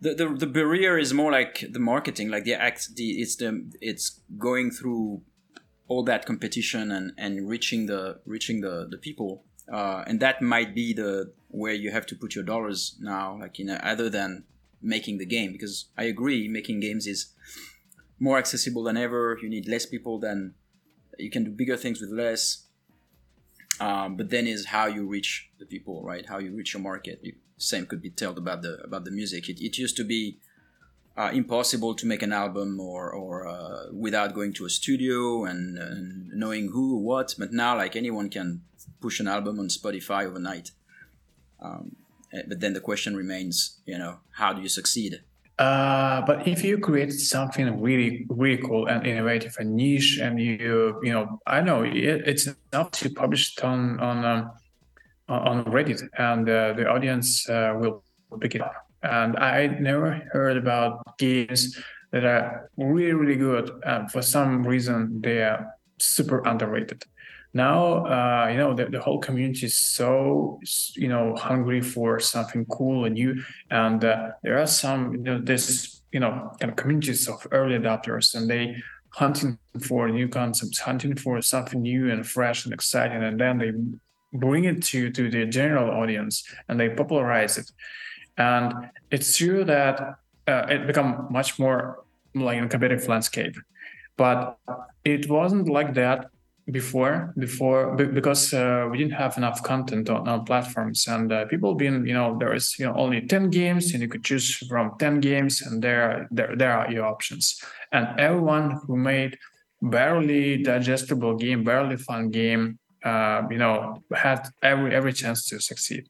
the, 0.00 0.14
the, 0.14 0.28
the 0.28 0.46
barrier 0.46 0.98
is 0.98 1.12
more 1.12 1.30
like 1.30 1.64
the 1.70 1.78
marketing, 1.78 2.30
like 2.30 2.44
the 2.44 2.54
act. 2.54 2.94
The 2.96 3.20
it's 3.20 3.36
the 3.36 3.70
it's 3.80 4.20
going 4.38 4.70
through 4.70 5.22
all 5.88 6.02
that 6.04 6.24
competition 6.24 6.90
and 6.90 7.12
and 7.18 7.48
reaching 7.48 7.86
the 7.86 8.20
reaching 8.24 8.60
the 8.60 8.86
the 8.90 8.98
people. 8.98 9.44
Uh, 9.70 10.02
and 10.06 10.18
that 10.20 10.42
might 10.42 10.74
be 10.74 10.92
the 10.92 11.32
where 11.48 11.74
you 11.74 11.90
have 11.90 12.06
to 12.06 12.16
put 12.16 12.34
your 12.34 12.44
dollars 12.44 12.96
now, 13.00 13.38
like 13.38 13.58
you 13.58 13.64
know, 13.64 13.78
other 13.82 14.08
than 14.08 14.44
making 14.80 15.18
the 15.18 15.26
game. 15.26 15.52
Because 15.52 15.86
I 15.98 16.04
agree, 16.04 16.48
making 16.48 16.80
games 16.80 17.06
is 17.06 17.34
more 18.18 18.38
accessible 18.38 18.82
than 18.84 18.96
ever. 18.96 19.38
You 19.42 19.48
need 19.48 19.68
less 19.68 19.86
people 19.86 20.18
than 20.18 20.54
you 21.18 21.30
can 21.30 21.44
do 21.44 21.50
bigger 21.50 21.76
things 21.76 22.00
with 22.00 22.10
less. 22.10 22.66
Um, 23.80 24.16
but 24.16 24.28
then 24.30 24.46
is 24.46 24.66
how 24.66 24.86
you 24.86 25.06
reach 25.06 25.50
the 25.58 25.64
people, 25.64 26.02
right? 26.02 26.26
How 26.26 26.38
you 26.38 26.54
reach 26.54 26.74
your 26.74 26.82
market. 26.82 27.20
You, 27.22 27.34
same 27.60 27.86
could 27.86 28.02
be 28.02 28.10
told 28.10 28.38
about 28.38 28.62
the 28.62 28.80
about 28.82 29.04
the 29.04 29.10
music. 29.10 29.48
It, 29.48 29.60
it 29.60 29.78
used 29.78 29.96
to 29.96 30.04
be 30.04 30.38
uh, 31.16 31.30
impossible 31.32 31.94
to 31.94 32.06
make 32.06 32.22
an 32.22 32.32
album 32.32 32.80
or 32.80 33.12
or 33.12 33.46
uh, 33.46 33.84
without 33.92 34.34
going 34.34 34.52
to 34.54 34.64
a 34.64 34.70
studio 34.70 35.44
and, 35.44 35.78
and, 35.78 36.28
knowing 36.30 36.68
who 36.68 36.96
what. 36.98 37.34
But 37.38 37.52
now, 37.52 37.76
like 37.76 37.96
anyone 37.96 38.30
can 38.30 38.62
push 39.00 39.20
an 39.20 39.28
album 39.28 39.58
on 39.58 39.68
Spotify 39.68 40.26
overnight. 40.26 40.70
Um, 41.60 41.96
eh, 42.32 42.42
but 42.48 42.60
then 42.60 42.72
the 42.72 42.80
question 42.80 43.16
remains, 43.16 43.80
you 43.84 43.98
know, 43.98 44.20
how 44.32 44.52
do 44.52 44.62
you 44.62 44.68
succeed? 44.68 45.20
Uh, 45.58 46.22
but 46.24 46.48
if 46.48 46.64
you 46.64 46.78
create 46.78 47.12
something 47.12 47.82
really, 47.82 48.24
really 48.30 48.56
cool 48.62 48.86
and 48.86 49.06
innovative 49.06 49.54
and 49.58 49.76
niche, 49.76 50.18
and 50.18 50.40
you, 50.40 50.98
you 51.02 51.12
know, 51.12 51.38
I 51.46 51.60
know 51.60 51.82
it, 51.82 52.22
it's 52.26 52.48
enough 52.72 52.92
to 52.92 53.10
publish 53.10 53.58
it 53.58 53.62
on 53.62 54.00
on 54.00 54.24
um, 54.24 54.50
on 55.34 55.64
Reddit, 55.64 56.02
and 56.18 56.48
uh, 56.48 56.72
the 56.74 56.88
audience 56.88 57.48
uh, 57.48 57.74
will 57.76 58.02
pick 58.40 58.54
it 58.54 58.60
up. 58.60 58.74
And 59.02 59.36
I 59.36 59.66
never 59.66 60.22
heard 60.32 60.56
about 60.56 61.16
games 61.18 61.78
that 62.12 62.24
are 62.24 62.70
really, 62.76 63.12
really 63.12 63.36
good. 63.36 63.70
And 63.84 64.10
for 64.10 64.22
some 64.22 64.66
reason, 64.66 65.20
they 65.22 65.42
are 65.42 65.66
super 65.98 66.42
underrated. 66.46 67.04
Now, 67.52 68.06
uh, 68.06 68.48
you 68.50 68.58
know, 68.58 68.74
the, 68.74 68.86
the 68.86 69.00
whole 69.00 69.18
community 69.18 69.66
is 69.66 69.76
so, 69.76 70.60
you 70.94 71.08
know, 71.08 71.34
hungry 71.34 71.80
for 71.80 72.20
something 72.20 72.64
cool 72.66 73.06
and 73.06 73.14
new. 73.14 73.42
And 73.70 74.04
uh, 74.04 74.32
there 74.42 74.58
are 74.58 74.66
some, 74.66 75.12
you 75.14 75.22
know, 75.22 75.40
this, 75.40 76.02
you 76.12 76.20
know, 76.20 76.52
kind 76.60 76.70
of 76.70 76.76
communities 76.76 77.28
of 77.28 77.46
early 77.50 77.76
adopters, 77.76 78.34
and 78.34 78.48
they 78.48 78.76
hunting 79.10 79.58
for 79.80 80.08
new 80.08 80.28
concepts, 80.28 80.78
hunting 80.78 81.16
for 81.16 81.42
something 81.42 81.82
new 81.82 82.10
and 82.10 82.26
fresh 82.26 82.64
and 82.64 82.74
exciting, 82.74 83.22
and 83.22 83.40
then 83.40 83.58
they 83.58 83.72
bring 84.32 84.64
it 84.64 84.82
to 84.82 85.10
to 85.10 85.30
the 85.30 85.46
general 85.46 85.90
audience 85.90 86.44
and 86.68 86.78
they 86.78 86.88
popularize 86.88 87.58
it. 87.58 87.70
And 88.36 88.90
it's 89.10 89.36
true 89.36 89.64
that 89.64 90.00
uh, 90.46 90.66
it 90.68 90.86
become 90.86 91.28
much 91.30 91.58
more 91.58 92.04
like 92.34 92.62
a 92.62 92.68
competitive 92.68 93.08
landscape, 93.08 93.56
but 94.16 94.58
it 95.04 95.28
wasn't 95.28 95.68
like 95.68 95.94
that 95.94 96.30
before 96.70 97.32
before 97.38 97.96
because 97.96 98.54
uh, 98.54 98.86
we 98.90 98.98
didn't 98.98 99.12
have 99.12 99.36
enough 99.36 99.62
content 99.62 100.08
on, 100.08 100.28
on 100.28 100.44
platforms. 100.44 101.06
And 101.06 101.32
uh, 101.32 101.46
people 101.46 101.74
been 101.74 102.06
you 102.06 102.14
know 102.14 102.36
there 102.38 102.54
is 102.54 102.78
you 102.78 102.86
know 102.86 102.94
only 102.96 103.26
10 103.26 103.50
games 103.50 103.92
and 103.92 104.02
you 104.02 104.08
could 104.08 104.24
choose 104.24 104.56
from 104.68 104.92
10 104.98 105.20
games 105.20 105.62
and 105.62 105.82
there 105.82 106.28
there, 106.30 106.54
there 106.56 106.72
are 106.72 106.90
your 106.90 107.06
options. 107.06 107.62
And 107.92 108.18
everyone 108.18 108.80
who 108.86 108.96
made 108.96 109.38
barely 109.82 110.62
digestible 110.62 111.36
game 111.36 111.64
barely 111.64 111.96
fun 111.96 112.30
game 112.30 112.78
uh, 113.04 113.42
you 113.50 113.58
know 113.58 114.02
had 114.14 114.48
every 114.62 114.94
every 114.94 115.12
chance 115.12 115.48
to 115.48 115.60
succeed. 115.60 116.08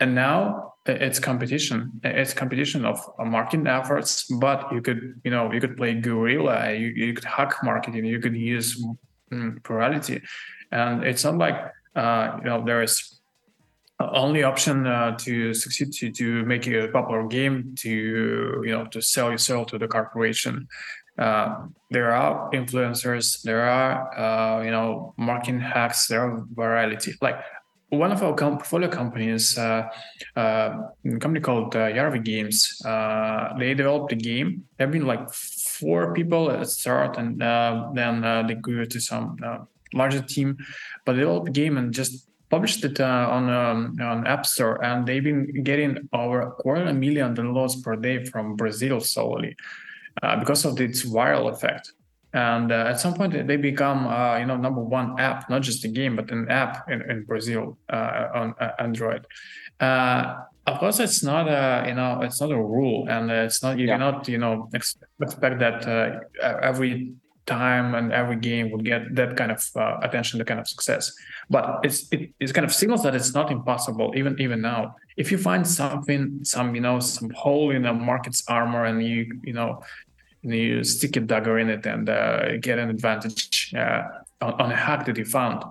And 0.00 0.14
now 0.14 0.74
it's 0.86 1.18
competition 1.18 2.00
it's 2.04 2.32
competition 2.32 2.84
of 2.84 2.98
marketing 3.18 3.66
efforts 3.66 4.24
but 4.40 4.72
you 4.72 4.80
could 4.80 5.20
you 5.24 5.30
know 5.30 5.52
you 5.52 5.60
could 5.60 5.76
play 5.76 5.92
guerrilla 5.92 6.72
you, 6.72 6.86
you 6.88 7.12
could 7.12 7.24
hack 7.24 7.56
marketing 7.62 8.04
you 8.04 8.20
could 8.20 8.36
use 8.36 8.82
mm, 9.32 9.62
plurality. 9.64 10.22
And 10.70 11.04
it's 11.04 11.24
not 11.24 11.36
like 11.36 11.58
uh, 11.96 12.38
you 12.38 12.44
know 12.44 12.64
there 12.64 12.82
is 12.82 13.20
only 14.00 14.44
option 14.44 14.86
uh, 14.86 15.16
to 15.18 15.52
succeed 15.52 15.92
to, 15.92 16.10
to 16.12 16.44
make 16.44 16.66
a 16.68 16.88
popular 16.88 17.26
game 17.26 17.74
to 17.78 17.90
you 18.64 18.70
know 18.70 18.86
to 18.86 19.02
sell 19.02 19.30
yourself 19.30 19.68
to 19.68 19.78
the 19.78 19.88
corporation 19.88 20.68
uh, 21.18 21.66
there 21.90 22.12
are 22.12 22.50
influencers 22.52 23.42
there 23.42 23.62
are 23.62 23.92
uh, 24.18 24.62
you 24.62 24.70
know 24.70 25.14
marketing 25.16 25.60
hacks 25.60 26.06
there 26.06 26.20
are 26.20 26.44
variety 26.54 27.14
like 27.20 27.36
one 27.90 28.12
of 28.12 28.22
our 28.22 28.34
com- 28.34 28.58
portfolio 28.58 28.88
companies, 28.88 29.56
uh, 29.56 29.88
uh, 30.36 30.78
a 31.06 31.18
company 31.18 31.40
called 31.40 31.74
uh, 31.74 31.88
Yarvi 31.88 32.22
Games, 32.22 32.82
uh, 32.84 33.56
they 33.58 33.72
developed 33.74 34.12
a 34.12 34.16
game. 34.16 34.64
There 34.76 34.86
have 34.86 34.92
been 34.92 35.06
like 35.06 35.32
four 35.32 36.12
people 36.12 36.50
at 36.50 36.68
start, 36.68 37.16
and 37.16 37.42
uh, 37.42 37.88
then 37.94 38.24
uh, 38.24 38.42
they 38.46 38.54
grew 38.54 38.84
to 38.84 39.00
some 39.00 39.36
larger 39.94 40.20
team. 40.20 40.58
But 41.06 41.14
they 41.14 41.20
developed 41.20 41.48
a 41.48 41.52
game 41.52 41.78
and 41.78 41.94
just 41.94 42.28
published 42.50 42.84
it 42.84 43.00
on 43.00 43.48
um, 43.48 43.96
on 44.02 44.26
App 44.26 44.44
Store, 44.44 44.84
and 44.84 45.06
they've 45.06 45.24
been 45.24 45.62
getting 45.62 46.08
over 46.12 46.42
a 46.42 46.50
quarter 46.50 46.92
million 46.92 47.34
downloads 47.34 47.82
per 47.82 47.96
day 47.96 48.24
from 48.24 48.54
Brazil 48.56 49.00
solely 49.00 49.56
because 50.40 50.64
of 50.64 50.80
its 50.80 51.04
viral 51.04 51.50
effect 51.52 51.92
and 52.34 52.70
uh, 52.72 52.86
at 52.88 53.00
some 53.00 53.14
point 53.14 53.32
they 53.46 53.56
become 53.56 54.06
uh, 54.06 54.36
you 54.36 54.44
know 54.44 54.56
number 54.56 54.82
one 54.82 55.18
app 55.18 55.48
not 55.48 55.62
just 55.62 55.84
a 55.84 55.88
game 55.88 56.14
but 56.16 56.30
an 56.30 56.48
app 56.50 56.88
in, 56.90 57.00
in 57.10 57.24
brazil 57.24 57.78
uh, 57.90 58.28
on 58.34 58.54
uh, 58.60 58.70
android 58.78 59.26
uh, 59.80 60.36
of 60.66 60.78
course 60.78 61.00
it's 61.00 61.22
not 61.22 61.48
a 61.48 61.88
you 61.88 61.94
know 61.94 62.20
it's 62.20 62.40
not 62.40 62.50
a 62.50 62.56
rule 62.56 63.06
and 63.08 63.30
it's 63.30 63.62
not 63.62 63.78
you 63.78 63.86
yeah. 63.86 63.94
cannot 63.94 64.28
you 64.28 64.38
know 64.38 64.68
expect 64.74 65.58
that 65.58 65.86
uh, 65.88 66.58
every 66.62 67.12
time 67.48 67.94
and 67.94 68.12
every 68.12 68.36
game 68.36 68.70
would 68.70 68.84
get 68.84 69.02
that 69.14 69.36
kind 69.36 69.50
of 69.50 69.60
attention 70.02 70.38
that 70.38 70.46
kind 70.46 70.60
of 70.60 70.68
success 70.68 71.12
but 71.48 71.64
it's 71.82 71.98
it, 72.12 72.30
it's 72.40 72.52
kind 72.52 72.64
of 72.64 72.72
signals 72.72 73.02
that 73.02 73.14
it's 73.14 73.34
not 73.34 73.50
impossible 73.50 74.12
even 74.14 74.32
even 74.38 74.60
now 74.60 74.94
if 75.16 75.32
you 75.32 75.38
find 75.38 75.66
something 75.66 76.22
some 76.44 76.74
you 76.76 76.82
know 76.86 77.00
some 77.00 77.30
hole 77.30 77.70
in 77.70 77.82
the 77.82 77.92
market's 77.92 78.42
armor 78.48 78.84
and 78.84 79.02
you 79.04 79.20
you 79.42 79.52
know 79.52 79.82
you 80.42 80.84
stick 80.84 81.16
a 81.16 81.20
dagger 81.20 81.58
in 81.58 81.68
it 81.68 81.84
and 81.86 82.08
uh, 82.08 82.56
get 82.58 82.78
an 82.78 82.90
advantage 82.90 83.74
uh, 83.74 84.02
on, 84.40 84.52
on, 84.54 84.72
a 84.72 84.76
hack 84.76 85.06
that 85.06 85.16
you 85.16 85.24
found. 85.24 85.64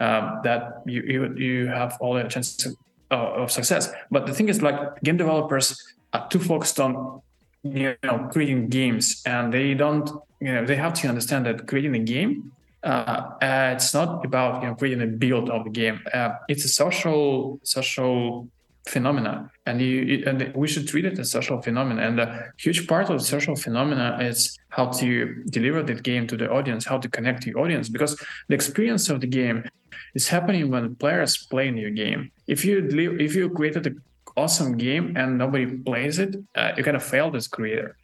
Um, 0.00 0.40
that 0.42 0.82
you, 0.86 1.02
you 1.02 1.34
you 1.36 1.66
have 1.68 1.96
all 2.00 2.14
the 2.14 2.24
chances 2.24 2.76
of, 3.10 3.28
of 3.42 3.50
success. 3.50 3.90
But 4.10 4.26
the 4.26 4.34
thing 4.34 4.48
is, 4.48 4.60
like 4.60 5.00
game 5.02 5.16
developers 5.16 5.80
are 6.12 6.28
too 6.28 6.40
focused 6.40 6.80
on 6.80 7.22
you 7.64 7.96
know 8.04 8.28
creating 8.30 8.68
games, 8.68 9.22
and 9.26 9.52
they 9.52 9.74
don't 9.74 10.08
you 10.40 10.52
know 10.54 10.64
they 10.64 10.76
have 10.76 10.94
to 10.94 11.08
understand 11.08 11.46
that 11.46 11.66
creating 11.66 11.96
a 11.96 12.04
game 12.04 12.52
uh, 12.84 13.30
uh, 13.40 13.72
it's 13.74 13.94
not 13.94 14.24
about 14.24 14.62
you 14.62 14.68
know 14.68 14.74
creating 14.74 15.02
a 15.02 15.06
build 15.06 15.48
of 15.48 15.64
the 15.64 15.70
game. 15.70 16.00
Uh, 16.12 16.30
it's 16.48 16.64
a 16.64 16.68
social 16.68 17.58
social 17.62 18.46
phenomena 18.86 19.50
and 19.64 19.80
you 19.80 20.22
and 20.26 20.52
we 20.54 20.68
should 20.68 20.86
treat 20.86 21.06
it 21.06 21.18
as 21.18 21.30
social 21.30 21.62
phenomena 21.62 22.02
and 22.02 22.20
a 22.20 22.52
huge 22.58 22.86
part 22.86 23.08
of 23.08 23.22
social 23.22 23.56
phenomena 23.56 24.18
is 24.20 24.58
how 24.68 24.84
to 24.84 25.42
deliver 25.48 25.82
that 25.82 26.02
game 26.02 26.26
to 26.26 26.36
the 26.36 26.50
audience 26.50 26.84
how 26.84 26.98
to 26.98 27.08
connect 27.08 27.42
to 27.42 27.50
the 27.50 27.58
audience 27.58 27.88
because 27.88 28.14
the 28.48 28.54
experience 28.54 29.08
of 29.08 29.22
the 29.22 29.26
game 29.26 29.64
is 30.14 30.28
happening 30.28 30.70
when 30.70 30.94
players 30.96 31.46
play 31.46 31.66
in 31.66 31.78
your 31.78 31.90
game 31.90 32.30
if 32.46 32.62
you 32.62 32.86
if 33.18 33.34
you 33.34 33.48
created 33.48 33.86
an 33.86 34.02
awesome 34.36 34.76
game 34.76 35.16
and 35.16 35.38
nobody 35.38 35.66
plays 35.66 36.18
it 36.18 36.36
uh, 36.56 36.72
you 36.76 36.82
kind 36.82 36.96
of 36.96 37.02
failed 37.02 37.36
as 37.36 37.48
creator. 37.48 37.96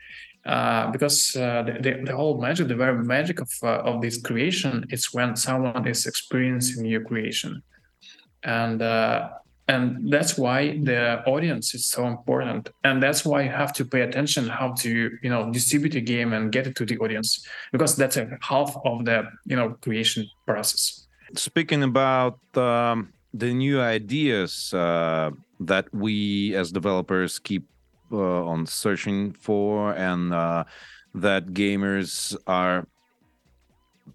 Uh, 0.46 0.90
because 0.90 1.36
uh, 1.36 1.62
the, 1.62 2.00
the, 2.02 2.16
whole 2.16 2.40
magic, 2.40 2.66
the 2.68 2.74
very 2.74 2.96
magic 3.04 3.42
of 3.42 3.50
uh, 3.62 3.80
of 3.80 4.00
this 4.00 4.18
creation, 4.22 4.86
is 4.88 5.12
when 5.12 5.36
someone 5.36 5.86
is 5.86 6.06
experiencing 6.06 6.86
your 6.86 7.04
creation, 7.04 7.62
and 8.42 8.80
uh, 8.80 9.28
and 9.68 10.10
that's 10.10 10.38
why 10.38 10.78
the 10.82 11.22
audience 11.26 11.74
is 11.74 11.84
so 11.84 12.06
important. 12.06 12.70
And 12.84 13.02
that's 13.02 13.22
why 13.22 13.42
you 13.42 13.50
have 13.50 13.72
to 13.74 13.84
pay 13.84 14.00
attention 14.00 14.48
how 14.48 14.72
to 14.82 14.90
you 15.22 15.28
know 15.28 15.52
distribute 15.52 15.94
a 15.94 16.00
game 16.00 16.32
and 16.32 16.50
get 16.50 16.66
it 16.66 16.74
to 16.76 16.86
the 16.86 16.96
audience. 16.98 17.46
Because 17.70 17.94
that's 17.94 18.16
a 18.16 18.38
half 18.40 18.74
of 18.86 19.04
the 19.04 19.28
you 19.44 19.56
know 19.56 19.76
creation 19.82 20.26
process. 20.46 21.06
Speaking 21.34 21.82
about 21.82 22.38
um, 22.56 23.12
the 23.34 23.52
new 23.52 23.78
ideas 23.78 24.72
uh, 24.72 25.30
that 25.60 25.92
we 25.94 26.54
as 26.54 26.72
developers 26.72 27.38
keep 27.38 27.66
uh, 28.12 28.44
on 28.44 28.66
searching 28.66 29.32
for 29.32 29.92
and 29.94 30.32
uh, 30.32 30.64
that 31.14 31.46
gamers 31.48 32.36
are 32.46 32.86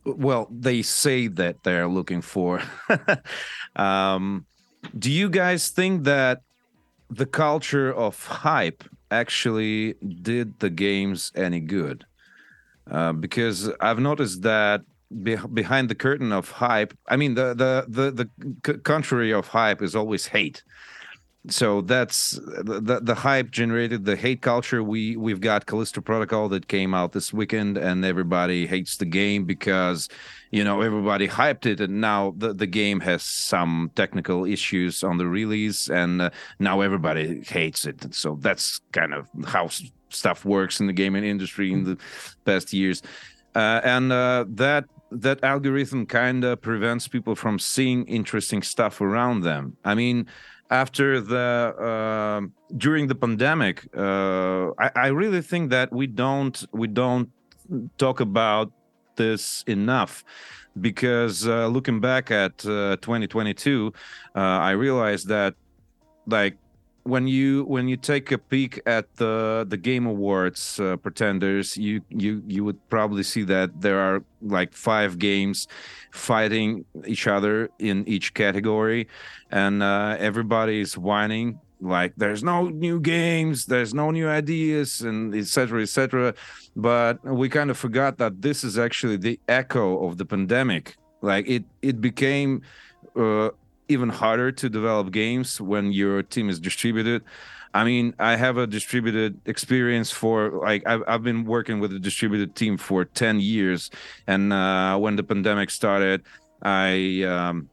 well 0.06 0.48
they 0.52 0.82
say 0.82 1.28
that 1.28 1.64
they're 1.64 1.88
looking 1.88 2.22
for. 2.22 2.62
Um, 3.76 4.46
do 4.98 5.12
you 5.12 5.30
guys 5.30 5.68
think 5.68 6.06
that 6.06 6.40
the 7.10 7.26
culture 7.26 7.94
of 7.94 8.26
hype 8.26 8.86
actually 9.12 9.96
did 10.22 10.58
the 10.60 10.70
games 10.70 11.34
any 11.36 11.60
good? 11.60 12.06
Uh, 12.90 13.12
because 13.12 13.72
i've 13.82 13.98
noticed 13.98 14.44
that 14.44 14.82
be- 15.24 15.36
behind 15.54 15.90
the 15.90 15.96
curtain 15.96 16.32
of 16.32 16.52
hype 16.52 16.96
i 17.08 17.16
mean 17.16 17.34
the 17.34 17.56
the 17.56 17.84
the, 17.88 18.30
the 18.64 18.78
contrary 18.78 19.34
of 19.34 19.48
hype 19.48 19.82
is 19.82 19.96
always 19.96 20.28
hate 20.28 20.64
so 21.50 21.82
that's 21.82 22.32
the 22.32 23.00
the 23.02 23.16
hype 23.16 23.52
generated 23.52 24.06
the 24.06 24.16
hate 24.16 24.42
culture. 24.42 24.84
We 24.84 25.16
we've 25.16 25.42
got 25.42 25.66
Callisto 25.66 26.02
Protocol 26.02 26.50
that 26.50 26.68
came 26.68 26.94
out 26.94 27.12
this 27.12 27.34
weekend, 27.34 27.78
and 27.78 28.04
everybody 28.04 28.66
hates 28.66 28.98
the 28.98 29.06
game 29.06 29.46
because 29.46 30.10
you 30.52 30.64
know 30.64 30.82
everybody 30.82 31.28
hyped 31.28 31.66
it, 31.66 31.80
and 31.80 32.02
now 32.02 32.34
the 32.38 32.54
the 32.54 32.68
game 32.68 33.00
has 33.02 33.24
some 33.24 33.92
technical 33.96 34.46
issues 34.46 35.04
on 35.04 35.18
the 35.18 35.28
release, 35.28 35.90
and 35.90 36.22
uh, 36.22 36.30
now 36.60 36.82
everybody 36.82 37.42
hates 37.42 37.86
it. 37.86 38.14
So 38.14 38.38
that's 38.42 38.82
kind 38.92 39.14
of 39.14 39.28
how 39.46 39.70
stuff 40.10 40.46
works 40.46 40.80
in 40.80 40.88
the 40.88 40.94
gaming 40.94 41.24
industry 41.24 41.72
in 41.72 41.84
the 41.84 41.98
past 42.46 42.74
years, 42.74 43.04
uh, 43.54 43.82
and 43.84 44.12
uh, 44.12 44.46
that 44.50 44.86
that 45.12 45.44
algorithm 45.44 46.06
kind 46.06 46.44
of 46.44 46.62
prevents 46.62 47.08
people 47.08 47.36
from 47.36 47.60
seeing 47.60 48.06
interesting 48.06 48.64
stuff 48.64 49.00
around 49.00 49.42
them. 49.42 49.78
I 49.86 49.94
mean 49.94 50.28
after 50.70 51.22
the 51.22 51.74
uh, 51.80 52.48
during 52.78 53.08
the 53.08 53.16
pandemic, 53.16 53.88
uh, 53.96 54.72
I, 54.80 54.92
I, 54.96 55.08
really 55.08 55.42
think 55.42 55.70
that 55.70 55.92
we 55.94 56.08
don't 56.08 56.66
we 56.72 56.88
don't 56.88 57.30
talk 57.98 58.20
about 58.20 58.72
this 59.16 59.64
enough 59.68 60.24
because 60.82 61.48
uh, 61.48 61.68
looking 61.68 62.00
back 62.00 62.32
at 62.32 62.58
2022, 62.58 63.94
uh, 64.36 64.40
uh, 64.40 64.42
I 64.42 64.72
realized 64.72 65.28
that 65.28 65.56
like 66.28 66.58
when 67.06 67.28
you 67.28 67.64
when 67.66 67.88
you 67.88 67.98
take 67.98 68.32
a 68.32 68.38
peek 68.38 68.82
at 68.88 69.06
the 69.18 69.66
the 69.70 69.78
game 69.78 70.08
awards 70.08 70.80
uh, 70.80 70.98
pretenders 70.98 71.78
you 71.78 72.02
you 72.10 72.42
you 72.48 72.64
would 72.66 72.80
probably 72.90 73.22
see 73.22 73.44
that 73.44 73.70
there 73.80 74.00
are 74.00 74.24
like 74.42 74.74
five 74.74 75.20
games 75.20 75.68
fighting 76.12 76.84
each 77.06 77.28
other 77.28 77.70
in 77.80 78.08
each 78.08 78.34
category. 78.34 79.08
And 79.52 79.84
uh, 79.84 80.18
is 80.68 80.98
whining 80.98 81.60
like 81.80 82.14
there's 82.18 82.44
no 82.44 82.70
new 82.70 83.00
games 83.00 83.66
there's 83.66 83.94
no 83.94 84.10
new 84.10 84.30
ideas 84.30 85.02
and 85.02 85.36
etc 85.36 85.82
etc 85.82 86.34
but 86.76 87.24
we 87.24 87.50
kind 87.50 87.70
of 87.70 87.78
forgot 87.78 88.18
that 88.18 88.42
this 88.42 88.64
is 88.64 88.78
actually 88.78 89.18
the 89.18 89.40
echo 89.48 90.06
of 90.06 90.18
the 90.18 90.26
pandemic. 90.26 90.98
Like 91.22 91.48
it 91.48 91.64
it 91.82 92.02
became 92.02 92.62
uh, 93.16 93.50
even 93.88 94.10
harder 94.10 94.52
to 94.52 94.70
develop 94.70 95.12
games 95.12 95.62
when 95.62 95.92
your 95.92 96.24
team 96.24 96.50
is 96.50 96.60
distributed. 96.60 97.24
I 97.74 97.84
mean, 97.84 98.14
I 98.20 98.38
have 98.38 98.58
a 98.58 98.66
distributed 98.66 99.40
experience 99.46 100.10
for 100.10 100.62
like 100.64 100.88
I've, 100.88 101.04
I've 101.08 101.24
been 101.24 101.44
working 101.44 101.80
with 101.80 101.92
a 101.92 102.00
distributed 102.00 102.56
team 102.56 102.78
for 102.78 103.04
10 103.04 103.42
years. 103.42 103.92
And 104.28 104.54
uh, 104.54 104.98
when 104.98 105.18
the 105.18 105.24
pandemic 105.24 105.70
started, 105.70 106.24
I 106.62 107.24
um, 107.24 107.70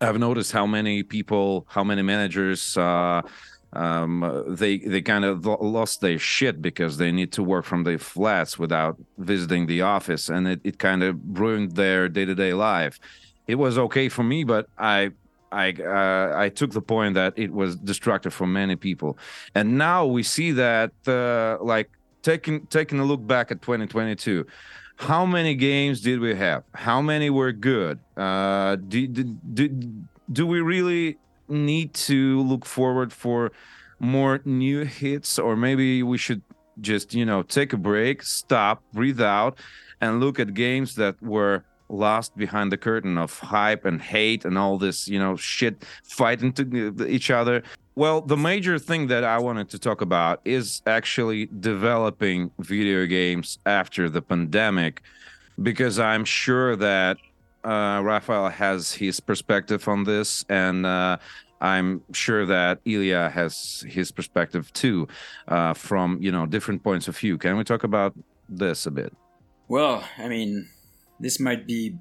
I've 0.00 0.18
noticed 0.18 0.52
how 0.52 0.66
many 0.66 1.02
people, 1.02 1.66
how 1.68 1.84
many 1.84 2.02
managers, 2.02 2.76
uh, 2.76 3.22
um, 3.74 4.44
they 4.48 4.78
they 4.78 5.00
kind 5.00 5.24
of 5.24 5.46
lost 5.46 6.00
their 6.00 6.18
shit 6.18 6.60
because 6.60 6.98
they 6.98 7.12
need 7.12 7.32
to 7.32 7.42
work 7.42 7.64
from 7.64 7.84
their 7.84 7.98
flats 7.98 8.58
without 8.58 8.96
visiting 9.18 9.66
the 9.66 9.82
office, 9.82 10.28
and 10.28 10.46
it, 10.46 10.60
it 10.64 10.78
kind 10.78 11.02
of 11.02 11.18
ruined 11.24 11.72
their 11.72 12.08
day 12.08 12.24
to 12.24 12.34
day 12.34 12.52
life. 12.52 12.98
It 13.46 13.54
was 13.54 13.78
okay 13.78 14.08
for 14.08 14.22
me, 14.22 14.44
but 14.44 14.66
I 14.76 15.12
I 15.52 15.72
uh, 15.72 16.32
I 16.36 16.48
took 16.48 16.72
the 16.72 16.80
point 16.80 17.14
that 17.14 17.34
it 17.36 17.52
was 17.52 17.76
destructive 17.76 18.32
for 18.32 18.46
many 18.46 18.76
people, 18.76 19.18
and 19.54 19.78
now 19.78 20.06
we 20.06 20.22
see 20.22 20.52
that 20.52 20.92
uh, 21.06 21.62
like 21.62 21.90
taking 22.22 22.66
taking 22.66 22.98
a 22.98 23.04
look 23.04 23.26
back 23.26 23.50
at 23.50 23.60
2022, 23.62 24.46
how 24.96 25.26
many 25.26 25.54
games 25.54 26.00
did 26.00 26.20
we 26.20 26.34
have? 26.34 26.64
How 26.74 27.02
many 27.02 27.30
were 27.30 27.52
good? 27.52 27.98
Uh, 28.16 28.76
do, 28.76 29.06
do, 29.06 29.24
do, 29.24 29.68
do 30.32 30.46
we 30.46 30.60
really 30.60 31.18
need 31.48 31.92
to 31.94 32.40
look 32.42 32.64
forward 32.64 33.12
for 33.12 33.52
more 33.98 34.40
new 34.44 34.84
hits, 34.84 35.38
or 35.38 35.56
maybe 35.56 36.02
we 36.02 36.18
should 36.18 36.42
just 36.80 37.14
you 37.14 37.24
know 37.24 37.42
take 37.42 37.72
a 37.72 37.76
break, 37.76 38.22
stop, 38.22 38.82
breathe 38.92 39.20
out, 39.20 39.58
and 40.00 40.20
look 40.20 40.40
at 40.40 40.54
games 40.54 40.94
that 40.94 41.20
were 41.22 41.64
lost 41.92 42.36
behind 42.36 42.72
the 42.72 42.76
curtain 42.76 43.18
of 43.18 43.38
hype 43.38 43.84
and 43.84 44.00
hate 44.00 44.44
and 44.44 44.58
all 44.58 44.78
this, 44.78 45.06
you 45.06 45.18
know, 45.18 45.36
shit 45.36 45.84
fighting 46.02 46.52
to 46.54 47.06
each 47.06 47.30
other. 47.30 47.62
Well, 47.94 48.22
the 48.22 48.36
major 48.36 48.78
thing 48.78 49.08
that 49.08 49.22
I 49.22 49.38
wanted 49.38 49.68
to 49.70 49.78
talk 49.78 50.00
about 50.00 50.40
is 50.44 50.80
actually 50.86 51.46
developing 51.60 52.50
video 52.58 53.04
games 53.06 53.58
after 53.66 54.08
the 54.08 54.22
pandemic, 54.22 55.02
because 55.62 55.98
I'm 55.98 56.24
sure 56.24 56.74
that 56.76 57.18
uh, 57.64 58.00
Raphael 58.02 58.48
has 58.48 58.92
his 58.92 59.20
perspective 59.20 59.86
on 59.86 60.04
this, 60.04 60.44
and 60.48 60.86
uh, 60.86 61.18
I'm 61.60 62.02
sure 62.12 62.46
that 62.46 62.80
Ilya 62.86 63.30
has 63.30 63.84
his 63.86 64.10
perspective 64.10 64.72
too, 64.72 65.06
uh, 65.48 65.74
from 65.74 66.18
you 66.20 66.32
know 66.32 66.46
different 66.46 66.82
points 66.82 67.08
of 67.08 67.16
view. 67.16 67.36
Can 67.36 67.58
we 67.58 67.64
talk 67.64 67.84
about 67.84 68.14
this 68.48 68.86
a 68.86 68.90
bit? 68.90 69.12
Well, 69.68 70.02
I 70.18 70.28
mean, 70.28 70.66
this 71.22 71.38
might 71.38 71.66
be 71.66 71.96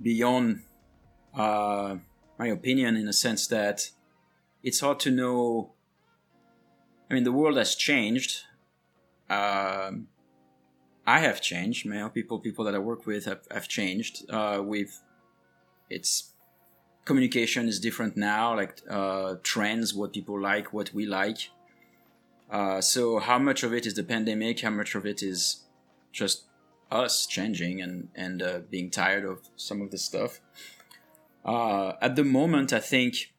beyond 0.00 0.60
uh, 1.36 1.96
my 2.38 2.46
opinion 2.46 2.96
in 2.96 3.08
a 3.08 3.12
sense 3.12 3.48
that 3.48 3.90
it's 4.62 4.80
hard 4.80 5.00
to 5.00 5.10
know. 5.10 5.72
I 7.10 7.14
mean, 7.14 7.24
the 7.24 7.32
world 7.32 7.56
has 7.56 7.74
changed. 7.74 8.44
Um, 9.28 10.06
I 11.04 11.18
have 11.18 11.40
changed. 11.40 11.84
Many 11.84 12.08
people, 12.10 12.38
people 12.38 12.64
that 12.64 12.76
I 12.76 12.78
work 12.78 13.06
with 13.06 13.24
have, 13.24 13.42
have 13.50 13.66
changed. 13.66 14.24
Uh, 14.30 14.62
we've, 14.64 14.94
it's 15.90 16.30
communication 17.04 17.68
is 17.68 17.80
different 17.80 18.16
now. 18.16 18.54
Like 18.54 18.80
uh, 18.88 19.34
trends, 19.42 19.92
what 19.92 20.12
people 20.12 20.40
like, 20.40 20.72
what 20.72 20.94
we 20.94 21.06
like. 21.06 21.50
Uh, 22.48 22.80
so 22.80 23.18
how 23.18 23.40
much 23.40 23.64
of 23.64 23.74
it 23.74 23.84
is 23.84 23.94
the 23.94 24.04
pandemic? 24.04 24.60
How 24.60 24.70
much 24.70 24.94
of 24.94 25.04
it 25.04 25.24
is 25.24 25.64
just 26.12 26.44
us 26.90 27.26
changing 27.26 27.80
and 27.82 28.08
and 28.14 28.42
uh, 28.42 28.60
being 28.70 28.90
tired 28.90 29.24
of 29.24 29.48
some 29.56 29.80
of 29.82 29.90
the 29.90 29.98
stuff. 29.98 30.40
Uh, 31.44 31.92
at 32.00 32.16
the 32.16 32.24
moment, 32.24 32.72
I 32.72 32.80
think 32.80 33.32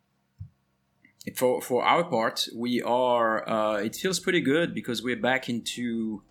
for 1.35 1.61
for 1.61 1.83
our 1.83 2.03
part, 2.03 2.47
we 2.55 2.81
are. 2.81 3.47
Uh, 3.49 3.77
it 3.77 3.95
feels 3.95 4.19
pretty 4.19 4.41
good 4.41 4.73
because 4.73 5.01
we're 5.01 5.15
back 5.15 5.49
into 5.49 6.21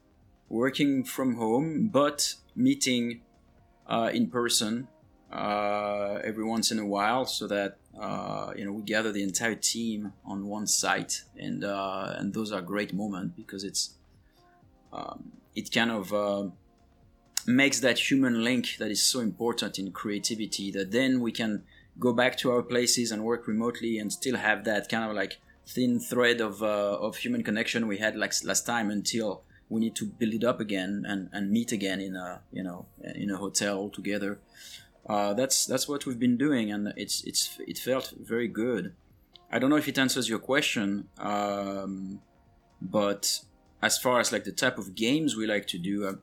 working 0.48 1.05
from 1.05 1.35
home, 1.35 1.88
but 1.88 2.35
meeting 2.55 3.22
uh, 3.88 4.11
in 4.12 4.29
person 4.29 4.87
uh, 5.33 6.20
every 6.22 6.44
once 6.44 6.70
in 6.70 6.79
a 6.79 6.87
while, 6.87 7.27
so 7.27 7.48
that 7.48 7.79
uh, 7.98 8.53
you 8.57 8.64
know 8.64 8.72
we 8.72 8.83
gather 8.83 9.11
the 9.11 9.22
entire 9.22 9.57
team 9.57 10.12
on 10.24 10.46
one 10.46 10.66
site, 10.66 11.22
and 11.37 11.64
and 11.64 12.35
those 12.35 12.53
are 12.53 12.62
great 12.62 12.94
moments 12.94 13.35
because 13.37 13.64
it's 13.64 13.94
um, 14.92 15.33
it 15.57 15.72
kind 15.72 15.90
of 15.90 16.53
makes 17.46 17.80
that 17.80 18.11
human 18.11 18.42
link 18.42 18.76
that 18.78 18.90
is 18.90 19.02
so 19.02 19.20
important 19.20 19.78
in 19.78 19.92
creativity 19.92 20.70
that 20.70 20.90
then 20.90 21.20
we 21.20 21.33
can 21.33 21.62
go 21.98 22.12
back 22.12 22.37
to 22.38 22.50
our 22.50 22.62
places 22.62 23.12
and 23.12 23.22
work 23.22 23.46
remotely 23.46 23.98
and 23.98 24.12
still 24.12 24.37
have 24.37 24.64
that 24.64 24.88
kind 24.88 25.09
of 25.09 25.14
like 25.14 25.38
thin 25.66 25.98
thread 25.98 26.40
of, 26.40 26.62
uh, 26.62 26.98
of 27.00 27.16
human 27.16 27.42
connection 27.42 27.87
we 27.87 27.98
had 27.98 28.16
like 28.16 28.33
last 28.44 28.66
time 28.66 28.90
until 28.90 29.42
we 29.68 29.80
need 29.80 29.94
to 29.96 30.07
build 30.07 30.35
it 30.35 30.44
up 30.44 30.61
again 30.61 31.04
and, 31.07 31.28
and 31.33 31.50
meet 31.50 31.72
again 31.72 32.00
in 32.00 32.16
a 32.16 32.40
you 32.52 32.62
know 32.62 32.87
in 33.02 33.30
a 33.30 33.37
hotel 33.37 33.88
together. 33.88 34.38
Uh, 35.07 35.35
that's 35.35 35.66
that's 35.66 35.88
what 35.88 36.07
we've 36.07 36.18
been 36.18 36.37
doing 36.37 36.72
and 36.72 36.92
it's 36.96 37.22
it's 37.24 37.59
it 37.66 37.78
felt 37.78 38.12
very 38.18 38.48
good. 38.48 38.94
I 39.50 39.59
don't 39.59 39.70
know 39.70 39.76
if 39.76 39.88
it 39.88 39.98
answers 39.98 40.28
your 40.28 40.38
question 40.38 41.09
um, 41.18 42.20
but 42.80 43.40
as 43.83 43.98
far 43.98 44.20
as 44.20 44.33
like 44.33 44.44
the 44.44 44.52
type 44.52 44.78
of 44.78 44.94
games 44.94 45.37
we 45.37 45.46
like 45.46 45.66
to 45.68 45.78
do 45.78 46.18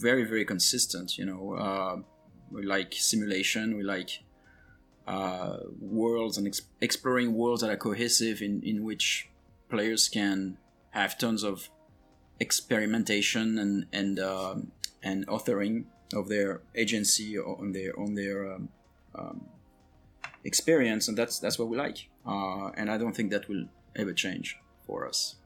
very 0.00 0.24
very 0.24 0.44
consistent 0.44 1.16
you 1.18 1.24
know 1.24 1.54
uh, 1.54 1.96
we 2.50 2.62
like 2.62 2.92
simulation 2.92 3.76
we 3.76 3.82
like 3.82 4.22
uh, 5.06 5.58
worlds 5.80 6.38
and 6.38 6.46
ex- 6.46 6.62
exploring 6.80 7.34
worlds 7.34 7.60
that 7.60 7.70
are 7.70 7.76
cohesive 7.76 8.40
in, 8.40 8.62
in 8.62 8.84
which 8.84 9.28
players 9.68 10.08
can 10.08 10.56
have 10.90 11.18
tons 11.18 11.42
of 11.42 11.68
experimentation 12.40 13.58
and 13.58 13.86
and 13.92 14.18
um, 14.18 14.72
and 15.02 15.26
authoring 15.26 15.84
of 16.14 16.28
their 16.28 16.60
agency 16.74 17.38
on 17.38 17.72
their 17.72 17.98
on 17.98 18.14
their 18.14 18.52
um, 18.52 18.68
um, 19.14 19.46
experience, 20.44 21.08
and 21.08 21.16
that's 21.16 21.38
that's 21.38 21.58
what 21.58 21.68
we 21.68 21.76
like. 21.76 22.08
Uh, 22.26 22.68
and 22.70 22.90
I 22.90 22.98
don't 22.98 23.14
think 23.14 23.30
that 23.30 23.48
will 23.48 23.66
ever 23.96 24.12
change 24.12 24.58
for 24.86 25.06
us. 25.06 25.36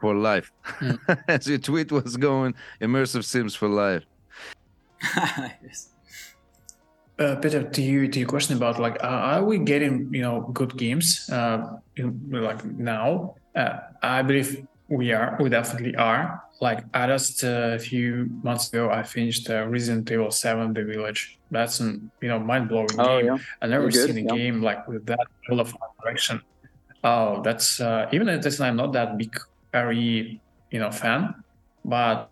For 0.00 0.14
life, 0.14 0.50
mm. 0.80 0.98
as 1.28 1.46
your 1.46 1.58
tweet 1.58 1.92
was 1.92 2.16
going, 2.16 2.54
immersive 2.80 3.24
sims 3.24 3.54
for 3.54 3.68
life. 3.68 4.04
yes. 5.62 5.90
Uh, 7.20 7.36
Peter, 7.36 7.62
to 7.62 7.82
you, 7.82 8.08
to 8.08 8.18
your 8.20 8.28
question 8.28 8.56
about 8.56 8.80
like, 8.80 8.96
uh, 9.04 9.36
are 9.36 9.44
we 9.44 9.58
getting 9.58 10.08
you 10.12 10.22
know 10.22 10.40
good 10.54 10.74
games 10.78 11.28
uh, 11.30 11.76
in, 11.96 12.18
like 12.32 12.64
now? 12.64 13.34
Uh, 13.54 13.80
I 14.02 14.22
believe 14.22 14.66
we 14.88 15.12
are. 15.12 15.36
We 15.38 15.50
definitely 15.50 15.94
are. 15.96 16.42
Like 16.62 16.82
I 16.94 17.06
just 17.08 17.44
uh, 17.44 17.76
a 17.76 17.78
few 17.78 18.30
months 18.42 18.72
ago, 18.72 18.88
I 18.88 19.02
finished 19.02 19.50
uh, 19.50 19.66
Resident 19.66 20.10
Evil 20.10 20.30
Seven: 20.30 20.72
The 20.72 20.82
Village. 20.82 21.38
That's 21.50 21.80
an 21.80 22.10
you 22.22 22.28
know 22.28 22.38
mind 22.38 22.70
blowing 22.70 22.88
oh, 22.98 23.18
game. 23.18 23.26
Yeah. 23.26 23.38
I 23.60 23.66
never 23.66 23.90
seen 23.90 24.16
a 24.16 24.20
yeah. 24.22 24.36
game 24.40 24.62
like 24.62 24.88
with 24.88 25.04
that 25.04 25.26
level 25.50 25.60
of 25.60 25.76
direction. 26.02 26.40
Oh, 27.04 27.42
that's 27.42 27.80
even 28.12 28.30
at 28.30 28.40
this 28.40 28.56
time 28.56 28.76
not 28.76 28.92
that 28.94 29.18
big 29.18 29.38
RE 29.74 30.40
you 30.70 30.78
know 30.78 30.90
fan, 30.90 31.34
but 31.84 32.30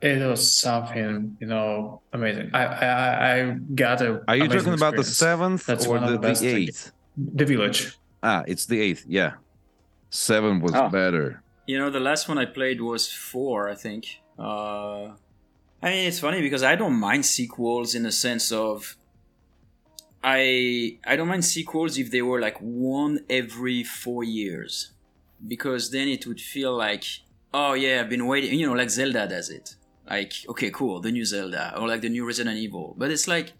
it 0.00 0.26
was 0.26 0.52
something 0.52 1.36
you 1.40 1.46
know 1.46 2.00
amazing. 2.12 2.50
I 2.54 2.64
I, 2.64 3.32
I 3.34 3.50
got 3.74 4.00
a. 4.00 4.22
Are 4.28 4.36
you 4.36 4.48
talking 4.48 4.74
about 4.74 4.96
the 4.96 5.04
seventh 5.04 5.68
or 5.68 5.98
the, 5.98 6.18
the, 6.18 6.32
the 6.32 6.48
eighth? 6.48 6.92
The 7.16 7.44
village. 7.44 7.98
Ah, 8.22 8.44
it's 8.46 8.66
the 8.66 8.80
eighth. 8.80 9.04
Yeah, 9.08 9.34
seven 10.10 10.60
was 10.60 10.72
oh. 10.74 10.88
better. 10.88 11.42
You 11.66 11.78
know, 11.78 11.90
the 11.90 12.00
last 12.00 12.28
one 12.28 12.38
I 12.38 12.44
played 12.44 12.80
was 12.80 13.10
four, 13.10 13.68
I 13.68 13.74
think. 13.74 14.20
Uh, 14.38 15.12
I 15.82 15.90
mean, 15.90 16.06
it's 16.06 16.20
funny 16.20 16.40
because 16.40 16.62
I 16.62 16.76
don't 16.76 16.94
mind 16.94 17.26
sequels 17.26 17.94
in 17.94 18.02
the 18.04 18.12
sense 18.12 18.52
of 18.52 18.96
I 20.22 20.98
I 21.06 21.16
don't 21.16 21.28
mind 21.28 21.44
sequels 21.44 21.98
if 21.98 22.10
they 22.10 22.22
were 22.22 22.40
like 22.40 22.58
one 22.58 23.20
every 23.30 23.84
four 23.84 24.24
years, 24.24 24.92
because 25.46 25.90
then 25.90 26.08
it 26.08 26.26
would 26.26 26.40
feel 26.40 26.76
like 26.76 27.04
oh 27.52 27.72
yeah, 27.72 28.00
I've 28.00 28.10
been 28.10 28.26
waiting. 28.26 28.58
You 28.58 28.66
know, 28.66 28.74
like 28.74 28.90
Zelda 28.90 29.26
does 29.26 29.50
it. 29.50 29.76
Like 30.08 30.32
okay, 30.48 30.70
cool, 30.70 31.00
the 31.00 31.10
new 31.10 31.24
Zelda 31.24 31.78
or 31.78 31.88
like 31.88 32.02
the 32.02 32.08
new 32.08 32.26
Resident 32.26 32.56
Evil. 32.58 32.94
But 32.96 33.10
it's 33.10 33.26
like, 33.26 33.52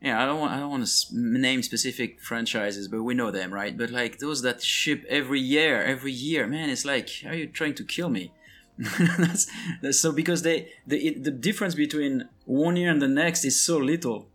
yeah, 0.00 0.22
I 0.22 0.26
don't 0.26 0.40
want 0.40 0.52
I 0.52 0.58
don't 0.58 0.70
want 0.70 0.86
to 0.86 1.06
name 1.12 1.62
specific 1.62 2.20
franchises, 2.20 2.88
but 2.88 3.02
we 3.02 3.14
know 3.14 3.30
them, 3.30 3.52
right? 3.52 3.76
But 3.76 3.90
like 3.90 4.18
those 4.18 4.42
that 4.42 4.62
ship 4.62 5.04
every 5.08 5.40
year, 5.40 5.82
every 5.82 6.12
year, 6.12 6.46
man, 6.46 6.70
it's 6.70 6.84
like, 6.84 7.10
are 7.26 7.34
you 7.34 7.46
trying 7.46 7.74
to 7.74 7.84
kill 7.84 8.08
me? 8.08 8.32
that's, 9.18 9.50
that's 9.82 9.98
so 9.98 10.12
because 10.12 10.42
they 10.42 10.68
the 10.86 11.18
the 11.18 11.32
difference 11.32 11.74
between 11.74 12.28
one 12.44 12.76
year 12.76 12.90
and 12.90 13.02
the 13.02 13.08
next 13.08 13.44
is 13.44 13.60
so 13.60 13.76
little 13.76 14.28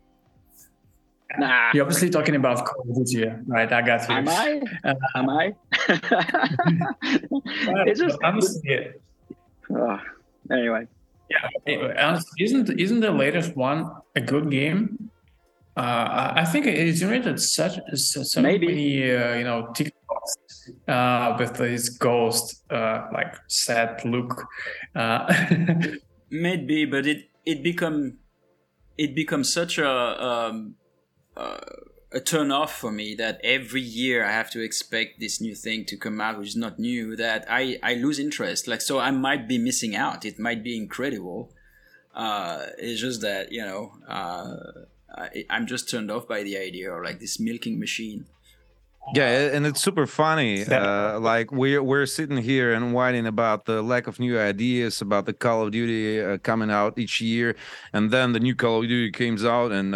Nah. 1.38 1.72
You're 1.74 1.84
obviously 1.84 2.10
talking 2.10 2.36
about 2.36 2.66
Call 2.66 2.86
of 2.90 2.96
Duty, 2.96 3.32
right? 3.48 3.72
I 3.72 3.82
got 3.82 4.08
you. 4.08 4.16
Am 4.16 4.30
I? 4.30 4.62
Uh, 4.84 4.94
Am 5.16 5.30
I? 5.30 5.56
it's 7.88 8.00
just 8.00 8.18
honestly. 8.24 8.92
Oh, 9.72 10.00
anyway. 10.52 10.88
Yeah. 11.30 11.50
Isn't 12.40 12.80
isn't 12.80 13.00
the 13.00 13.12
latest 13.12 13.56
one 13.56 13.90
a 14.16 14.22
good 14.22 14.52
game? 14.52 15.10
Uh, 15.76 16.34
I 16.36 16.46
think 16.46 16.68
it 16.68 16.94
generated 16.94 17.42
such 17.42 17.80
so 17.96 18.42
Maybe. 18.42 18.68
many 18.68 19.12
uh, 19.12 19.34
you 19.36 19.44
know 19.44 19.74
TikToks 19.74 20.70
uh, 20.88 21.36
with 21.40 21.56
this 21.56 21.90
ghost 21.90 22.64
uh, 22.70 23.08
like 23.12 23.36
sad 23.48 24.06
look. 24.06 24.46
Uh, 24.96 25.34
Maybe, 26.30 26.86
but 26.86 27.08
it 27.08 27.30
it 27.46 27.64
become 27.64 28.18
it 28.98 29.16
becomes 29.16 29.52
such 29.52 29.80
a 29.80 29.90
um, 29.90 30.76
uh, 31.36 31.58
a 32.12 32.20
turn 32.20 32.52
off 32.52 32.78
for 32.78 32.92
me 32.92 33.16
that 33.16 33.42
every 33.44 33.82
year 33.82 34.24
I 34.24 34.32
have 34.32 34.52
to 34.52 34.62
expect 34.62 35.20
this 35.20 35.42
new 35.42 35.56
thing 35.56 35.86
to 35.86 35.98
come 35.98 36.22
out, 36.22 36.38
which 36.38 36.50
is 36.50 36.56
not 36.56 36.78
new. 36.78 37.16
That 37.16 37.46
I 37.50 37.80
I 37.82 37.96
lose 37.96 38.20
interest. 38.20 38.68
Like 38.68 38.82
so, 38.82 39.00
I 39.00 39.12
might 39.12 39.48
be 39.48 39.58
missing 39.58 39.96
out. 39.96 40.24
It 40.26 40.40
might 40.40 40.64
be 40.64 40.78
incredible. 40.78 41.52
Uh, 42.14 42.68
it's 42.78 43.02
just 43.02 43.22
that 43.22 43.52
you 43.52 43.66
know 43.66 43.94
uh, 44.08 44.56
I, 45.16 45.46
I'm 45.50 45.66
just 45.66 45.90
turned 45.90 46.12
off 46.12 46.28
by 46.28 46.44
the 46.44 46.58
idea 46.58 46.94
of 46.94 47.04
like 47.04 47.20
this 47.20 47.40
milking 47.40 47.80
machine. 47.80 48.26
Yeah, 49.14 49.28
and 49.54 49.66
it's 49.66 49.82
super 49.82 50.08
funny. 50.08 50.64
Uh, 50.66 51.20
like 51.20 51.52
we're 51.52 51.84
we're 51.84 52.06
sitting 52.06 52.38
here 52.38 52.74
and 52.74 52.94
whining 52.94 53.26
about 53.28 53.66
the 53.66 53.82
lack 53.82 54.08
of 54.08 54.18
new 54.20 54.40
ideas 54.40 55.02
about 55.02 55.26
the 55.26 55.34
Call 55.34 55.64
of 55.64 55.72
Duty 55.72 56.22
uh, 56.22 56.38
coming 56.38 56.72
out 56.72 56.98
each 56.98 57.20
year, 57.20 57.56
and 57.92 58.12
then 58.12 58.32
the 58.32 58.40
new 58.40 58.56
Call 58.56 58.82
of 58.82 58.88
Duty 58.88 59.12
comes 59.12 59.44
out, 59.44 59.72
and 59.74 59.94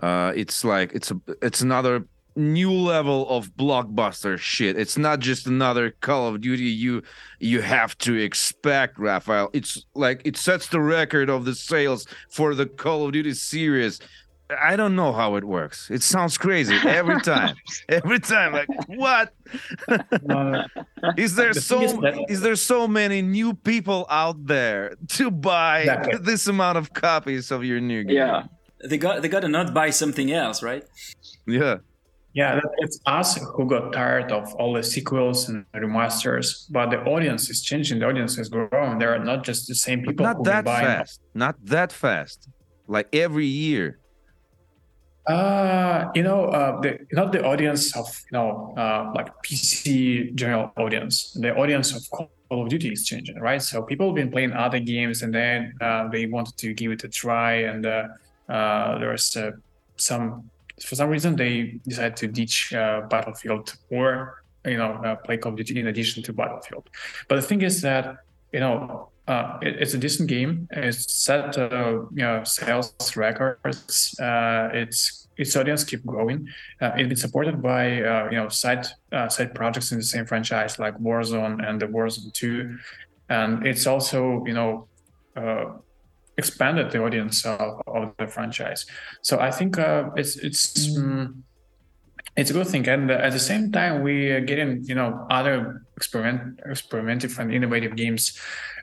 uh, 0.00 0.32
it's 0.34 0.64
like 0.64 0.92
it's 0.92 1.10
a 1.10 1.20
it's 1.42 1.60
another 1.60 2.06
new 2.36 2.72
level 2.72 3.28
of 3.28 3.54
blockbuster 3.56 4.38
shit. 4.38 4.76
It's 4.76 4.98
not 4.98 5.20
just 5.20 5.46
another 5.46 5.90
Call 6.00 6.28
of 6.28 6.40
Duty 6.40 6.64
you 6.64 7.02
you 7.38 7.60
have 7.60 7.96
to 7.98 8.14
expect, 8.16 8.98
Raphael. 8.98 9.50
It's 9.52 9.84
like 9.94 10.22
it 10.24 10.36
sets 10.36 10.68
the 10.68 10.80
record 10.80 11.30
of 11.30 11.44
the 11.44 11.54
sales 11.54 12.06
for 12.28 12.54
the 12.54 12.66
Call 12.66 13.06
of 13.06 13.12
Duty 13.12 13.34
series. 13.34 14.00
I 14.60 14.76
don't 14.76 14.94
know 14.94 15.12
how 15.12 15.36
it 15.36 15.44
works. 15.44 15.90
It 15.90 16.02
sounds 16.02 16.36
crazy 16.36 16.74
every 16.74 17.18
time. 17.22 17.56
every 17.88 18.20
time, 18.20 18.52
like 18.52 18.68
what? 18.88 19.32
Uh, 19.88 19.96
there 21.16 21.54
the 21.54 21.60
so 21.60 21.82
is, 21.82 21.92
that... 21.94 22.26
is 22.28 22.40
there 22.42 22.56
so 22.56 22.86
many 22.86 23.22
new 23.22 23.54
people 23.54 24.06
out 24.10 24.46
there 24.46 24.96
to 25.08 25.30
buy 25.30 26.04
this 26.20 26.46
amount 26.46 26.76
of 26.76 26.92
copies 26.92 27.50
of 27.50 27.64
your 27.64 27.80
new 27.80 28.04
game? 28.04 28.16
Yeah 28.16 28.42
they 28.84 28.98
got 28.98 29.22
they 29.22 29.28
got 29.28 29.40
to 29.40 29.48
not 29.48 29.74
buy 29.74 29.90
something 29.90 30.32
else, 30.32 30.62
right? 30.62 30.84
Yeah. 31.46 31.78
Yeah, 32.34 32.58
it's 32.78 32.98
us 33.06 33.36
who 33.36 33.64
got 33.64 33.92
tired 33.92 34.32
of 34.32 34.52
all 34.54 34.72
the 34.72 34.82
sequels 34.82 35.48
and 35.48 35.64
remasters, 35.72 36.66
but 36.68 36.90
the 36.90 36.98
audience 37.04 37.48
is 37.48 37.62
changing. 37.62 38.00
The 38.00 38.08
audience 38.08 38.38
is 38.38 38.48
growing. 38.48 38.98
There 38.98 39.14
are 39.14 39.24
not 39.24 39.44
just 39.44 39.68
the 39.68 39.74
same 39.76 40.02
people. 40.02 40.26
Not 40.26 40.42
that 40.42 40.64
fast. 40.64 41.20
Not 41.32 41.54
that 41.66 41.92
fast. 41.92 42.48
Like 42.88 43.08
every 43.14 43.46
year. 43.46 44.00
Uh, 45.28 46.10
you 46.16 46.24
know, 46.24 46.46
uh, 46.46 46.80
the 46.80 46.98
not 47.12 47.30
the 47.30 47.42
audience 47.44 47.96
of 47.96 48.06
you 48.30 48.36
know, 48.36 48.74
uh, 48.76 49.12
like 49.14 49.30
PC 49.44 50.34
general 50.34 50.72
audience. 50.76 51.30
The 51.40 51.54
audience 51.54 51.94
of 51.94 52.02
Call 52.10 52.30
of 52.50 52.68
Duty 52.68 52.88
is 52.88 53.06
changing, 53.06 53.38
right? 53.38 53.62
So 53.62 53.80
people 53.82 54.08
have 54.08 54.16
been 54.16 54.32
playing 54.32 54.52
other 54.52 54.80
games, 54.80 55.22
and 55.22 55.32
then 55.32 55.72
uh, 55.80 56.08
they 56.08 56.26
wanted 56.26 56.56
to 56.58 56.74
give 56.74 56.90
it 56.90 57.04
a 57.04 57.08
try, 57.08 57.52
and 57.70 57.86
uh, 57.86 58.08
uh, 58.48 58.98
there 58.98 59.10
was 59.10 59.36
uh, 59.36 59.52
some 59.96 60.50
for 60.84 60.94
some 60.96 61.08
reason 61.08 61.36
they 61.36 61.80
decided 61.86 62.16
to 62.16 62.26
ditch 62.26 62.72
uh, 62.74 63.02
Battlefield 63.02 63.74
or 63.90 64.42
you 64.64 64.76
know 64.76 64.92
uh, 65.04 65.16
play 65.16 65.36
Call 65.36 65.52
of 65.52 65.58
Duty 65.58 65.80
in 65.80 65.86
addition 65.86 66.22
to 66.22 66.32
Battlefield. 66.32 66.88
But 67.28 67.36
the 67.36 67.42
thing 67.42 67.62
is 67.62 67.80
that 67.82 68.18
you 68.52 68.60
know 68.60 69.08
uh, 69.28 69.58
it, 69.62 69.76
it's 69.80 69.94
a 69.94 69.98
decent 69.98 70.28
game. 70.28 70.68
It's 70.72 71.12
set 71.12 71.56
you 71.56 72.08
know 72.12 72.44
sales 72.44 73.16
records. 73.16 74.14
it's 74.18 75.28
its 75.36 75.56
audience 75.56 75.82
keep 75.82 76.04
growing. 76.06 76.48
it's 76.80 77.08
been 77.08 77.16
supported 77.16 77.62
by 77.62 77.86
you 78.30 78.38
know 78.38 78.48
side 78.48 78.86
side 79.28 79.54
projects 79.54 79.92
in 79.92 79.98
the 79.98 80.04
same 80.04 80.26
franchise 80.26 80.78
like 80.78 80.96
Warzone 80.98 81.66
and 81.66 81.80
the 81.80 81.86
Warzone 81.86 82.32
Two, 82.32 82.78
and 83.28 83.66
it's 83.66 83.86
also 83.86 84.44
you 84.46 84.54
know 84.54 84.88
expanded 86.36 86.90
the 86.90 87.02
audience 87.02 87.44
of, 87.44 87.80
of 87.86 88.12
the 88.18 88.26
franchise. 88.26 88.86
So 89.22 89.38
I 89.38 89.50
think 89.50 89.78
uh, 89.78 90.10
it's 90.16 90.36
it's 90.36 90.96
um, 90.96 91.44
it's 92.36 92.50
a 92.50 92.52
good 92.52 92.66
thing, 92.66 92.88
and 92.88 93.10
at 93.10 93.32
the 93.32 93.38
same 93.38 93.70
time 93.70 94.02
we 94.02 94.30
are 94.30 94.40
getting 94.40 94.84
you 94.84 94.94
know 94.94 95.26
other 95.30 95.82
experiment 95.96 96.60
experimental 96.66 97.30
and 97.38 97.52
innovative 97.52 97.96
games. 97.96 98.38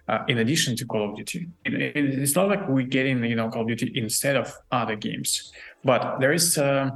Uh, 0.08 0.24
in 0.28 0.40
addition 0.40 0.76
to 0.76 0.84
Call 0.86 1.12
of 1.12 1.16
Duty, 1.16 1.48
it, 1.64 1.74
it, 1.74 1.96
it's 1.96 2.36
not 2.36 2.50
like 2.50 2.68
we're 2.68 2.88
getting 2.88 3.24
you 3.24 3.36
know 3.36 3.50
Call 3.50 3.62
of 3.62 3.68
Duty 3.68 3.92
instead 3.96 4.36
of 4.36 4.52
other 4.72 4.96
games, 4.96 5.52
but 5.84 6.20
there 6.20 6.34
is 6.34 6.58
uh, 6.58 6.90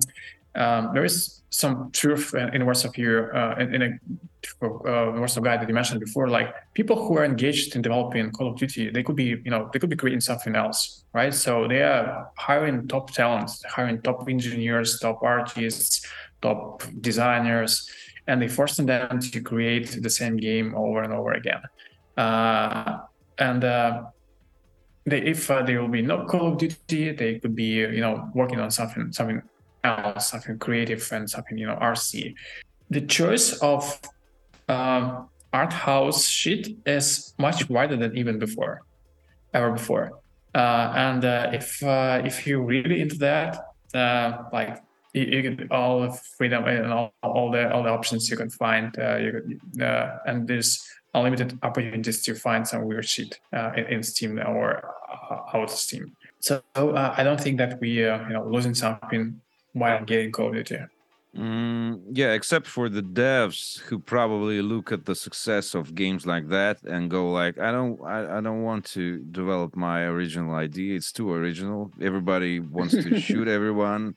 um, 0.55 0.91
there 0.93 1.03
is 1.03 1.41
some 1.49 1.89
truth 1.91 2.33
in 2.33 2.65
words 2.65 2.83
of 2.83 2.97
your 2.97 3.35
uh, 3.35 3.55
in, 3.59 3.75
in 3.75 3.81
a 3.81 4.65
uh, 4.65 5.11
words 5.19 5.37
of 5.37 5.43
guide 5.43 5.59
that 5.61 5.67
you 5.67 5.73
mentioned 5.73 5.99
before 5.99 6.27
like 6.27 6.53
people 6.73 6.95
who 7.07 7.17
are 7.17 7.25
engaged 7.25 7.75
in 7.75 7.81
developing 7.81 8.31
call 8.31 8.51
of 8.51 8.57
duty 8.57 8.89
they 8.89 9.01
could 9.01 9.15
be 9.15 9.41
you 9.45 9.51
know 9.51 9.69
they 9.71 9.79
could 9.79 9.89
be 9.89 9.95
creating 9.95 10.21
something 10.21 10.55
else 10.55 11.03
right? 11.13 11.33
So 11.33 11.67
they 11.67 11.81
are 11.81 12.29
hiring 12.35 12.87
top 12.87 13.11
talents 13.11 13.63
hiring 13.65 14.01
top 14.01 14.27
engineers 14.29 14.99
top 14.99 15.23
artists 15.23 16.05
top 16.41 16.83
designers 17.01 17.89
and 18.27 18.41
they 18.41 18.47
forcing 18.47 18.85
them 18.85 19.19
to 19.19 19.41
create 19.41 20.01
the 20.01 20.09
same 20.09 20.37
game 20.37 20.73
over 20.75 21.01
and 21.03 21.13
over 21.13 21.33
again. 21.33 21.61
Uh, 22.17 22.99
and 23.37 23.63
uh, 23.63 24.03
they, 25.05 25.21
if 25.21 25.51
uh, 25.51 25.61
there 25.61 25.81
will 25.81 25.89
be 25.89 26.01
no 26.01 26.25
Call 26.25 26.53
of 26.53 26.57
Duty, 26.57 27.11
they 27.11 27.39
could 27.39 27.55
be 27.55 27.73
you 27.97 28.01
know 28.01 28.29
working 28.33 28.59
on 28.59 28.71
something 28.71 29.11
something 29.11 29.41
else, 29.85 30.29
something 30.31 30.57
creative 30.59 31.07
and 31.11 31.29
something 31.29 31.57
you 31.57 31.67
know 31.67 31.77
RC. 31.77 32.33
The 32.89 33.01
choice 33.01 33.57
of 33.59 33.99
um, 34.67 35.29
art 35.53 35.73
house 35.73 36.27
shit 36.27 36.67
is 36.85 37.33
much 37.37 37.69
wider 37.69 37.95
than 37.95 38.17
even 38.17 38.39
before, 38.39 38.81
ever 39.53 39.71
before. 39.71 40.07
Uh, 40.53 40.93
and 40.95 41.25
uh, 41.25 41.49
if 41.53 41.83
uh, 41.83 42.21
if 42.23 42.47
you're 42.47 42.63
really 42.63 43.01
into 43.01 43.17
that, 43.17 43.51
uh, 43.93 44.43
like 44.53 44.81
you, 45.13 45.23
you 45.23 45.41
get 45.41 45.71
all 45.71 46.01
the 46.01 46.11
freedom 46.37 46.63
and 46.65 46.91
all, 46.93 47.13
all 47.23 47.51
the 47.51 47.71
all 47.73 47.83
the 47.83 47.89
options 47.89 48.29
you 48.29 48.37
can 48.37 48.49
find, 48.49 48.97
uh, 48.97 49.17
you 49.17 49.31
could, 49.33 49.81
uh, 49.81 50.17
and 50.27 50.47
there's 50.47 50.81
unlimited 51.13 51.57
opportunities 51.63 52.21
to 52.23 52.35
find 52.35 52.67
some 52.67 52.83
weird 52.85 53.05
shit 53.05 53.39
in, 53.53 53.85
in, 53.93 54.03
Steam 54.03 54.37
or 54.39 54.93
out 55.53 55.63
of 55.63 55.69
Steam. 55.71 56.13
So 56.39 56.61
I 56.75 57.23
don't 57.23 57.39
think 57.39 57.57
that 57.57 57.79
we 57.81 57.89
you 57.89 58.33
know 58.35 58.45
losing 58.47 58.75
something 58.75 59.41
while 59.75 60.03
getting 60.05 60.31
of 60.39 60.53
Duty. 60.53 60.79
Mm, 61.37 62.01
yeah, 62.13 62.31
except 62.31 62.65
for 62.65 62.87
the 62.87 63.01
devs 63.01 63.77
who 63.81 63.99
probably 63.99 64.61
look 64.61 64.93
at 64.93 65.03
the 65.03 65.13
success 65.13 65.75
of 65.75 65.93
games 65.93 66.25
like 66.25 66.47
that 66.47 66.81
and 66.83 67.11
go 67.11 67.29
like, 67.29 67.59
I 67.59 67.73
don't, 67.73 67.99
I, 68.05 68.37
I 68.37 68.41
don't 68.41 68.63
want 68.63 68.85
to 68.93 69.19
develop 69.31 69.75
my 69.75 70.03
original 70.03 70.55
idea. 70.55 70.95
It's 70.95 71.11
too 71.11 71.33
original. 71.33 71.91
Everybody 72.01 72.61
wants 72.61 72.93
to 72.93 73.19
shoot 73.27 73.49
everyone 73.49 74.15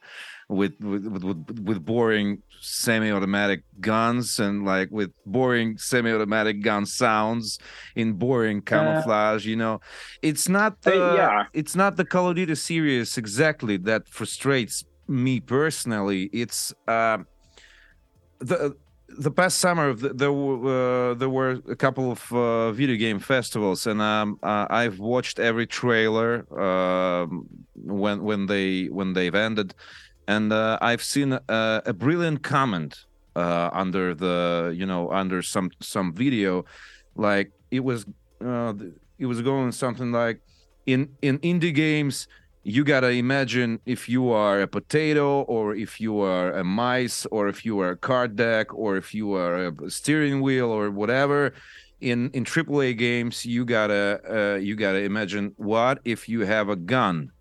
with 0.48 0.78
with, 0.80 1.06
with 1.06 1.60
with 1.60 1.84
boring 1.84 2.42
semi-automatic 2.60 3.62
guns 3.80 4.38
and 4.38 4.64
like 4.64 4.88
with 4.90 5.10
boring 5.26 5.76
semi-automatic 5.76 6.62
gun 6.62 6.86
sounds 6.86 7.58
in 7.96 8.12
boring 8.14 8.62
camouflage. 8.62 9.46
Uh, 9.46 9.50
you 9.50 9.56
know, 9.56 9.80
it's 10.22 10.48
not 10.48 10.80
the 10.82 11.04
uh, 11.04 11.14
yeah. 11.16 11.44
it's 11.52 11.74
not 11.74 11.96
the 11.96 12.04
Call 12.04 12.28
of 12.28 12.36
Duty 12.36 12.54
series 12.54 13.18
exactly 13.18 13.76
that 13.78 14.08
frustrates 14.08 14.84
me 15.08 15.40
personally, 15.40 16.30
it's 16.32 16.74
uh, 16.86 17.18
the 18.38 18.76
the 19.08 19.30
past 19.30 19.58
summer 19.58 19.94
there 19.94 20.32
were 20.32 21.10
uh, 21.10 21.14
there 21.14 21.30
were 21.30 21.60
a 21.68 21.76
couple 21.76 22.12
of 22.12 22.32
uh, 22.32 22.72
video 22.72 22.96
game 22.96 23.18
festivals, 23.18 23.86
and 23.86 24.00
um, 24.00 24.38
uh, 24.42 24.66
I've 24.70 24.98
watched 24.98 25.38
every 25.38 25.66
trailer 25.66 26.46
um, 26.60 27.48
when 27.74 28.22
when 28.22 28.46
they 28.46 28.86
when 28.86 29.14
they've 29.14 29.34
ended, 29.34 29.74
and 30.26 30.52
uh, 30.52 30.78
I've 30.80 31.02
seen 31.02 31.32
a, 31.32 31.82
a 31.86 31.92
brilliant 31.92 32.42
comment 32.42 33.06
uh, 33.34 33.70
under 33.72 34.14
the 34.14 34.74
you 34.76 34.86
know 34.86 35.10
under 35.10 35.42
some 35.42 35.70
some 35.80 36.12
video, 36.12 36.64
like 37.16 37.52
it 37.70 37.80
was 37.80 38.04
uh, 38.44 38.74
it 39.18 39.26
was 39.26 39.40
going 39.40 39.72
something 39.72 40.12
like 40.12 40.40
in 40.86 41.08
in 41.22 41.38
indie 41.38 41.74
games 41.74 42.28
you 42.62 42.84
gotta 42.84 43.10
imagine 43.10 43.80
if 43.86 44.08
you 44.08 44.30
are 44.30 44.60
a 44.60 44.66
potato 44.66 45.42
or 45.42 45.74
if 45.74 46.00
you 46.00 46.20
are 46.20 46.52
a 46.52 46.64
mice 46.64 47.24
or 47.26 47.48
if 47.48 47.64
you 47.64 47.80
are 47.80 47.90
a 47.90 47.96
card 47.96 48.36
deck 48.36 48.74
or 48.74 48.96
if 48.96 49.14
you 49.14 49.32
are 49.34 49.68
a 49.68 49.90
steering 49.90 50.40
wheel 50.40 50.66
or 50.66 50.90
whatever. 50.90 51.54
In 52.00 52.30
in 52.30 52.44
AAA 52.44 52.96
games 52.96 53.44
you 53.44 53.64
gotta 53.64 54.20
uh, 54.30 54.56
you 54.56 54.76
gotta 54.76 55.00
imagine 55.00 55.52
what 55.56 55.98
if 56.04 56.28
you 56.28 56.40
have 56.42 56.68
a 56.68 56.76
gun. 56.76 57.32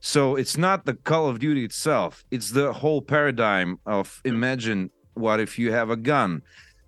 So 0.00 0.36
it's 0.36 0.56
not 0.56 0.86
the 0.86 0.94
Call 0.94 1.28
of 1.28 1.40
Duty 1.40 1.64
itself. 1.64 2.24
It's 2.30 2.50
the 2.50 2.72
whole 2.72 3.02
paradigm 3.02 3.80
of 3.84 4.20
imagine 4.24 4.90
what 5.14 5.40
if 5.40 5.58
you 5.58 5.72
have 5.72 5.90
a 5.90 5.96
gun. 5.96 6.42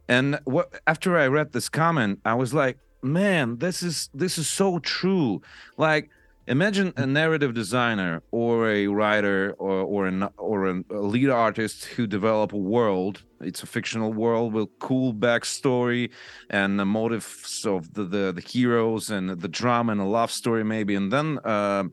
And 0.08 0.38
what 0.44 0.80
after 0.86 1.18
I 1.18 1.26
read 1.26 1.52
this 1.52 1.68
comment 1.68 2.20
I 2.24 2.34
was 2.34 2.54
like 2.54 2.78
man 3.02 3.58
this 3.58 3.82
is 3.82 4.10
this 4.14 4.38
is 4.38 4.48
so 4.48 4.78
true. 4.78 5.42
Like 5.76 6.10
imagine 6.50 6.92
a 6.96 7.06
narrative 7.06 7.54
designer 7.54 8.22
or 8.30 8.68
a 8.70 8.86
writer 8.88 9.54
or 9.58 9.78
or 9.94 10.06
an 10.06 10.28
or 10.36 10.58
a 10.66 10.74
lead 10.90 11.30
artist 11.30 11.84
who 11.84 12.06
develop 12.06 12.52
a 12.52 12.62
world 12.76 13.22
it's 13.40 13.62
a 13.62 13.66
fictional 13.66 14.12
world 14.12 14.52
with 14.52 14.68
cool 14.78 15.14
backstory 15.14 16.10
and 16.50 16.78
the 16.78 16.84
motives 16.84 17.64
of 17.64 17.94
the 17.94 18.04
the, 18.04 18.32
the 18.32 18.42
heroes 18.42 19.10
and 19.10 19.24
the 19.44 19.48
drama 19.48 19.92
and 19.92 20.00
a 20.00 20.04
love 20.04 20.30
story 20.30 20.64
maybe 20.64 20.94
and 20.94 21.12
then 21.12 21.38
uh, 21.44 21.84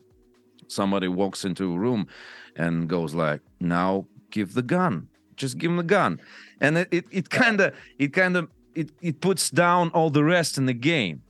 somebody 0.66 1.08
walks 1.08 1.44
into 1.44 1.72
a 1.72 1.78
room 1.78 2.06
and 2.56 2.88
goes 2.88 3.14
like 3.14 3.40
now 3.60 4.06
give 4.30 4.54
the 4.54 4.62
gun. 4.62 5.08
Just 5.36 5.58
give 5.58 5.70
him 5.70 5.76
the 5.76 5.82
gun. 5.82 6.20
And 6.60 6.78
it 6.78 7.04
it 7.10 7.30
kind 7.30 7.60
of 7.60 7.74
it 7.98 8.12
kind 8.12 8.36
of 8.36 8.48
it, 8.74 8.90
it 9.00 9.20
puts 9.20 9.50
down 9.50 9.90
all 9.90 10.10
the 10.10 10.24
rest 10.24 10.58
in 10.58 10.66
the 10.66 10.74
game 10.74 11.22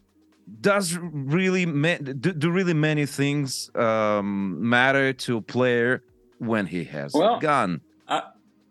does 0.60 0.96
really 0.96 1.66
ma- 1.66 1.96
do, 1.96 2.32
do, 2.32 2.50
really 2.50 2.74
many 2.74 3.06
things 3.06 3.70
um, 3.74 4.68
matter 4.68 5.12
to 5.12 5.38
a 5.38 5.42
player 5.42 6.02
when 6.38 6.66
he 6.66 6.84
has 6.84 7.12
well, 7.14 7.36
a 7.36 7.40
gun? 7.40 7.80
Uh, 8.06 8.22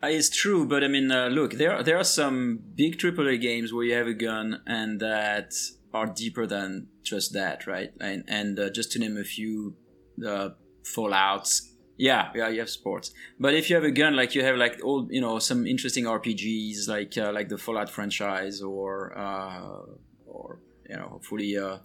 it's 0.03 0.29
true, 0.29 0.67
but 0.67 0.83
I 0.83 0.87
mean, 0.87 1.11
uh, 1.11 1.27
look, 1.27 1.53
there 1.53 1.81
there 1.83 1.97
are 1.97 2.03
some 2.03 2.59
big 2.75 2.97
AAA 2.97 3.41
games 3.41 3.73
where 3.73 3.85
you 3.85 3.93
have 3.93 4.07
a 4.07 4.13
gun 4.13 4.61
and 4.65 4.99
that 4.99 5.53
are 5.93 6.07
deeper 6.07 6.45
than 6.45 6.87
just 7.03 7.33
that, 7.33 7.67
right? 7.67 7.89
And 7.99 8.23
and 8.27 8.59
uh, 8.59 8.69
just 8.69 8.91
to 8.93 8.99
name 8.99 9.17
a 9.17 9.23
few, 9.23 9.75
the 10.17 10.55
Fallout's. 10.83 11.73
Yeah, 11.99 12.29
yeah, 12.35 12.47
you 12.49 12.59
have 12.59 12.69
sports, 12.69 13.11
but 13.39 13.55
if 13.55 13.71
you 13.71 13.75
have 13.75 13.83
a 13.83 13.89
gun, 13.89 14.15
like 14.15 14.35
you 14.35 14.43
have 14.43 14.55
like 14.55 14.79
old, 14.83 15.11
you 15.11 15.19
know, 15.19 15.39
some 15.39 15.65
interesting 15.65 16.03
RPGs, 16.03 16.87
like 16.87 17.17
uh, 17.17 17.31
like 17.31 17.49
the 17.49 17.57
Fallout 17.57 17.89
franchise, 17.89 18.61
or 18.61 19.17
uh, 19.17 19.81
or 20.27 20.59
you 20.89 20.95
know, 20.95 21.07
hopefully, 21.07 21.57
uh, 21.57 21.77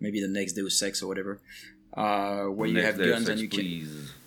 maybe 0.00 0.20
the 0.20 0.28
next 0.28 0.52
Deus 0.52 0.82
Ex 0.82 1.02
or 1.02 1.08
whatever, 1.08 1.40
uh, 1.94 2.44
where 2.44 2.68
you 2.68 2.82
have 2.82 2.98
guns 2.98 3.28
and 3.28 3.40
you 3.40 3.48
please. 3.48 3.88
can. 3.88 4.08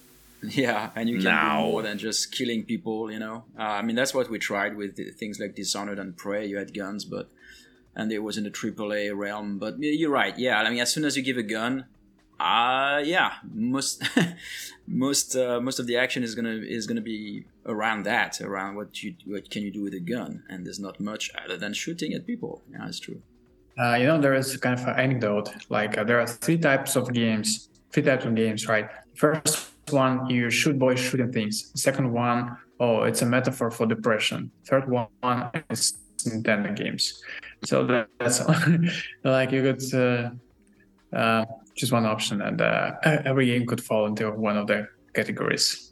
Yeah, 0.44 0.92
and 0.96 1.10
you 1.10 1.16
can 1.16 1.26
now. 1.26 1.64
do 1.66 1.72
more 1.72 1.82
than 1.82 1.98
just 1.98 2.32
killing 2.32 2.64
people. 2.64 3.12
You 3.12 3.18
know, 3.18 3.46
uh, 3.58 3.64
I 3.64 3.82
mean 3.82 3.96
that's 3.96 4.14
what 4.14 4.30
we 4.30 4.38
tried 4.38 4.78
with 4.78 5.18
things 5.18 5.40
like 5.40 5.56
Dishonored 5.56 5.98
and 5.98 6.16
Prey. 6.16 6.46
You 6.46 6.58
had 6.58 6.76
guns, 6.76 7.06
but 7.06 7.28
and 7.96 8.12
it 8.12 8.20
was 8.20 8.38
in 8.38 8.44
the 8.44 8.52
AAA 8.52 9.18
realm. 9.18 9.58
But 9.58 9.80
you're 9.80 10.12
right. 10.12 10.38
Yeah, 10.38 10.62
I 10.62 10.70
mean, 10.70 10.80
as 10.80 10.94
soon 10.94 11.06
as 11.06 11.18
you 11.18 11.24
give 11.24 11.38
a 11.38 11.44
gun, 11.44 11.86
uh 12.40 13.02
yeah, 13.04 13.34
most 13.52 14.04
most 14.88 15.36
uh, 15.36 15.60
most 15.60 15.80
of 15.80 15.88
the 15.88 15.98
action 15.98 16.22
is 16.22 16.36
gonna 16.36 16.60
is 16.62 16.86
gonna 16.86 17.02
be 17.02 17.46
around 17.66 18.04
that, 18.04 18.40
around 18.40 18.76
what 18.76 19.02
you 19.02 19.16
what 19.26 19.50
can 19.50 19.64
you 19.64 19.72
do 19.72 19.82
with 19.82 19.96
a 19.96 20.00
gun, 20.00 20.44
and 20.48 20.66
there's 20.68 20.80
not 20.80 21.00
much 21.00 21.32
other 21.44 21.58
than 21.58 21.74
shooting 21.74 22.14
at 22.14 22.28
people. 22.28 22.62
Yeah, 22.72 22.88
it's 22.88 23.00
true. 23.00 23.24
Uh, 23.80 23.96
you 23.96 24.08
know, 24.08 24.20
there 24.20 24.34
is 24.34 24.58
kind 24.58 24.80
of 24.80 24.86
an 24.88 24.96
anecdote. 25.00 25.50
Like 25.70 25.98
uh, 25.98 26.04
there 26.04 26.20
are 26.20 26.28
three 26.28 26.58
types 26.58 26.96
of 26.96 27.14
games, 27.14 27.70
three 27.92 28.04
types 28.04 28.26
of 28.26 28.36
games, 28.36 28.68
right? 28.68 28.90
First 29.16 29.72
one, 29.90 30.30
you 30.30 30.50
shoot 30.50 30.78
boys 30.78 31.00
shooting 31.00 31.32
things. 31.32 31.72
Second 31.76 32.12
one, 32.12 32.58
oh, 32.80 33.04
it's 33.04 33.22
a 33.22 33.26
metaphor 33.26 33.72
for 33.72 33.86
depression. 33.86 34.52
Third 34.66 34.90
one 34.90 35.08
is 35.70 35.98
Nintendo 36.26 36.76
games. 36.76 37.22
So 37.64 37.86
that's 38.20 38.42
like 39.24 39.52
you 39.52 39.62
could 39.62 39.94
uh, 39.94 40.30
uh, 41.16 41.46
choose 41.76 41.92
one 41.92 42.06
option, 42.06 42.42
and 42.42 42.62
uh, 42.62 42.92
every 43.04 43.48
game 43.48 43.66
could 43.66 43.84
fall 43.84 44.06
into 44.08 44.32
one 44.32 44.58
of 44.58 44.68
the 44.68 44.88
categories. 45.14 45.92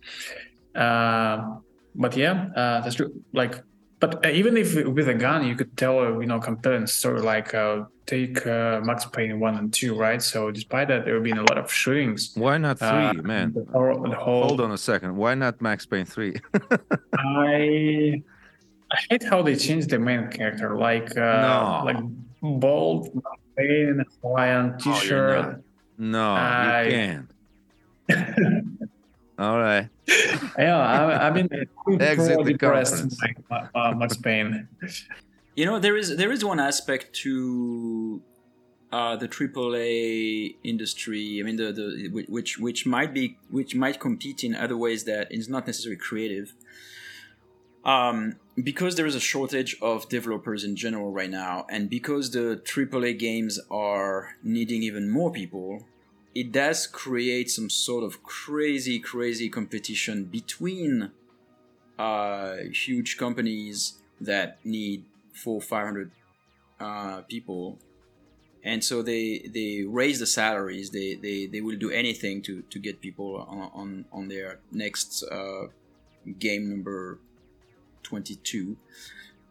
Uh, 0.76 1.58
but 1.96 2.16
yeah, 2.18 2.48
uh, 2.56 2.82
that's 2.82 2.96
true. 2.96 3.14
Like 3.34 3.62
but 4.08 4.26
uh, 4.26 4.30
even 4.30 4.56
if 4.56 4.76
with 4.86 5.10
a 5.10 5.14
gun, 5.14 5.48
you 5.48 5.56
could 5.56 5.76
tell, 5.78 6.00
uh, 6.00 6.20
you 6.20 6.28
know, 6.28 6.40
compelling 6.40 6.86
story 6.86 7.22
like 7.22 7.54
uh, 7.54 7.86
take 8.06 8.46
uh, 8.46 8.80
Max 8.84 9.06
Payne 9.06 9.40
one 9.40 9.56
and 9.58 9.74
two, 9.74 9.96
right? 9.96 10.22
So 10.22 10.52
despite 10.52 10.90
that, 10.90 11.06
there 11.06 11.16
have 11.16 11.24
been 11.24 11.40
a 11.40 11.48
lot 11.50 11.58
of 11.58 11.72
shootings. 11.72 12.32
Why 12.36 12.58
not 12.60 12.78
three, 12.78 12.88
uh, 12.88 13.14
man? 13.14 13.54
The 13.54 13.66
whole, 13.72 14.02
the 14.04 14.16
whole... 14.16 14.44
Hold 14.44 14.62
on 14.62 14.72
a 14.72 14.78
second. 14.78 15.16
Why 15.16 15.34
not 15.34 15.60
Max 15.60 15.86
Payne 15.88 16.06
three? 16.06 16.36
I 17.18 18.22
I 18.92 18.98
hate 19.10 19.24
how 19.24 19.42
they 19.42 19.56
changed 19.56 19.90
the 19.90 19.98
main 19.98 20.30
character, 20.30 20.78
like 20.78 21.18
uh, 21.18 21.42
no. 21.48 21.82
like 21.86 21.98
bold 22.42 23.14
Max 23.16 23.42
Payne 23.58 24.04
Hawaiian 24.22 24.76
oh, 24.76 24.78
T-shirt. 24.78 25.46
Oh, 25.46 25.64
no, 25.98 26.30
I... 26.34 26.84
you 26.84 26.92
can't. 26.92 27.28
All 29.38 29.60
right. 29.60 29.90
yeah, 30.58 30.78
I, 30.78 31.28
I've 31.28 31.34
been 31.34 31.50
Exit 32.00 32.38
the 32.38 32.54
depressed 32.54 33.16
by 33.50 33.68
uh, 33.76 33.94
Max 33.94 34.16
Payne. 34.18 34.68
You 35.56 35.66
know, 35.66 35.80
there 35.80 35.98
is 35.98 36.16
there 36.16 36.32
is 36.32 36.44
one 36.44 36.60
aspect 36.60 37.14
to 37.24 38.22
uh, 38.92 39.16
the 39.18 39.28
AAA 39.28 40.56
industry. 40.64 41.40
I 41.40 41.44
mean, 41.44 41.58
the, 41.58 41.72
the 41.74 42.10
which 42.30 42.58
which 42.60 42.86
might 42.86 43.14
be 43.14 43.38
which 43.50 43.76
might 43.76 44.00
compete 44.00 44.44
in 44.44 44.56
other 44.56 44.78
ways 44.78 45.04
that 45.04 45.32
is 45.32 45.50
not 45.50 45.68
necessarily 45.68 45.98
creative. 45.98 46.54
Um, 47.84 48.38
because 48.62 48.96
there 48.96 49.06
is 49.06 49.16
a 49.16 49.20
shortage 49.20 49.76
of 49.82 50.10
developers 50.10 50.64
in 50.64 50.76
general 50.76 51.12
right 51.12 51.30
now, 51.30 51.68
and 51.70 51.90
because 51.90 52.32
the 52.32 52.62
AAA 52.64 53.20
games 53.20 53.60
are 53.70 54.38
needing 54.42 54.82
even 54.82 55.10
more 55.10 55.32
people, 55.32 55.86
it 56.36 56.52
does 56.52 56.86
create 56.86 57.50
some 57.50 57.70
sort 57.70 58.04
of 58.04 58.22
crazy, 58.22 59.00
crazy 59.00 59.50
competition 59.50 60.26
between 60.26 61.12
uh, 61.98 62.58
huge 62.74 63.18
companies 63.18 64.02
that 64.20 64.60
need 64.66 65.06
four, 65.34 65.62
five 65.62 65.86
hundred 65.86 66.12
uh, 66.80 67.22
people, 67.22 67.80
and 68.64 68.84
so 68.84 69.02
they 69.02 69.50
they 69.52 69.84
raise 69.88 70.20
the 70.20 70.28
salaries. 70.28 70.92
They 70.92 71.16
they, 71.16 71.46
they 71.46 71.62
will 71.62 71.78
do 71.78 71.90
anything 71.90 72.42
to, 72.44 72.62
to 72.70 72.80
get 72.80 73.00
people 73.00 73.38
on 73.48 73.72
on, 73.74 74.06
on 74.12 74.28
their 74.28 74.60
next 74.72 75.24
uh, 75.24 75.68
game 76.40 76.70
number 76.70 77.20
22 78.04 78.78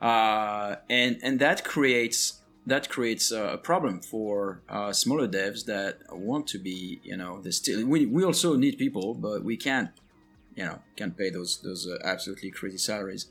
uh, 0.01 0.77
and 0.91 1.19
and 1.23 1.41
that 1.41 1.65
creates 1.65 2.41
that 2.67 2.89
creates 2.89 3.31
a 3.31 3.59
problem 3.63 4.01
for 4.01 4.63
uh, 4.69 4.93
smaller 4.93 5.29
devs 5.29 5.67
that 5.67 5.99
want 6.11 6.47
to 6.49 6.59
be 6.59 7.01
you 7.03 7.17
know 7.17 7.41
they 7.43 7.51
still 7.51 7.87
we, 7.87 8.07
we 8.07 8.25
also 8.25 8.57
need 8.57 8.79
people 8.79 9.15
but 9.15 9.45
we 9.45 9.57
can't 9.57 9.91
you 10.57 10.65
know 10.65 10.79
can't 10.97 11.17
pay 11.17 11.31
those 11.31 11.61
those 11.63 11.87
uh, 11.87 11.99
absolutely 12.05 12.51
crazy 12.51 12.79
salaries. 12.79 13.27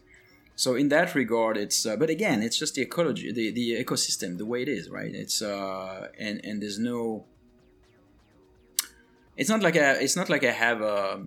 So 0.56 0.76
in 0.76 0.90
that 0.90 1.16
regard 1.16 1.58
it's 1.58 1.86
uh, 1.86 1.96
but 1.96 2.10
again 2.10 2.44
it's 2.44 2.58
just 2.58 2.76
the 2.76 2.82
ecology 2.84 3.32
the, 3.32 3.52
the 3.52 3.84
ecosystem 3.84 4.38
the 4.38 4.46
way 4.46 4.62
it 4.62 4.70
is 4.70 4.90
right? 4.90 5.14
It's 5.14 5.42
uh 5.42 6.10
and 6.20 6.42
and 6.44 6.62
there's 6.62 6.80
no 6.80 7.26
it's 9.36 9.50
not 9.50 9.62
like 9.64 9.76
a 9.76 10.02
it's 10.02 10.16
not 10.16 10.30
like 10.30 10.44
i 10.44 10.52
have 10.52 10.82
a 10.82 11.26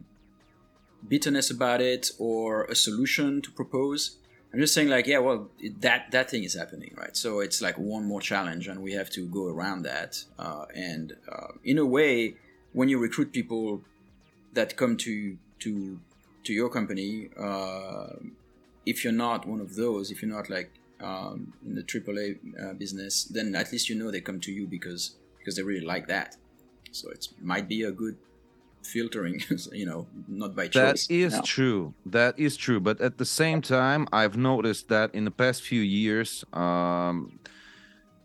bitterness 1.09 1.51
about 1.51 1.81
it 1.81 2.11
or 2.19 2.65
a 2.65 2.75
solution 2.75 3.43
to 3.43 3.51
propose 3.51 4.19
i'm 4.57 4.63
just 4.63 4.73
saying 4.73 4.89
like 4.89 5.07
yeah 5.07 5.19
well 5.19 5.51
that 5.81 6.11
that 6.13 6.31
thing 6.31 6.43
is 6.45 6.55
happening 6.55 6.95
right? 6.97 7.15
So 7.15 7.41
it's 7.41 7.61
like 7.61 7.77
one 7.77 8.05
more 8.07 8.23
challenge 8.23 8.69
and 8.69 8.83
we 8.83 8.93
have 8.95 9.11
to 9.11 9.27
go 9.27 9.49
around 9.49 9.83
that. 9.83 10.25
Uh, 10.39 10.65
and 10.75 11.15
uh, 11.31 11.53
in 11.63 11.77
a 11.77 11.85
way 11.85 12.37
when 12.73 12.89
you 12.89 12.99
recruit 12.99 13.33
people 13.33 13.83
that 14.55 14.77
come 14.77 14.97
to 14.97 15.37
to 15.59 16.01
to 16.45 16.53
your 16.55 16.71
company 16.71 17.29
uh, 17.39 18.15
if 18.87 19.05
you're 19.05 19.13
not 19.29 19.47
one 19.47 19.61
of 19.61 19.77
those 19.77 20.11
if 20.11 20.23
you're 20.23 20.35
not 20.35 20.49
like 20.49 20.71
um, 21.01 21.53
in 21.67 21.75
the 21.75 21.83
AAA 21.83 22.39
uh, 22.63 22.73
business 22.73 23.25
then 23.25 23.55
at 23.55 23.71
least 23.73 23.91
you 23.91 23.95
know 23.95 24.11
they 24.11 24.23
come 24.23 24.41
to 24.41 24.51
you 24.51 24.67
because 24.67 25.17
because 25.39 25.57
they 25.57 25.63
really 25.63 25.85
like 25.85 26.07
that. 26.09 26.37
So 26.93 27.11
it 27.11 27.29
might 27.43 27.69
be 27.69 27.83
a 27.83 27.93
good 27.93 28.17
filtering 28.87 29.37
you 29.81 29.87
know 29.91 30.07
not 30.29 30.55
by 30.59 30.67
choice 30.69 31.07
That 31.07 31.15
is 31.27 31.33
No. 31.35 31.43
true. 31.57 31.83
That 32.19 32.35
is 32.47 32.57
true. 32.57 32.81
But 32.89 32.97
at 33.01 33.15
the 33.19 33.25
same 33.43 33.61
time, 33.63 34.03
I've 34.21 34.37
noticed 34.53 34.85
that 34.95 35.09
in 35.19 35.25
the 35.25 35.31
past 35.43 35.59
few 35.71 35.81
years, 36.01 36.45
um, 36.53 37.17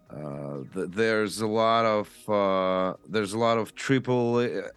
uh, 0.10 0.64
th- 0.74 0.90
there's 1.02 1.40
a 1.42 1.48
lot 1.48 1.86
of 1.86 2.08
uh, 2.30 2.94
there's 3.08 3.34
a 3.34 3.40
lot 3.48 3.58
of 3.58 3.74
triple. 3.76 4.26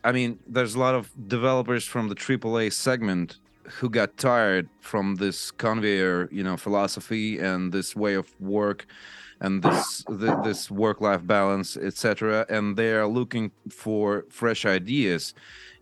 I 0.08 0.12
mean, 0.12 0.38
there's 0.46 0.74
a 0.74 0.78
lot 0.86 0.94
of 0.94 1.10
developers 1.28 1.84
from 1.84 2.08
the 2.08 2.14
AAA 2.14 2.72
segment 2.72 3.38
who 3.80 3.88
got 3.90 4.16
tired 4.16 4.68
from 4.80 5.16
this 5.16 5.50
conveyor, 5.50 6.28
you 6.30 6.44
know, 6.44 6.56
philosophy 6.56 7.38
and 7.38 7.72
this 7.72 7.96
way 7.96 8.14
of 8.14 8.28
work 8.40 8.86
and 9.40 9.62
this 9.62 10.04
th- 10.06 10.38
this 10.44 10.70
work-life 10.70 11.26
balance, 11.26 11.76
etc. 11.76 12.46
And 12.48 12.76
they 12.76 12.92
are 12.92 13.08
looking 13.08 13.50
for 13.70 14.24
fresh 14.30 14.64
ideas, 14.64 15.34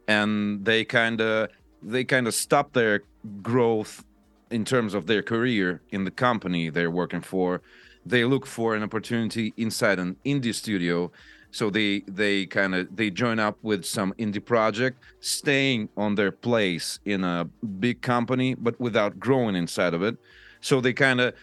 and 0.08 0.64
they 0.64 0.84
kind 0.84 1.20
of 1.20 1.48
they 1.82 2.04
kind 2.04 2.26
of 2.26 2.34
stop 2.34 2.72
their 2.72 3.02
growth 3.42 4.04
in 4.50 4.64
terms 4.64 4.94
of 4.94 5.06
their 5.06 5.22
career 5.22 5.80
in 5.90 6.04
the 6.04 6.10
company 6.10 6.68
they're 6.68 6.90
working 6.90 7.20
for. 7.20 7.60
They 8.04 8.24
look 8.24 8.46
for 8.46 8.74
an 8.74 8.82
opportunity 8.82 9.54
inside 9.56 9.98
an 9.98 10.16
indie 10.24 10.54
studio. 10.54 11.10
So 11.50 11.70
they 11.70 12.00
they 12.08 12.46
kind 12.46 12.74
of 12.74 12.94
they 12.96 13.10
join 13.10 13.38
up 13.38 13.58
with 13.62 13.84
some 13.84 14.14
indie 14.14 14.44
project, 14.44 15.02
staying 15.20 15.88
on 15.96 16.14
their 16.14 16.32
place 16.32 16.98
in 17.04 17.24
a 17.24 17.44
big 17.78 18.00
company, 18.00 18.54
but 18.54 18.80
without 18.80 19.18
growing 19.20 19.54
inside 19.54 19.94
of 19.94 20.02
it. 20.02 20.16
So 20.60 20.80
they 20.80 20.92
kind 20.92 21.20
of 21.20 21.34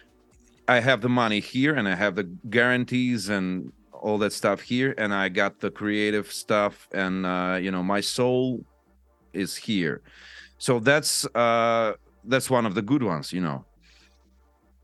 I 0.68 0.80
have 0.80 1.02
the 1.02 1.10
money 1.10 1.40
here 1.40 1.76
and 1.76 1.88
I 1.88 1.96
have 1.96 2.16
the 2.16 2.24
guarantees 2.24 3.30
and 3.30 3.72
all 4.00 4.18
that 4.20 4.34
stuff 4.34 4.62
here 4.62 4.94
and 4.98 5.14
I 5.14 5.30
got 5.30 5.60
the 5.60 5.72
creative 5.72 6.32
stuff 6.32 6.88
and 6.94 7.26
uh, 7.26 7.58
you 7.62 7.72
know 7.72 7.84
my 7.84 8.02
soul 8.02 8.64
is 9.34 9.56
here. 9.56 10.02
So 10.58 10.80
that's 10.80 11.26
uh 11.36 11.94
that's 12.26 12.50
one 12.50 12.66
of 12.66 12.76
the 12.76 12.82
good 12.82 13.04
ones, 13.04 13.32
you 13.32 13.42
know. 13.42 13.66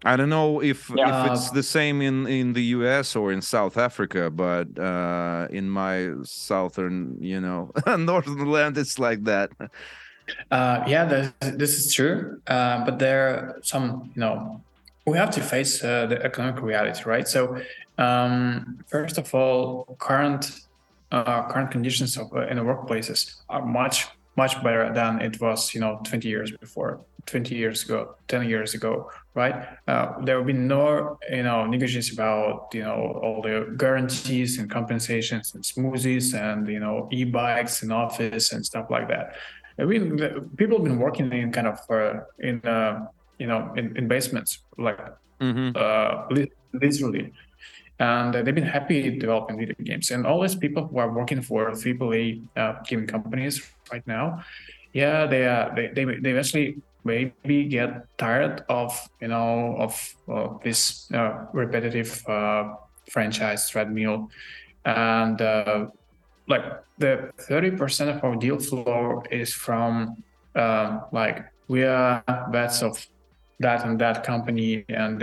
I 0.03 0.15
don't 0.15 0.29
know 0.29 0.61
if 0.61 0.91
if 0.91 1.31
it's 1.31 1.49
the 1.49 1.63
same 1.63 2.01
in 2.01 2.27
in 2.27 2.53
the 2.53 2.63
US 2.77 3.15
or 3.15 3.31
in 3.31 3.41
South 3.41 3.77
Africa, 3.77 4.29
but 4.29 4.67
uh 4.79 5.47
in 5.49 5.69
my 5.69 6.11
southern, 6.23 7.17
you 7.19 7.41
know, 7.41 7.71
northern 7.97 8.45
land 8.51 8.77
it's 8.77 8.99
like 8.99 9.23
that. 9.25 9.49
Uh, 10.51 10.83
yeah, 10.87 11.05
this, 11.05 11.31
this 11.55 11.77
is 11.77 11.93
true. 11.93 12.41
Uh, 12.47 12.83
but 12.85 12.99
there 12.99 13.27
are 13.27 13.59
some, 13.61 14.11
you 14.15 14.19
know, 14.19 14.61
we 15.05 15.17
have 15.17 15.29
to 15.31 15.41
face 15.41 15.83
uh, 15.83 16.07
the 16.07 16.21
economic 16.23 16.61
reality, 16.61 17.03
right? 17.05 17.27
So, 17.27 17.61
um, 17.97 18.79
first 18.87 19.17
of 19.17 19.33
all, 19.33 19.95
current 19.99 20.61
uh, 21.11 21.47
current 21.49 21.71
conditions 21.71 22.17
of, 22.17 22.33
uh, 22.33 22.47
in 22.47 22.57
the 22.57 22.63
workplaces 22.63 23.35
are 23.47 23.65
much 23.65 24.07
much 24.37 24.61
better 24.63 24.91
than 24.93 25.21
it 25.21 25.39
was, 25.39 25.73
you 25.73 25.79
know, 25.79 26.01
20 26.03 26.27
years 26.27 26.51
before, 26.51 26.99
20 27.25 27.55
years 27.55 27.85
ago, 27.85 28.15
10 28.27 28.49
years 28.49 28.73
ago, 28.73 29.09
right? 29.33 29.67
Uh, 29.87 30.19
there 30.23 30.37
will 30.37 30.45
be 30.45 30.51
no, 30.51 31.17
you 31.31 31.43
know, 31.43 31.65
negotiations 31.65 32.11
about, 32.11 32.67
you 32.73 32.81
know, 32.81 33.17
all 33.23 33.41
the 33.41 33.73
guarantees 33.77 34.59
and 34.59 34.69
compensations 34.69 35.55
and 35.55 35.63
smoothies 35.63 36.33
and, 36.33 36.67
you 36.67 36.81
know, 36.81 37.07
e-bikes 37.13 37.81
in 37.81 37.93
office 37.93 38.51
and 38.51 38.65
stuff 38.65 38.87
like 38.89 39.07
that. 39.07 39.35
I 39.79 39.85
mean, 39.85 40.17
people 40.57 40.77
have 40.77 40.83
been 40.83 40.99
working 40.99 41.31
in 41.31 41.51
kind 41.51 41.67
of 41.67 41.79
uh, 41.89 42.21
in 42.39 42.59
uh, 42.65 43.05
you 43.39 43.47
know 43.47 43.73
in, 43.75 43.95
in 43.97 44.07
basements, 44.07 44.63
like 44.77 44.99
hmm 45.39 45.71
uh, 45.75 46.25
li- 46.31 46.51
literally, 46.73 47.33
and 47.99 48.35
uh, 48.35 48.41
they've 48.41 48.55
been 48.55 48.63
happy 48.63 49.17
developing 49.17 49.57
video 49.57 49.75
games. 49.83 50.11
And 50.11 50.25
all 50.25 50.41
these 50.41 50.55
people 50.55 50.87
who 50.87 50.97
are 50.99 51.11
working 51.11 51.41
for 51.41 51.71
AAA 51.71 52.43
uh, 52.55 52.73
gaming 52.87 53.07
companies 53.07 53.61
right 53.91 54.05
now, 54.07 54.43
yeah, 54.93 55.25
they 55.27 55.45
are 55.45 55.73
they 55.75 55.87
they, 55.93 56.05
they 56.05 56.31
eventually 56.31 56.81
maybe 57.03 57.65
get 57.65 58.03
tired 58.17 58.63
of 58.67 58.91
you 59.21 59.27
know 59.29 59.75
of, 59.77 59.93
of 60.27 60.61
this 60.63 61.09
uh, 61.13 61.45
repetitive 61.53 62.21
uh, 62.27 62.73
franchise 63.11 63.69
treadmill, 63.69 64.27
and 64.83 65.41
uh, 65.41 65.85
like 66.47 66.63
the 66.97 67.29
30% 67.49 68.15
of 68.15 68.23
our 68.23 68.35
deal 68.35 68.59
flow 68.59 69.23
is 69.31 69.53
from 69.53 70.23
um, 70.55 71.01
like 71.11 71.45
we 71.67 71.83
are 71.83 72.23
bets 72.51 72.81
of 72.81 73.05
that 73.59 73.85
and 73.85 73.99
that 73.99 74.23
company 74.23 74.85
and 74.89 75.19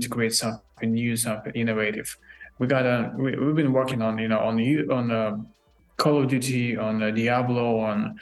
to 0.00 0.08
create 0.08 0.34
something 0.34 0.92
new 0.92 1.16
something 1.16 1.52
innovative. 1.54 2.16
We 2.58 2.66
got 2.66 2.86
a 2.86 3.12
we, 3.16 3.36
we've 3.36 3.54
been 3.54 3.72
working 3.72 4.02
on 4.02 4.18
you 4.18 4.28
know 4.28 4.40
on 4.40 4.58
on 4.90 5.10
uh, 5.10 5.36
call 5.96 6.22
of 6.22 6.28
duty 6.28 6.76
on 6.76 7.02
uh, 7.02 7.10
diablo 7.10 7.78
on 7.80 8.18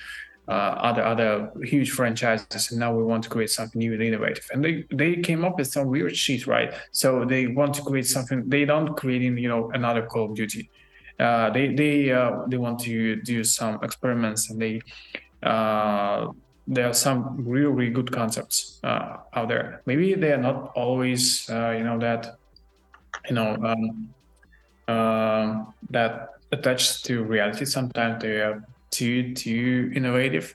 uh, 0.47 0.51
other 0.51 1.03
other 1.03 1.51
huge 1.63 1.91
franchises 1.91 2.71
and 2.71 2.79
now 2.79 2.95
we 2.95 3.03
want 3.03 3.23
to 3.25 3.31
create 3.31 3.51
something 3.51 3.79
new 3.79 3.93
and 3.95 4.03
innovative. 4.03 4.47
And 4.53 4.63
they 4.65 4.85
they 4.93 5.17
came 5.17 5.45
up 5.45 5.59
with 5.59 5.69
some 5.69 5.89
weird 5.89 6.17
shit 6.17 6.47
right? 6.47 6.75
So 6.93 7.25
they 7.25 7.47
want 7.47 7.75
to 7.75 7.83
create 7.83 8.07
something 8.07 8.49
they 8.49 8.65
don't 8.65 8.95
creating 8.95 9.39
you 9.39 9.49
know 9.49 9.71
another 9.73 10.05
call 10.05 10.31
of 10.31 10.37
duty. 10.37 10.71
Uh, 11.19 11.51
they 11.51 11.75
they 11.75 12.11
uh, 12.13 12.43
they 12.49 12.59
want 12.59 12.81
to 12.81 13.17
do 13.17 13.45
some 13.45 13.79
experiments 13.83 14.51
and 14.51 14.61
they 14.61 14.81
uh, 15.43 16.29
there 16.67 16.89
are 16.89 16.95
some 16.95 17.45
really 17.45 17.67
really 17.67 17.91
good 17.91 18.11
concepts 18.11 18.81
uh, 18.85 19.19
out 19.35 19.49
there. 19.49 19.83
Maybe 19.87 20.15
they 20.15 20.33
are 20.33 20.41
not 20.41 20.73
always 20.75 21.49
uh, 21.51 21.75
you 21.77 21.85
know 21.85 21.99
that 21.99 22.37
you 23.29 23.35
know 23.35 23.57
um, 23.63 24.15
um 24.89 25.75
that 25.91 26.31
attached 26.53 27.05
to 27.07 27.23
reality. 27.25 27.65
Sometimes 27.65 28.23
they 28.23 28.41
are 28.41 28.65
too 28.91 29.35
too 29.35 29.93
innovative. 29.95 30.55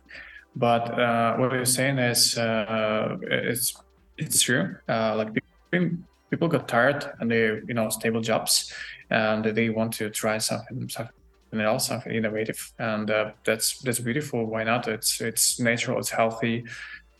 But 0.55 0.99
uh, 0.99 1.37
what 1.37 1.51
you're 1.53 1.65
saying 1.65 1.99
is 1.99 2.37
uh, 2.37 3.17
it's 3.21 3.75
it's 4.17 4.41
true. 4.41 4.75
Uh, 4.87 5.15
like 5.15 5.33
people, 5.71 5.97
people 6.29 6.47
got 6.47 6.67
tired 6.67 7.05
and 7.19 7.29
they 7.29 7.61
you 7.67 7.73
know 7.73 7.89
stable 7.89 8.21
jobs 8.21 8.73
and 9.09 9.45
they 9.45 9.69
want 9.69 9.93
to 9.93 10.09
try 10.09 10.37
something 10.37 10.89
something 10.89 11.18
else, 11.57 11.87
something 11.87 12.13
innovative, 12.13 12.59
and 12.77 13.09
uh, 13.09 13.31
that's 13.45 13.79
that's 13.81 13.99
beautiful. 13.99 14.45
Why 14.45 14.63
not? 14.63 14.87
It's 14.87 15.21
it's 15.21 15.59
natural, 15.59 15.97
it's 15.99 16.09
healthy, 16.11 16.65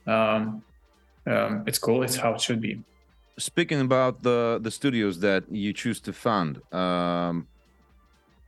um, 0.06 0.64
um, 1.26 1.64
it's 1.68 1.80
cool. 1.80 2.04
It's 2.04 2.18
how 2.18 2.34
it 2.36 2.42
should 2.42 2.62
be. 2.62 2.74
speaking 3.38 3.80
about 3.80 4.14
the 4.28 4.60
the 4.62 4.72
studios 4.72 5.16
that 5.28 5.42
you 5.50 5.72
choose 5.82 6.00
to 6.08 6.12
fund 6.12 6.52
um 6.74 7.48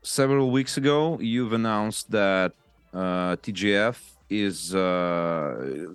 several 0.03 0.51
weeks 0.51 0.77
ago 0.77 1.17
you've 1.21 1.53
announced 1.53 2.11
that 2.11 2.51
uh 2.93 3.35
tgf 3.43 3.97
is 4.29 4.75
uh 4.75 5.85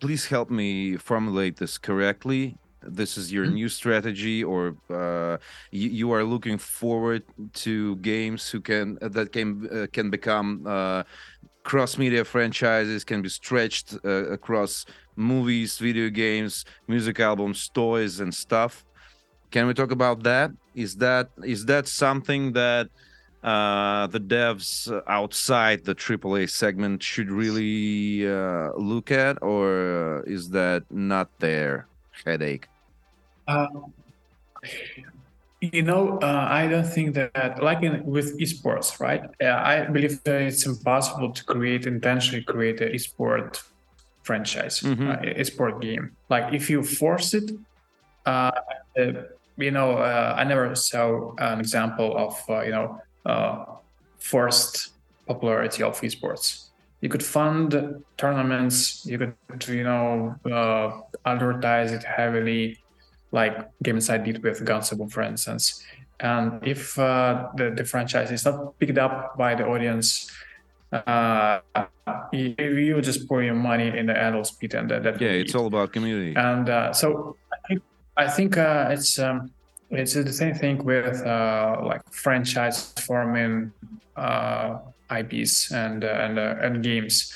please 0.00 0.26
help 0.26 0.48
me 0.50 0.96
formulate 0.96 1.56
this 1.56 1.78
correctly 1.78 2.56
this 2.86 3.16
is 3.16 3.32
your 3.32 3.46
Mhm. 3.46 3.54
new 3.58 3.68
strategy 3.68 4.42
or 4.44 4.76
uh 4.90 5.36
you, 5.70 5.88
you 5.90 6.12
are 6.12 6.24
looking 6.24 6.58
forward 6.58 7.22
to 7.52 7.96
games 7.96 8.48
who 8.50 8.60
can 8.60 8.98
that 9.00 9.32
can 9.32 9.68
uh, 9.70 9.86
can 9.92 10.10
become 10.10 10.64
uh 10.66 11.02
cross 11.64 11.96
media 11.98 12.24
franchises 12.24 13.04
can 13.04 13.22
be 13.22 13.28
stretched 13.28 13.96
uh, 14.04 14.30
across 14.32 14.84
movies, 15.16 15.78
video 15.78 16.10
games, 16.10 16.64
music 16.88 17.20
albums, 17.20 17.68
toys, 17.70 18.20
and 18.20 18.34
stuff. 18.34 18.84
Can 19.50 19.66
we 19.66 19.74
talk 19.74 19.90
about 19.90 20.22
that? 20.24 20.50
Is 20.74 20.96
that 20.96 21.28
is 21.44 21.66
that 21.66 21.86
something 21.88 22.52
that 22.52 22.88
uh, 23.42 24.06
the 24.08 24.20
devs 24.20 24.88
outside 25.06 25.84
the 25.84 25.94
AAA 25.94 26.46
segment 26.46 27.02
should 27.02 27.30
really 27.30 28.26
uh, 28.28 28.70
look 28.76 29.10
at, 29.10 29.38
or 29.42 30.24
is 30.26 30.50
that 30.50 30.84
not 30.90 31.28
their 31.40 31.88
headache? 32.24 32.68
Uh, 33.46 33.66
you 35.60 35.82
know, 35.82 36.18
uh, 36.18 36.46
I 36.50 36.66
don't 36.66 36.84
think 36.86 37.14
that, 37.14 37.62
like 37.62 37.82
in, 37.82 38.04
with 38.04 38.38
esports, 38.38 39.00
right? 39.00 39.22
Uh, 39.42 39.46
I 39.64 39.86
believe 39.86 40.22
that 40.24 40.42
it's 40.42 40.66
impossible 40.66 41.32
to 41.32 41.44
create 41.44 41.86
intentionally 41.86 42.44
create 42.44 42.80
an 42.80 42.92
esport 42.92 43.62
franchise, 44.24 44.80
Mhm. 44.80 45.08
uh, 45.10 45.40
esport 45.40 45.80
game. 45.80 46.16
Like 46.28 46.52
if 46.52 46.68
you 46.68 46.82
force 46.82 47.32
it, 47.34 47.50
uh, 48.26 48.50
uh, 48.98 49.12
you 49.56 49.70
know, 49.70 49.92
uh, 49.98 50.34
I 50.36 50.44
never 50.44 50.74
saw 50.74 51.34
an 51.38 51.60
example 51.60 52.16
of 52.16 52.34
uh, 52.48 52.62
you 52.62 52.72
know 52.72 52.98
uh, 53.24 53.64
forced 54.20 54.90
popularity 55.26 55.82
of 55.82 56.00
esports. 56.02 56.70
You 57.00 57.08
could 57.08 57.22
fund 57.24 57.74
tournaments. 58.18 59.04
You 59.06 59.18
could 59.18 59.68
you 59.68 59.84
know 59.84 60.34
uh, 60.50 61.00
advertise 61.24 61.92
it 61.92 62.04
heavily 62.04 62.83
like 63.38 63.54
Game 63.82 63.96
Insight 63.96 64.22
did 64.24 64.42
with 64.46 64.64
Gunstable, 64.64 65.10
for 65.10 65.22
instance. 65.22 65.82
And 66.20 66.44
if 66.74 66.96
uh, 66.98 67.48
the, 67.58 67.66
the 67.78 67.84
franchise 67.84 68.30
is 68.30 68.44
not 68.44 68.78
picked 68.78 68.98
up 68.98 69.36
by 69.36 69.50
the 69.58 69.66
audience, 69.66 70.30
uh, 70.92 71.58
you, 72.32 72.54
you 72.58 73.00
just 73.02 73.26
pour 73.28 73.42
your 73.42 73.54
money 73.70 73.88
in 73.98 74.06
the 74.06 74.16
adult 74.16 74.46
speed, 74.46 74.74
and 74.74 74.88
that, 74.90 75.02
that 75.02 75.20
Yeah, 75.20 75.30
it's 75.42 75.52
be- 75.52 75.58
all 75.58 75.66
about 75.66 75.92
community. 75.92 76.34
and 76.36 76.68
uh, 76.70 76.92
so 76.92 77.36
I 77.52 77.58
think, 77.68 77.82
I 78.16 78.28
think 78.36 78.56
uh, 78.56 78.88
it's 78.94 79.18
um, 79.18 79.50
it's 79.90 80.14
the 80.14 80.32
same 80.32 80.54
thing 80.54 80.84
with 80.84 81.20
uh, 81.26 81.80
like 81.84 82.02
franchise 82.12 82.92
forming 83.06 83.72
uh, 84.16 84.78
IPs 85.10 85.72
and 85.72 86.04
uh, 86.04 86.08
and 86.24 86.38
uh, 86.38 86.54
and 86.62 86.82
games. 86.82 87.34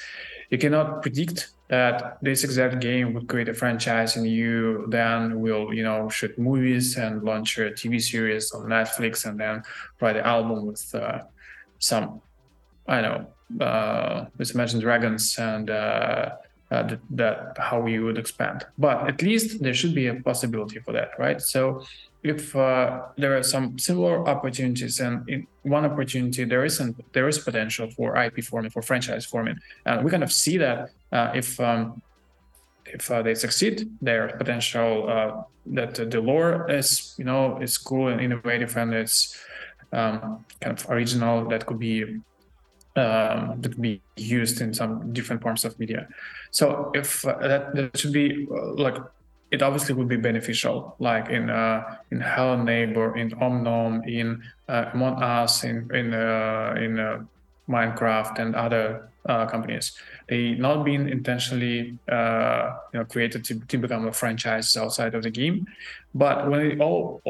You 0.50 0.58
cannot 0.58 1.02
predict 1.02 1.50
that 1.68 2.18
this 2.22 2.44
exact 2.44 2.80
game 2.80 3.12
would 3.14 3.28
create 3.28 3.48
a 3.48 3.54
franchise 3.54 4.16
and 4.16 4.26
you 4.26 4.86
then 4.88 5.40
will 5.40 5.72
you 5.72 5.82
know 5.82 6.08
shoot 6.08 6.36
movies 6.38 6.96
and 6.96 7.22
launch 7.22 7.58
a 7.58 7.70
TV 7.70 8.00
series 8.00 8.52
on 8.52 8.62
Netflix 8.66 9.26
and 9.26 9.38
then 9.38 9.62
write 10.00 10.16
an 10.16 10.24
album 10.24 10.66
with 10.66 10.94
uh, 10.94 11.20
some 11.78 12.20
I 12.86 13.00
don't 13.02 13.12
know 13.12 13.64
uh, 13.64 14.26
with 14.36 14.54
Imagine 14.54 14.80
Dragons 14.80 15.38
and 15.38 15.70
uh, 15.70 16.30
uh, 16.70 16.82
that, 16.82 17.00
that 17.10 17.56
how 17.58 17.80
we 17.80 17.98
would 17.98 18.18
expand. 18.18 18.66
But 18.76 19.08
at 19.08 19.22
least 19.22 19.62
there 19.62 19.72
should 19.72 19.94
be 19.94 20.08
a 20.08 20.14
possibility 20.16 20.80
for 20.80 20.92
that, 20.92 21.12
right? 21.18 21.40
So 21.40 21.82
if 22.22 22.54
uh, 22.56 23.02
there 23.16 23.36
are 23.36 23.42
some 23.42 23.78
similar 23.78 24.26
opportunities, 24.28 25.00
and 25.00 25.28
in 25.28 25.46
one 25.62 25.84
opportunity 25.84 26.44
there 26.44 26.64
isn't, 26.64 26.96
there 27.12 27.28
is 27.28 27.38
potential 27.38 27.90
for 27.90 28.16
IP 28.16 28.42
forming, 28.44 28.70
for 28.70 28.82
franchise 28.82 29.24
forming, 29.24 29.56
and 29.86 30.04
we 30.04 30.10
kind 30.10 30.24
of 30.24 30.32
see 30.32 30.56
that 30.58 30.90
uh, 31.12 31.30
if 31.34 31.58
um, 31.60 32.02
if 32.86 33.10
uh, 33.10 33.22
they 33.22 33.34
succeed, 33.34 33.88
their 34.00 34.28
potential 34.28 35.08
uh, 35.08 35.42
that 35.66 35.94
the 35.94 36.20
lore 36.20 36.70
is 36.70 37.14
you 37.18 37.24
know 37.24 37.58
is 37.60 37.78
cool 37.78 38.08
and 38.08 38.20
innovative 38.20 38.76
and 38.76 38.94
it's 38.94 39.38
um, 39.92 40.44
kind 40.60 40.78
of 40.78 40.90
original 40.90 41.48
that 41.48 41.66
could 41.66 41.78
be 41.78 42.02
um, 42.96 43.60
that 43.60 43.70
could 43.72 43.82
be 43.82 44.02
used 44.16 44.60
in 44.60 44.74
some 44.74 45.12
different 45.12 45.40
forms 45.42 45.64
of 45.64 45.78
media. 45.78 46.08
So 46.50 46.90
if 46.94 47.24
uh, 47.24 47.36
that, 47.46 47.74
that 47.74 47.96
should 47.96 48.12
be 48.12 48.48
uh, 48.50 48.74
like 48.74 48.96
it 49.50 49.62
obviously 49.62 49.94
would 49.94 50.08
be 50.08 50.16
beneficial, 50.16 50.94
like 50.98 51.30
in 51.30 51.48
uh, 51.50 51.96
in 52.10 52.20
Hello 52.20 52.62
Neighbor, 52.62 53.16
in 53.16 53.32
Om 53.34 53.62
Nom, 53.62 54.02
in 54.04 54.42
uh, 54.68 54.90
Among 54.92 55.22
Us, 55.22 55.64
in 55.64 55.88
in 55.94 56.12
uh, 56.12 56.74
in 56.78 56.98
uh, 56.98 57.24
Minecraft 57.68 58.38
and 58.38 58.54
other 58.54 59.10
uh, 59.26 59.46
companies. 59.46 59.96
They 60.28 60.54
not 60.54 60.84
been 60.84 61.08
intentionally 61.08 61.98
uh, 62.10 62.76
you 62.92 63.00
know 63.00 63.04
created 63.06 63.44
to, 63.44 63.60
to 63.60 63.78
become 63.78 64.06
a 64.06 64.12
franchise 64.12 64.76
outside 64.76 65.14
of 65.14 65.22
the 65.22 65.30
game, 65.30 65.66
but 66.14 66.50
when 66.50 66.60
it 66.60 66.80
all, 66.80 67.22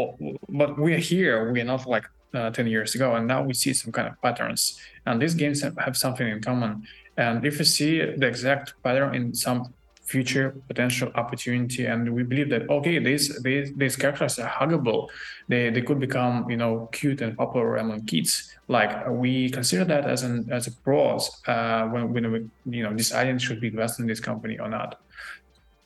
but 0.48 0.78
we're 0.78 0.98
here, 0.98 1.52
we're 1.52 1.64
not 1.64 1.86
like 1.86 2.04
uh, 2.34 2.50
10 2.50 2.66
years 2.66 2.94
ago 2.94 3.14
and 3.14 3.26
now 3.26 3.42
we 3.42 3.54
see 3.54 3.72
some 3.72 3.92
kind 3.92 4.08
of 4.08 4.20
patterns. 4.22 4.78
And 5.06 5.20
these 5.20 5.34
games 5.34 5.62
have 5.62 5.96
something 5.96 6.26
in 6.26 6.40
common. 6.40 6.86
And 7.16 7.44
if 7.44 7.58
you 7.58 7.64
see 7.64 7.98
the 7.98 8.26
exact 8.26 8.74
pattern 8.82 9.14
in 9.14 9.34
some 9.34 9.74
future 10.08 10.56
potential 10.66 11.10
opportunity. 11.14 11.86
And 11.86 12.14
we 12.14 12.22
believe 12.22 12.50
that 12.50 12.68
okay 12.68 12.98
these 12.98 13.40
these, 13.42 13.72
these 13.76 13.96
characters 13.96 14.38
are 14.38 14.48
huggable. 14.48 15.08
They 15.48 15.70
they 15.70 15.82
could 15.82 16.00
become 16.00 16.50
you 16.50 16.56
know 16.56 16.88
cute 16.92 17.20
and 17.20 17.36
popular 17.36 17.76
among 17.76 18.06
kids. 18.06 18.54
Like 18.68 19.08
we 19.08 19.50
consider 19.50 19.84
that 19.84 20.04
as 20.06 20.22
an 20.22 20.48
as 20.50 20.66
a 20.66 20.72
pros 20.72 21.40
uh, 21.46 21.84
when, 21.88 22.12
when 22.12 22.32
we 22.32 22.38
you 22.76 22.82
know 22.82 22.92
deciding 22.92 23.38
should 23.38 23.60
be 23.60 23.68
invested 23.68 24.02
in 24.02 24.08
this 24.08 24.20
company 24.20 24.58
or 24.58 24.68
not. 24.68 25.00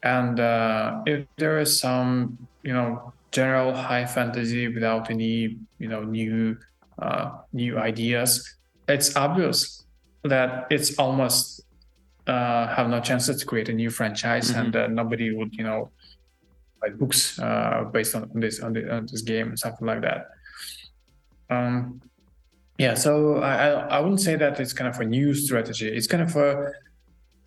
And 0.02 0.40
uh, 0.40 1.02
if 1.06 1.26
there 1.36 1.58
is 1.58 1.78
some 1.78 2.38
you 2.62 2.72
know 2.72 3.12
general 3.30 3.74
high 3.74 4.06
fantasy 4.06 4.68
without 4.68 5.10
any 5.10 5.58
you 5.78 5.88
know 5.88 6.02
new 6.02 6.56
uh, 6.98 7.30
new 7.52 7.78
ideas 7.78 8.56
it's 8.88 9.16
obvious 9.16 9.84
that 10.24 10.66
it's 10.70 10.98
almost 10.98 11.51
uh, 12.32 12.62
have 12.76 12.88
no 12.94 13.00
chances 13.08 13.34
to 13.40 13.44
create 13.50 13.68
a 13.74 13.76
new 13.82 13.90
franchise 13.98 14.46
Mhm. 14.48 14.60
and 14.60 14.72
uh, 14.76 14.86
nobody 15.00 15.26
would 15.36 15.52
you 15.58 15.64
know 15.68 15.80
write 16.80 16.96
books 17.02 17.20
uh, 17.46 17.78
based 17.96 18.12
on 18.16 18.22
this 18.44 18.56
on, 18.64 18.70
the, 18.76 18.82
on 18.96 19.02
this 19.12 19.22
game 19.32 19.46
and 19.50 19.58
something 19.64 19.86
like 19.92 20.02
that 20.08 20.20
um 21.54 21.74
yeah 22.84 22.94
so 23.04 23.12
I, 23.50 23.54
I 23.66 23.68
i 23.96 23.98
wouldn't 24.02 24.24
say 24.28 24.34
that 24.42 24.52
it's 24.62 24.74
kind 24.78 24.88
of 24.92 24.96
a 25.04 25.06
new 25.16 25.28
strategy 25.46 25.88
it's 25.98 26.08
kind 26.12 26.24
of 26.28 26.32
a 26.46 26.48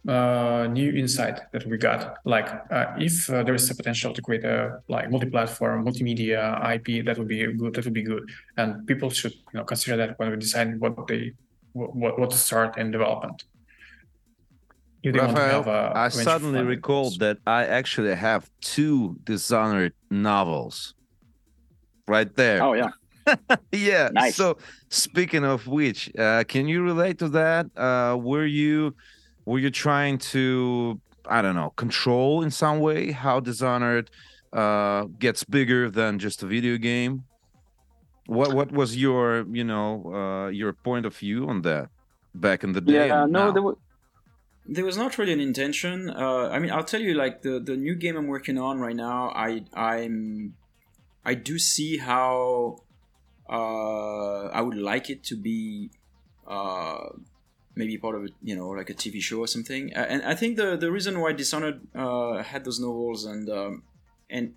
uh, 0.07 0.67
new 0.71 0.91
insight 0.93 1.41
that 1.51 1.65
we 1.65 1.77
got. 1.77 2.17
Like, 2.25 2.47
uh, 2.71 2.93
if 2.97 3.27
uh, 3.29 3.43
there 3.43 3.55
is 3.55 3.69
a 3.71 3.75
potential 3.75 4.13
to 4.13 4.21
create 4.21 4.45
a 4.45 4.79
like 4.87 5.09
multi-platform, 5.09 5.85
multimedia 5.87 6.39
IP, 6.75 7.05
that 7.05 7.17
would 7.17 7.27
be 7.27 7.39
good. 7.61 7.73
That 7.73 7.85
would 7.85 7.93
be 7.93 8.03
good, 8.03 8.23
and 8.57 8.85
people 8.85 9.09
should 9.09 9.33
you 9.33 9.55
know 9.57 9.63
consider 9.63 9.97
that 9.97 10.19
when 10.19 10.29
we 10.29 10.37
decide 10.37 10.79
what 10.79 11.07
they 11.07 11.33
what 11.73 12.19
what 12.19 12.29
to 12.29 12.37
start 12.37 12.77
in 12.77 12.91
development. 12.91 13.43
If 15.05 15.13
they 15.13 15.19
want 15.19 15.35
to 15.35 15.41
Raphael, 15.41 15.63
have 15.63 15.67
a 15.67 15.97
I 15.97 16.09
suddenly 16.09 16.63
recalled 16.63 17.19
that 17.19 17.37
I 17.45 17.65
actually 17.65 18.15
have 18.15 18.49
two 18.61 19.17
Dishonored 19.23 19.93
novels 20.09 20.95
right 22.07 22.33
there. 22.35 22.63
Oh 22.63 22.73
yeah. 22.73 22.89
yeah. 23.71 24.09
Nice. 24.11 24.35
So 24.35 24.57
speaking 24.89 25.43
of 25.43 25.67
which, 25.67 26.11
uh, 26.17 26.43
can 26.47 26.67
you 26.67 26.81
relate 26.81 27.19
to 27.19 27.29
that? 27.29 27.67
Uh, 27.77 28.17
were 28.17 28.47
you 28.47 28.95
were 29.45 29.59
you 29.59 29.69
trying 29.69 30.17
to 30.33 30.99
I 31.27 31.43
don't 31.43 31.55
know 31.55 31.69
control 31.75 32.41
in 32.41 32.49
some 32.49 32.79
way 32.79 33.11
how 33.11 33.39
Dishonored 33.39 34.09
uh, 34.53 35.03
gets 35.19 35.43
bigger 35.43 35.91
than 35.91 36.17
just 36.17 36.41
a 36.41 36.47
video 36.47 36.77
game? 36.77 37.25
What 38.25 38.55
what 38.55 38.71
was 38.71 38.97
your 38.97 39.45
you 39.51 39.63
know 39.63 39.89
uh, 40.11 40.47
your 40.49 40.73
point 40.73 41.05
of 41.05 41.15
view 41.15 41.47
on 41.47 41.61
that 41.61 41.89
back 42.33 42.63
in 42.63 42.71
the 42.73 42.81
day? 42.81 43.07
Yeah. 43.07 43.27
No, 43.27 43.45
now? 43.45 43.51
there 43.51 43.61
was. 43.61 43.75
There 44.67 44.85
was 44.85 44.97
not 44.97 45.17
really 45.17 45.33
an 45.33 45.39
intention. 45.39 46.09
Uh, 46.09 46.49
I 46.51 46.59
mean, 46.59 46.71
I'll 46.71 46.83
tell 46.83 47.01
you, 47.01 47.13
like 47.13 47.41
the 47.43 47.59
the 47.59 47.77
new 47.77 47.95
game 47.95 48.17
I'm 48.17 48.27
working 48.27 48.57
on 48.57 48.79
right 48.79 48.95
now, 48.95 49.29
I 49.29 49.63
I'm 49.73 50.55
I 51.23 51.33
do 51.33 51.59
see 51.59 51.97
how 51.97 52.79
uh, 53.49 54.45
I 54.47 54.61
would 54.61 54.77
like 54.77 55.09
it 55.09 55.23
to 55.25 55.35
be 55.35 55.91
uh, 56.47 57.09
maybe 57.75 57.97
part 57.97 58.15
of 58.15 58.29
you 58.41 58.55
know 58.55 58.69
like 58.69 58.89
a 58.89 58.93
TV 58.93 59.21
show 59.21 59.39
or 59.39 59.47
something. 59.47 59.93
Uh, 59.95 60.05
and 60.09 60.23
I 60.23 60.35
think 60.35 60.57
the 60.57 60.75
the 60.75 60.91
reason 60.91 61.19
why 61.19 61.33
Dishonored 61.33 61.81
uh, 61.93 62.43
had 62.43 62.63
those 62.65 62.79
novels 62.79 63.25
and 63.25 63.49
um, 63.49 63.83
and 64.29 64.53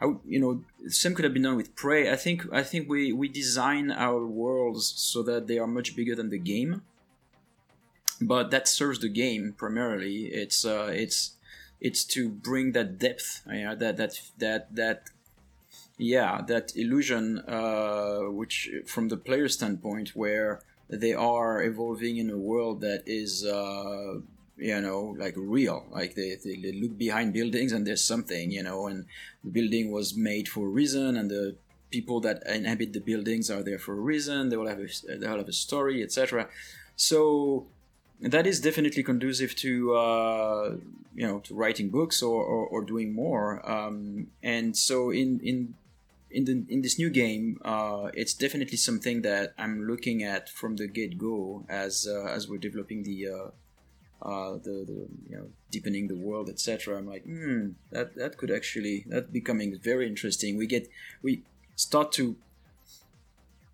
I 0.00 0.06
you 0.26 0.40
know 0.40 0.62
same 0.88 1.14
could 1.14 1.24
have 1.24 1.34
been 1.34 1.42
done 1.42 1.56
with 1.56 1.74
Prey. 1.74 2.10
I 2.10 2.16
think 2.16 2.46
I 2.52 2.62
think 2.62 2.88
we 2.88 3.12
we 3.12 3.28
design 3.28 3.90
our 3.90 4.26
worlds 4.26 4.92
so 4.96 5.22
that 5.24 5.46
they 5.46 5.58
are 5.58 5.66
much 5.66 5.96
bigger 5.96 6.14
than 6.14 6.30
the 6.30 6.38
game 6.38 6.82
but 8.20 8.50
that 8.50 8.68
serves 8.68 9.00
the 9.00 9.08
game 9.08 9.54
primarily. 9.56 10.26
It's 10.26 10.64
uh, 10.64 10.90
it's 10.92 11.32
it's 11.80 12.04
to 12.04 12.28
bring 12.28 12.72
that 12.72 12.98
depth, 12.98 13.42
know, 13.64 13.74
that 13.74 13.96
that 13.96 14.20
that 14.38 14.74
that 14.74 15.10
yeah, 15.98 16.42
that 16.46 16.76
illusion, 16.76 17.38
uh, 17.40 18.30
which 18.30 18.70
from 18.86 19.08
the 19.08 19.16
player 19.16 19.48
standpoint, 19.48 20.10
where 20.14 20.60
they 20.88 21.14
are 21.14 21.62
evolving 21.62 22.16
in 22.16 22.30
a 22.30 22.38
world 22.38 22.80
that 22.80 23.02
is. 23.06 23.44
Uh, 23.44 24.20
you 24.56 24.80
know, 24.80 25.16
like 25.18 25.34
real, 25.36 25.84
like 25.90 26.14
they, 26.14 26.36
they, 26.44 26.54
they 26.54 26.70
look 26.70 26.96
behind 26.96 27.32
buildings 27.32 27.72
and 27.72 27.84
there's 27.84 28.04
something, 28.04 28.52
you 28.52 28.62
know, 28.62 28.86
and 28.86 29.04
the 29.42 29.50
building 29.50 29.90
was 29.90 30.14
made 30.14 30.48
for 30.48 30.66
a 30.66 30.70
reason, 30.70 31.16
and 31.16 31.28
the 31.28 31.56
people 31.90 32.20
that 32.20 32.40
inhabit 32.46 32.92
the 32.92 33.00
buildings 33.00 33.50
are 33.50 33.64
there 33.64 33.80
for 33.80 33.94
a 33.94 34.00
reason. 34.00 34.48
They 34.48 34.56
will 34.56 34.68
have 34.68 34.78
a, 34.78 34.86
they 35.18 35.26
will 35.26 35.38
have 35.38 35.48
a 35.48 35.52
story, 35.52 36.04
etc. 36.04 36.48
So 36.94 37.66
that 38.24 38.46
is 38.46 38.60
definitely 38.60 39.02
conducive 39.02 39.54
to 39.56 39.94
uh, 39.94 40.76
you 41.14 41.26
know 41.26 41.40
to 41.40 41.54
writing 41.54 41.90
books 41.90 42.22
or, 42.22 42.42
or, 42.42 42.66
or 42.66 42.82
doing 42.82 43.14
more 43.14 43.68
um, 43.70 44.28
and 44.42 44.76
so 44.76 45.10
in 45.10 45.40
in 45.40 45.74
in 46.34 46.44
the 46.44 46.64
in 46.68 46.82
this 46.82 46.98
new 46.98 47.10
game, 47.10 47.58
uh, 47.64 48.10
it's 48.12 48.34
definitely 48.34 48.76
something 48.76 49.22
that 49.22 49.54
I'm 49.56 49.86
looking 49.86 50.22
at 50.22 50.48
from 50.50 50.76
the 50.76 50.88
get 50.88 51.16
go 51.16 51.64
as 51.68 52.06
uh, 52.10 52.26
as 52.26 52.48
we're 52.48 52.58
developing 52.58 53.04
the. 53.04 53.28
Uh, 53.28 53.50
uh, 54.22 54.54
the, 54.54 54.84
the 54.86 55.06
you 55.28 55.36
know 55.36 55.48
deepening 55.70 56.08
the 56.08 56.14
world 56.14 56.48
etc 56.48 56.96
i'm 56.96 57.06
like 57.06 57.24
hmm 57.24 57.70
that 57.90 58.14
that 58.14 58.38
could 58.38 58.50
actually 58.50 59.04
that 59.08 59.30
becoming 59.30 59.78
very 59.78 60.06
interesting 60.06 60.56
we 60.56 60.66
get 60.66 60.88
we 61.20 61.42
start 61.76 62.10
to 62.10 62.34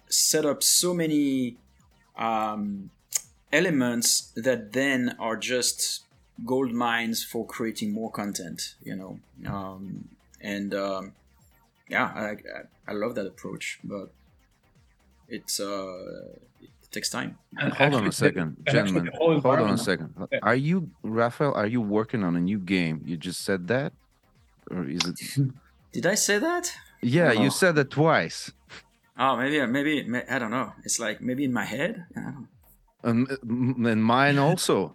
set 0.08 0.44
up 0.44 0.60
so 0.60 0.92
many 0.92 1.56
um, 2.18 2.90
elements 3.52 4.32
that 4.36 4.72
then 4.72 5.16
are 5.18 5.36
just 5.36 6.04
gold 6.44 6.72
mines 6.72 7.22
for 7.24 7.44
creating 7.46 7.92
more 7.92 8.10
content 8.10 8.74
you 8.82 8.94
know 8.96 9.18
um, 9.46 10.08
and 10.40 10.74
um, 10.74 11.12
yeah 11.88 12.06
I, 12.14 12.28
I, 12.30 12.60
I 12.88 12.92
love 12.92 13.14
that 13.16 13.26
approach 13.26 13.78
but 13.84 14.10
it's 15.28 15.60
uh 15.60 16.34
it 16.62 16.70
takes 16.92 17.10
time 17.10 17.38
And 17.58 17.72
Hold 17.74 17.94
on 17.94 18.06
a 18.06 18.12
second, 18.12 18.56
and 18.66 18.74
gentlemen. 18.74 19.10
Hold 19.14 19.44
on 19.46 19.70
a 19.74 19.78
second. 19.78 20.10
Are 20.42 20.56
you, 20.56 20.90
Raphael? 21.04 21.52
Are 21.54 21.66
you 21.66 21.80
working 21.80 22.24
on 22.24 22.34
a 22.34 22.40
new 22.40 22.58
game? 22.58 23.02
You 23.04 23.16
just 23.16 23.40
said 23.44 23.68
that, 23.68 23.92
or 24.70 24.82
is 24.88 25.04
it? 25.06 25.18
did 25.92 26.06
i 26.06 26.14
say 26.16 26.38
that 26.38 26.64
Yeah, 27.02 27.32
No. 27.32 27.42
you 27.44 27.50
said 27.50 27.74
that 27.76 27.90
twice. 27.90 28.50
oh 29.18 29.36
maybe 29.36 29.58
maybe 29.76 29.92
i 30.34 30.36
don't 30.40 30.50
know 30.58 30.72
it's 30.86 30.98
like 31.06 31.20
maybe 31.20 31.44
in 31.44 31.52
my 31.52 31.64
head 31.64 31.92
I. 33.04 33.08
Um, 33.08 33.86
and 33.86 34.02
mine 34.04 34.38
also. 34.46 34.94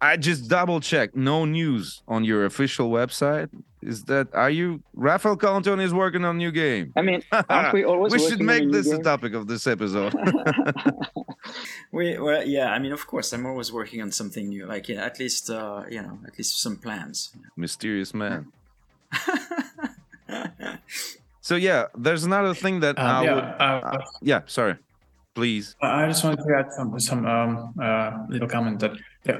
I 0.00 0.16
just 0.16 0.48
double 0.48 0.80
checked. 0.80 1.14
No 1.14 1.44
news 1.44 2.02
on 2.08 2.24
your 2.24 2.44
official 2.44 2.90
website. 2.90 3.48
Is 3.82 4.04
that 4.04 4.28
are 4.34 4.50
you 4.50 4.82
Raphael 4.94 5.36
Colantonio 5.36 5.82
is 5.84 5.92
working 5.94 6.24
on 6.24 6.36
a 6.36 6.38
new 6.38 6.50
game? 6.52 6.92
I 6.96 7.02
mean, 7.02 7.22
aren't 7.48 7.72
we 7.72 7.84
always 7.90 8.12
we 8.12 8.18
should 8.18 8.40
make 8.40 8.64
new 8.64 8.72
this 8.72 8.88
the 8.90 8.98
topic 8.98 9.34
of 9.34 9.46
this 9.46 9.66
episode. 9.66 10.14
we 11.92 12.16
well 12.18 12.44
yeah 12.46 12.70
i 12.72 12.78
mean 12.78 12.92
of 12.92 13.04
course 13.08 13.32
i'm 13.32 13.44
always 13.44 13.72
working 13.72 14.00
on 14.00 14.12
something 14.12 14.48
new 14.48 14.64
like 14.66 14.88
yeah, 14.88 15.04
at 15.04 15.18
least 15.18 15.50
uh, 15.50 15.82
you 15.90 16.00
know 16.00 16.16
at 16.24 16.38
least 16.38 16.60
some 16.62 16.76
plans 16.76 17.32
Mysterious 17.56 18.14
man. 18.14 18.46
So 21.40 21.56
yeah, 21.56 21.86
there's 21.98 22.22
another 22.24 22.54
thing 22.54 22.80
that 22.80 22.96
Um, 22.98 23.06
I 23.06 23.24
yeah, 23.24 23.34
would. 23.34 23.44
uh, 23.44 24.04
Yeah, 24.22 24.40
sorry. 24.46 24.76
Please. 25.34 25.76
I 25.80 26.06
just 26.08 26.22
wanted 26.24 26.44
to 26.44 26.54
add 26.58 26.72
some 26.72 27.00
some 27.00 27.24
um, 27.26 27.74
uh, 27.80 28.26
little 28.28 28.48
comment 28.48 28.80
that 28.80 28.92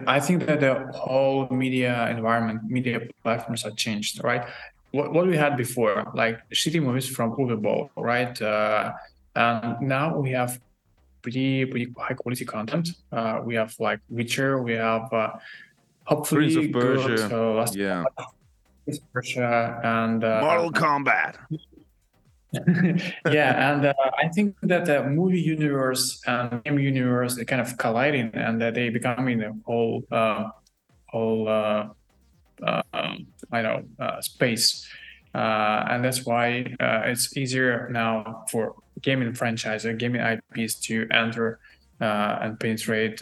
I 0.07 0.20
think 0.20 0.47
that 0.47 0.61
the 0.61 0.74
whole 0.95 1.49
media 1.51 2.09
environment, 2.09 2.64
media 2.64 3.01
platforms 3.22 3.62
have 3.62 3.76
changed, 3.76 4.24
right? 4.24 4.47
What, 4.93 5.12
what 5.12 5.26
we 5.26 5.36
had 5.36 5.57
before, 5.57 6.11
like 6.14 6.40
shitty 6.51 6.82
movies 6.82 7.09
from 7.09 7.32
Uwe 7.32 7.61
Boll, 7.61 7.90
right? 7.97 8.40
Uh, 8.40 8.93
and 9.36 9.80
now 9.82 10.16
we 10.16 10.30
have 10.30 10.61
pretty 11.20 11.64
pretty 11.66 11.93
high 11.99 12.14
quality 12.14 12.45
content. 12.45 12.90
Uh, 13.11 13.40
we 13.45 13.55
have 13.55 13.74
like 13.78 14.01
Witcher, 14.09 14.62
we 14.62 14.72
have 14.72 15.12
uh, 15.12 15.30
hopefully 16.05 16.55
Prince 16.55 16.66
of 16.66 16.72
Persia, 16.72 17.28
good, 17.28 17.32
uh, 17.32 17.53
Last 17.53 17.76
Yeah. 17.76 18.05
Prince 18.84 18.99
of 18.99 19.12
Persia 19.12 19.80
and 19.84 20.24
uh, 20.24 20.40
Mortal 20.40 20.72
Kombat. 20.72 21.36
yeah, 23.30 23.72
and 23.72 23.86
uh, 23.86 23.94
I 24.18 24.28
think 24.28 24.57
that 24.62 24.84
the 24.84 25.05
movie 25.05 25.40
universe 25.40 26.20
and 26.26 26.62
game 26.64 26.78
universe 26.78 27.38
are 27.38 27.44
kind 27.46 27.62
of 27.62 27.78
colliding, 27.78 28.30
and 28.34 28.61
that 28.61 28.74
they 28.74 28.90
becoming 28.90 29.42
a 29.42 29.53
whole, 29.64 30.05
uh, 30.12 30.50
whole, 31.07 31.48
uh, 31.48 31.88
um, 32.62 33.26
I 33.50 33.62
know, 33.62 33.84
uh, 33.98 34.20
space, 34.20 34.86
uh, 35.34 35.86
and 35.88 36.05
that's 36.05 36.26
why 36.26 36.66
it's 36.78 37.34
easier 37.36 37.88
now 37.90 38.44
for 38.50 38.74
gaming 39.00 39.32
franchise 39.32 39.86
or 39.86 39.94
gaming 39.94 40.20
IPs 40.20 40.74
to 40.80 41.07
enter 41.11 41.59
and 42.00 42.61
penetrate 42.61 43.20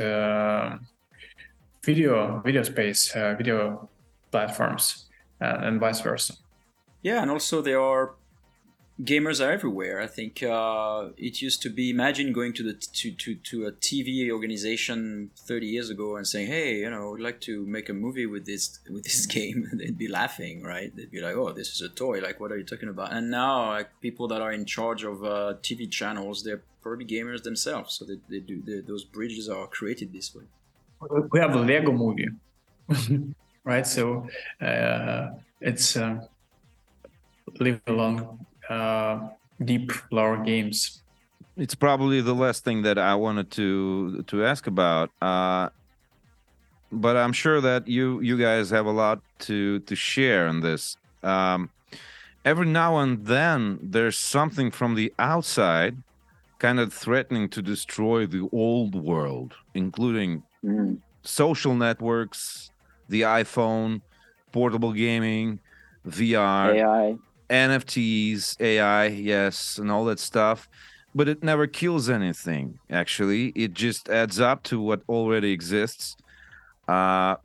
video, 1.85 2.43
video 2.45 2.63
space, 2.65 3.13
video 3.13 3.89
platforms, 4.33 5.07
and 5.41 5.79
vice 5.79 6.01
versa. 6.01 6.35
Yeah, 7.03 7.23
and 7.23 7.31
also 7.31 7.63
there 7.63 7.81
are 7.81 8.17
gamers 9.05 9.45
are 9.45 9.51
everywhere. 9.51 10.01
I 10.01 10.07
think 10.07 10.43
uh, 10.43 11.09
it 11.17 11.41
used 11.41 11.63
to 11.63 11.71
be 11.71 11.91
imagine 11.91 12.33
going 12.33 12.53
to 12.55 12.63
the 12.63 12.75
to, 12.75 13.11
to, 13.13 13.35
to 13.35 13.67
a 13.67 13.73
TV 13.73 14.31
organization 14.31 15.31
30 15.37 15.67
years 15.67 15.91
ago 15.91 16.17
and 16.17 16.27
saying, 16.27 16.49
"Hey, 16.49 16.79
you 16.79 16.91
know, 16.91 17.15
I'd 17.15 17.21
like 17.21 17.41
to 17.43 17.65
make 17.67 17.89
a 17.89 17.95
movie 17.95 18.27
with 18.27 18.47
this 18.47 18.81
with 18.91 19.05
this 19.05 19.27
game." 19.37 19.69
They'd 19.73 19.99
be 19.99 20.09
laughing, 20.09 20.63
right? 20.63 20.95
They'd 20.95 21.11
be 21.11 21.21
like, 21.21 21.37
"Oh, 21.37 21.53
this 21.53 21.69
is 21.71 21.81
a 21.81 21.89
toy. 21.89 22.21
Like, 22.21 22.41
what 22.41 22.53
are 22.53 22.59
you 22.59 22.65
talking 22.65 22.89
about?" 22.89 23.13
And 23.13 23.31
now, 23.31 23.71
like 23.71 23.89
people 24.01 24.29
that 24.29 24.41
are 24.43 24.53
in 24.53 24.65
charge 24.65 25.05
of 25.05 25.25
uh, 25.25 25.55
TV 25.63 25.91
channels, 25.91 26.43
they're 26.43 26.63
probably 26.83 27.07
gamers 27.07 27.43
themselves. 27.43 27.95
So 27.95 28.05
they, 28.05 28.19
they 28.29 28.41
do 28.41 28.63
they, 28.63 28.81
those 28.81 29.05
bridges 29.05 29.49
are 29.49 29.67
created 29.67 30.13
this 30.13 30.35
way. 30.35 30.45
we 31.33 31.41
have 31.41 31.55
a 31.55 31.61
Lego 31.61 31.93
movie, 31.93 32.29
right? 33.65 33.87
So 33.87 34.29
uh, 34.61 35.29
it's 35.61 35.97
uh, 35.97 36.21
live 37.59 37.81
along 37.87 38.47
uh, 38.71 39.29
deep 39.65 39.93
lore 40.11 40.39
games. 40.39 41.03
It's 41.57 41.75
probably 41.75 42.21
the 42.23 42.35
last 42.35 42.65
thing 42.65 42.83
that 42.83 42.97
I 42.97 43.15
wanted 43.15 43.51
to 43.53 44.23
to 44.29 44.45
ask 44.45 44.67
about. 44.67 45.11
Uh, 45.21 45.69
but 46.93 47.17
I'm 47.17 47.33
sure 47.33 47.61
that 47.61 47.87
you 47.89 48.21
you 48.21 48.39
guys 48.39 48.71
have 48.71 48.87
a 48.87 48.93
lot 48.93 49.21
to 49.41 49.81
to 49.81 49.95
share 49.97 50.47
in 50.47 50.61
this. 50.61 50.97
Um, 51.23 51.69
every 52.45 52.67
now 52.67 52.99
and 52.99 53.27
then, 53.27 53.79
there's 53.83 54.17
something 54.17 54.71
from 54.71 54.95
the 54.95 55.13
outside, 55.19 55.97
kind 56.59 56.81
of 56.81 56.93
threatening 56.95 57.49
to 57.51 57.61
destroy 57.63 58.27
the 58.27 58.49
old 58.53 58.95
world, 58.95 59.55
including 59.75 60.43
Mm. 60.63 60.99
social 61.23 61.75
networks, 61.75 62.71
the 63.09 63.23
iPhone, 63.23 64.03
portable 64.53 64.93
gaming, 64.93 65.59
VR. 66.07 66.75
AI. 66.75 67.17
NFTs, 67.51 68.61
AI, 68.61 69.07
yes, 69.07 69.79
and 69.79 69.91
all 69.91 70.05
that 70.07 70.19
stuff. 70.19 70.69
But 71.15 71.29
it 71.29 71.43
never 71.43 71.67
kills 71.67 72.09
anything, 72.09 72.79
actually. 72.89 73.49
It 73.49 73.75
just 73.75 74.09
adds 74.09 74.39
up 74.39 74.63
to 74.65 74.81
what 74.81 75.03
already 75.09 75.51
exists. 75.51 76.17
Uh, 76.87 77.37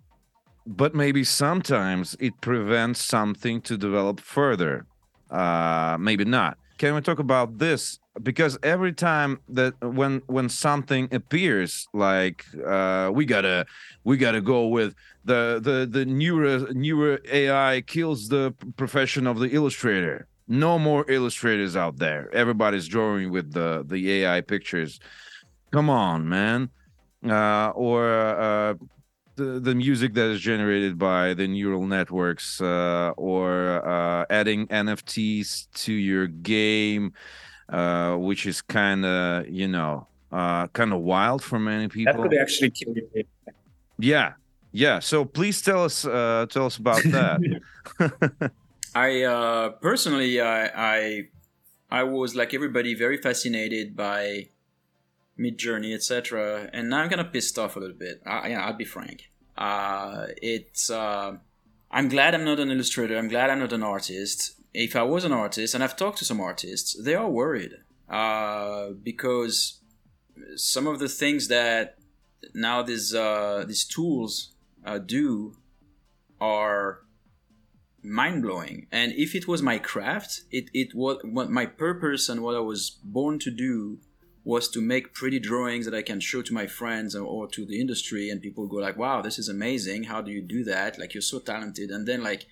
but 0.68 0.94
maybe 0.94 1.24
sometimes 1.24 2.16
it 2.20 2.40
prevents 2.42 3.04
something 3.04 3.62
to 3.62 3.78
develop 3.78 4.20
further. 4.20 4.86
Uh, 5.30 5.98
maybe 6.00 6.26
not. 6.26 6.58
Can 6.78 6.94
we 6.94 7.02
talk 7.02 7.20
about 7.20 7.58
this? 7.58 8.00
Because 8.22 8.58
every 8.64 8.94
time 8.94 9.40
that 9.50 9.74
when 9.82 10.22
when 10.28 10.50
something 10.50 11.14
appears, 11.14 11.88
like 11.94 12.46
uh, 12.66 13.12
we 13.14 13.26
gotta 13.26 13.66
we 14.04 14.18
gotta 14.18 14.42
go 14.42 14.68
with 14.68 14.96
the 15.24 15.60
the 15.62 15.88
the 15.90 16.06
newer 16.06 16.68
newer 16.74 17.20
AI 17.32 17.82
kills 17.88 18.30
the 18.30 18.54
profession 18.78 19.28
of 19.28 19.40
the 19.40 19.50
illustrator. 19.50 20.28
No 20.48 20.78
more 20.78 21.10
illustrators 21.10 21.76
out 21.76 21.98
there. 21.98 22.34
Everybody's 22.34 22.88
drawing 22.88 23.32
with 23.32 23.52
the 23.54 23.84
the 23.88 24.24
AI 24.24 24.42
pictures. 24.42 25.00
Come 25.72 25.90
on, 25.90 26.28
man. 26.28 26.70
Uh, 27.28 27.70
or 27.70 28.10
uh, 28.12 28.76
the 29.36 29.60
the 29.60 29.76
music 29.76 30.14
that 30.14 30.28
is 30.28 30.42
generated 30.42 30.98
by 30.98 31.34
the 31.34 31.48
neural 31.48 31.86
networks, 31.86 32.62
uh, 32.62 33.14
or 33.18 33.86
uh, 33.88 34.26
adding 34.30 34.68
NFTs 34.68 35.68
to 35.86 35.94
your 35.94 36.28
game, 36.28 37.14
uh, 37.70 38.16
which 38.16 38.46
is 38.46 38.62
kind 38.62 39.06
of 39.06 39.48
you 39.50 39.68
know 39.68 40.08
uh, 40.32 40.68
kind 40.68 40.94
of 40.94 41.02
wild 41.02 41.44
for 41.44 41.60
many 41.60 41.88
people. 41.88 42.14
That 42.14 42.22
could 42.22 42.38
actually 42.38 42.72
kill 42.72 42.96
you. 42.96 43.24
Yeah, 43.98 44.34
yeah. 44.72 45.00
So 45.00 45.26
please 45.26 45.62
tell 45.62 45.84
us, 45.84 46.06
uh, 46.06 46.46
tell 46.50 46.66
us 46.66 46.78
about 46.78 47.04
that. 47.04 47.62
I 48.96 49.24
uh, 49.24 49.70
personally, 49.82 50.42
I, 50.42 50.66
I, 50.68 51.24
I 51.92 52.04
was 52.04 52.36
like 52.36 52.54
everybody, 52.54 52.94
very 52.94 53.18
fascinated 53.18 53.96
by 53.96 54.50
Midjourney, 55.40 55.94
etc. 55.94 56.70
And 56.74 56.94
I'm 56.94 57.10
kind 57.10 57.22
of 57.22 57.34
pissed 57.34 57.60
off 57.60 57.76
a 57.76 57.80
little 57.80 57.98
bit. 57.98 58.22
I, 58.26 58.50
yeah, 58.50 58.66
I'll 58.66 58.74
be 58.74 58.86
frank. 58.86 59.30
Uh, 59.58 60.28
it's. 60.42 60.90
Uh, 60.90 61.38
I'm 61.92 62.10
glad 62.10 62.36
I'm 62.36 62.46
not 62.46 62.60
an 62.60 62.72
illustrator. 62.72 63.18
I'm 63.18 63.30
glad 63.30 63.50
I'm 63.50 63.60
not 63.60 63.74
an 63.74 63.84
artist. 63.84 64.60
If 64.74 64.96
I 64.96 65.04
was 65.04 65.24
an 65.24 65.32
artist, 65.32 65.74
and 65.74 65.84
I've 65.84 65.96
talked 65.96 66.18
to 66.20 66.26
some 66.26 66.42
artists, 66.42 67.02
they 67.02 67.16
are 67.16 67.30
worried 67.30 67.74
uh, 68.10 68.90
because 69.02 69.80
some 70.56 70.88
of 70.88 71.00
the 71.00 71.08
things 71.08 71.48
that 71.48 71.98
now 72.54 72.82
these 72.82 73.14
uh, 73.14 73.64
these 73.68 73.86
tools 73.86 74.54
uh, 74.86 74.98
do 74.98 75.56
are 76.40 77.00
mind 78.04 78.44
blowing. 78.44 78.88
And 78.92 79.14
if 79.14 79.36
it 79.36 79.48
was 79.48 79.62
my 79.62 79.80
craft, 79.80 80.42
it 80.52 80.70
it 80.74 80.94
was 80.94 81.18
what 81.24 81.50
my 81.50 81.66
purpose 81.66 82.30
and 82.30 82.42
what 82.42 82.56
I 82.56 82.60
was 82.60 82.90
born 83.04 83.40
to 83.40 83.52
do 83.52 84.00
was 84.46 84.70
to 84.70 84.80
make 84.80 85.14
pretty 85.14 85.40
drawings 85.40 85.86
that 85.86 85.94
I 85.94 86.04
can 86.04 86.22
show 86.22 86.42
to 86.44 86.54
my 86.54 86.68
friends 86.68 87.16
or, 87.16 87.26
or 87.26 87.48
to 87.48 87.66
the 87.66 87.82
industry, 87.82 88.30
and 88.30 88.42
people 88.42 88.68
go 88.68 88.78
like, 88.78 88.98
"Wow, 88.98 89.22
this 89.22 89.38
is 89.38 89.50
amazing! 89.50 90.04
How 90.04 90.22
do 90.22 90.32
you 90.32 90.42
do 90.42 90.64
that? 90.64 90.98
Like 90.98 91.14
you're 91.14 91.22
so 91.22 91.40
talented!" 91.40 91.90
And 91.90 92.08
then 92.08 92.24
like 92.24 92.46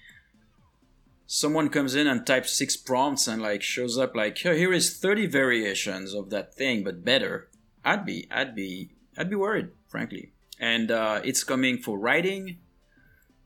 someone 1.26 1.70
comes 1.70 1.96
in 1.96 2.08
and 2.08 2.28
types 2.28 2.52
six 2.52 2.76
prompts 2.76 3.28
and 3.28 3.42
like 3.42 3.62
shows 3.62 3.98
up 3.98 4.16
like 4.16 4.38
here, 4.38 4.54
here 4.54 4.74
is 4.74 4.98
30 4.98 5.28
variations 5.28 6.14
of 6.14 6.30
that 6.30 6.54
thing 6.54 6.84
but 6.84 7.04
better 7.04 7.50
i'd 7.86 8.06
be 8.06 8.28
i'd 8.30 8.54
be 8.54 8.92
i'd 9.18 9.30
be 9.30 9.36
worried 9.36 9.70
frankly 9.88 10.32
and 10.60 10.92
uh, 10.92 11.20
it's 11.24 11.44
coming 11.44 11.78
for 11.78 11.98
writing 11.98 12.58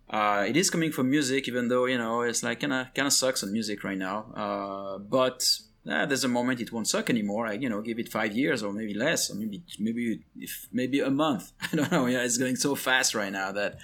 uh, 0.10 0.46
it 0.48 0.58
is 0.58 0.70
coming 0.70 0.92
for 0.92 1.04
music 1.04 1.48
even 1.48 1.68
though 1.70 1.86
you 1.86 1.98
know 1.98 2.22
it's 2.22 2.44
like 2.44 2.60
kind 2.60 2.74
of 2.74 2.94
kind 2.94 3.08
of 3.08 3.14
sucks 3.14 3.44
on 3.44 3.52
music 3.52 3.84
right 3.84 3.98
now 3.98 4.34
uh, 4.36 4.98
but 4.98 5.60
uh, 5.90 6.06
there's 6.06 6.24
a 6.24 6.28
moment 6.28 6.60
it 6.60 6.72
won't 6.72 6.88
suck 6.88 7.10
anymore 7.10 7.48
like 7.48 7.62
you 7.62 7.70
know 7.70 7.82
give 7.82 8.00
it 8.00 8.10
five 8.10 8.36
years 8.36 8.64
or 8.64 8.74
maybe 8.74 8.94
less 8.94 9.30
or 9.30 9.36
maybe 9.36 9.64
maybe 9.80 10.22
if 10.40 10.68
maybe 10.72 11.00
a 11.00 11.10
month 11.10 11.52
i 11.72 11.76
don't 11.76 11.92
know 11.92 12.06
yeah 12.06 12.24
it's 12.24 12.38
going 12.38 12.56
so 12.56 12.76
fast 12.76 13.16
right 13.16 13.32
now 13.32 13.52
that 13.52 13.78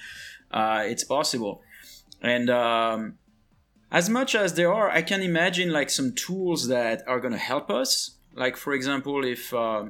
uh, 0.51 0.83
it's 0.85 1.03
possible 1.03 1.63
and 2.23 2.49
um, 2.49 3.17
as 3.93 4.09
much 4.09 4.33
as 4.33 4.55
there 4.55 4.73
are, 4.73 4.89
I 4.89 5.03
can 5.03 5.21
imagine 5.21 5.71
like 5.71 5.89
some 5.91 6.13
tools 6.13 6.67
that 6.69 7.03
are 7.07 7.19
going 7.19 7.33
to 7.33 7.39
help 7.39 7.69
us. 7.69 8.11
Like 8.33 8.57
for 8.57 8.73
example, 8.73 9.23
if 9.23 9.53
uh, 9.53 9.85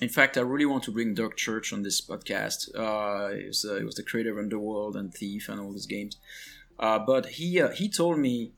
in 0.00 0.08
fact 0.08 0.38
I 0.38 0.40
really 0.40 0.64
want 0.64 0.84
to 0.84 0.92
bring 0.92 1.14
Doug 1.14 1.36
Church 1.36 1.72
on 1.72 1.82
this 1.82 2.00
podcast. 2.00 2.74
Uh, 2.74 3.34
he, 3.34 3.46
was, 3.48 3.62
he 3.62 3.84
was 3.84 3.96
the 3.96 4.02
creator 4.02 4.32
of 4.32 4.38
Underworld 4.38 4.96
and 4.96 5.12
Thief 5.12 5.48
and 5.48 5.60
all 5.60 5.72
these 5.72 5.86
games. 5.86 6.16
Uh, 6.78 6.98
but 6.98 7.26
he 7.26 7.60
uh, 7.60 7.70
he 7.70 7.88
told 7.88 8.18
me 8.18 8.52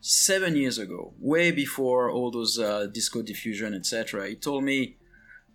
seven 0.00 0.56
years 0.56 0.78
ago, 0.78 1.12
way 1.20 1.50
before 1.50 2.10
all 2.10 2.30
those 2.30 2.58
uh, 2.58 2.86
disco 2.86 3.22
diffusion, 3.22 3.74
etc. 3.74 4.28
He 4.28 4.34
told 4.34 4.64
me 4.64 4.96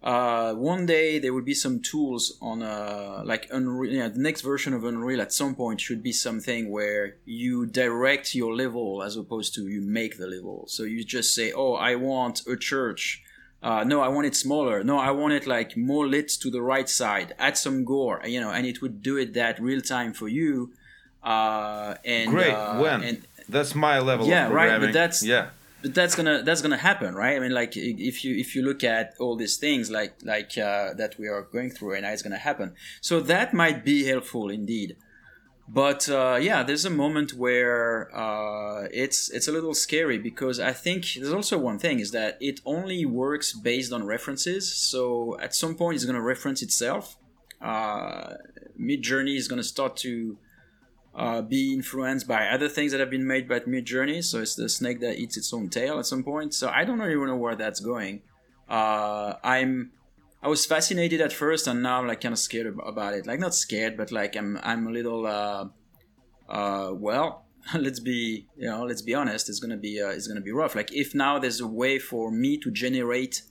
uh, 0.06 0.54
one 0.54 0.86
day 0.86 1.18
there 1.18 1.34
will 1.34 1.41
be 1.41 1.56
some 1.56 1.80
tools 1.82 2.38
on 2.39 2.62
uh, 2.62 3.24
like 3.26 3.48
Unreal. 3.52 3.91
You 3.91 4.00
know, 4.00 4.10
the 4.10 4.20
next 4.20 4.41
version 4.41 4.74
of 4.74 4.84
Unreal 4.84 5.20
at 5.20 5.34
some 5.34 5.56
point 5.56 5.82
should 5.82 6.04
be 6.04 6.12
something 6.12 6.70
where 6.70 7.16
you 7.26 7.66
direct 7.66 8.36
your 8.36 8.56
level 8.56 9.02
as 9.02 9.18
opposed 9.18 9.56
to 9.56 9.68
you 9.68 9.82
make 9.82 10.18
the 10.20 10.28
level. 10.28 10.66
So 10.68 10.84
you 10.84 11.04
just 11.04 11.34
say, 11.34 11.52
"Oh, 11.52 11.74
I 11.74 11.96
want 11.96 12.46
a 12.48 12.56
church." 12.56 13.24
Uh, 13.64 13.84
no, 13.84 14.02
I 14.02 14.10
want 14.10 14.28
it 14.28 14.36
smaller. 14.36 14.84
No, 14.84 15.00
I 15.00 15.10
want 15.10 15.34
it 15.34 15.48
like 15.48 15.76
more 15.76 16.06
lit 16.06 16.30
to 16.41 16.52
the 16.52 16.62
right 16.62 16.88
side. 16.88 17.34
Add 17.39 17.58
some 17.58 17.84
gore, 17.84 18.22
you 18.24 18.39
know, 18.39 18.52
and 18.52 18.68
it 18.68 18.80
would 18.84 19.02
do 19.02 19.18
it 19.18 19.34
that 19.34 19.60
real 19.60 19.82
time 19.82 20.14
for 20.14 20.28
you. 20.28 20.72
Uh, 21.24 21.96
and 22.06 22.30
Great. 22.30 22.54
uh, 22.54 22.78
when? 22.78 23.02
and 23.02 23.28
That's 23.50 23.76
my 23.76 24.00
level 24.00 24.28
Yeah, 24.28 24.48
of 24.48 24.54
right, 24.54 24.80
but 24.80 24.93
that's- 24.93 25.24
yeah. 25.24 25.50
but 25.82 25.93
that's 25.93 26.16
gonna 26.16 26.41
that's 26.43 26.62
gonna 26.62 26.78
happen 26.89 27.14
right? 27.16 27.36
I 27.38 27.39
mean 27.39 27.54
like 27.62 27.74
if 27.78 28.24
you 28.26 28.36
if 28.43 28.56
you 28.56 28.62
look 28.64 28.84
at 28.84 29.14
all 29.20 29.36
these 29.36 29.58
things 29.58 29.91
like 29.91 30.14
like 30.24 30.58
uh, 30.58 30.93
that 30.96 31.12
we 31.20 31.28
are 31.28 31.43
going 31.56 31.70
through 31.70 31.89
right 31.93 32.02
now 32.02 32.12
it's 32.12 32.24
gonna 32.24 32.46
happen. 32.50 32.74
So 33.02 33.20
that 33.34 33.54
might 33.54 33.86
be 33.86 34.06
helpful 34.06 34.50
indeed. 34.50 34.96
But 35.68 36.02
uh, 36.10 36.38
yeah 36.50 36.62
there's 36.64 36.86
a 36.86 36.89
moment 37.04 37.34
where 37.34 38.16
uh, 38.16 38.88
it's 39.04 39.20
it's 39.36 39.48
a 39.48 39.52
little 39.58 39.74
scary 39.74 40.18
because 40.30 40.60
i 40.60 40.74
think 40.84 41.00
there's 41.16 41.34
also 41.39 41.56
one 41.58 41.80
thing 41.80 41.98
is 42.06 42.12
that 42.12 42.38
it 42.39 42.58
only 42.66 43.02
works 43.06 43.48
based 43.54 43.91
on 43.96 44.02
references. 44.06 44.64
So 44.91 45.38
at 45.46 45.52
some 45.56 45.74
point 45.76 45.96
it's 45.96 46.06
going 46.06 46.16
to 46.24 46.28
reference 46.34 46.62
itself. 46.68 47.16
Uh, 47.62 48.36
Midjourney 48.80 49.36
is 49.38 49.48
going 49.48 49.62
to 49.66 49.68
start 49.76 49.96
to 49.98 50.38
uh, 51.16 51.41
be 51.41 51.74
influenced 51.74 52.28
by 52.28 52.47
other 52.47 52.68
things 52.68 52.91
that 52.91 52.99
have 52.99 53.09
been 53.09 53.26
made 53.26 53.47
by 53.47 53.59
Midjourney. 53.61 54.24
So 54.24 54.41
it's 54.41 54.55
the 54.55 54.68
snake 54.68 54.99
that 54.99 55.18
eats 55.18 55.38
its 55.38 55.53
own 55.53 55.70
tail 55.70 55.97
at 55.97 56.05
some 56.05 56.24
point. 56.24 56.53
So 56.53 56.70
I 56.70 56.84
don't 56.84 56.99
really 56.99 57.26
know 57.26 57.38
where 57.38 57.55
that's 57.55 57.80
going. 57.80 58.22
Uh, 58.70 59.36
I'm 59.43 59.91
I 60.43 60.47
was 60.47 60.66
fascinated 60.66 61.22
at 61.22 61.34
first, 61.34 61.66
and 61.68 61.82
now 61.82 61.99
I'm 61.99 62.07
like 62.07 62.22
kind 62.22 62.34
of 62.34 62.39
scared 62.39 62.78
about 62.86 63.13
it. 63.13 63.26
Like 63.26 63.39
not 63.39 63.55
scared, 63.55 63.95
but 63.97 64.11
like 64.11 64.36
I'm 64.36 64.59
I'm 64.61 64.88
a 64.88 64.91
little 64.91 65.26
uh, 65.26 65.66
uh, 66.49 66.91
well. 66.93 67.45
Let's 67.74 67.99
be 67.99 68.45
you 68.57 68.70
know 68.70 68.84
let's 68.84 69.01
be 69.01 69.16
honest. 69.16 69.49
It's 69.49 69.59
gonna 69.59 69.78
be 69.78 69.99
uh, 69.99 70.09
it's 70.09 70.28
gonna 70.28 70.41
be 70.41 70.51
rough. 70.51 70.76
Like 70.76 70.93
if 70.93 71.16
now 71.16 71.39
there's 71.39 71.61
a 71.61 71.68
way 71.68 71.97
for 71.97 72.30
me 72.30 72.59
to 72.59 72.70
generate 72.70 73.41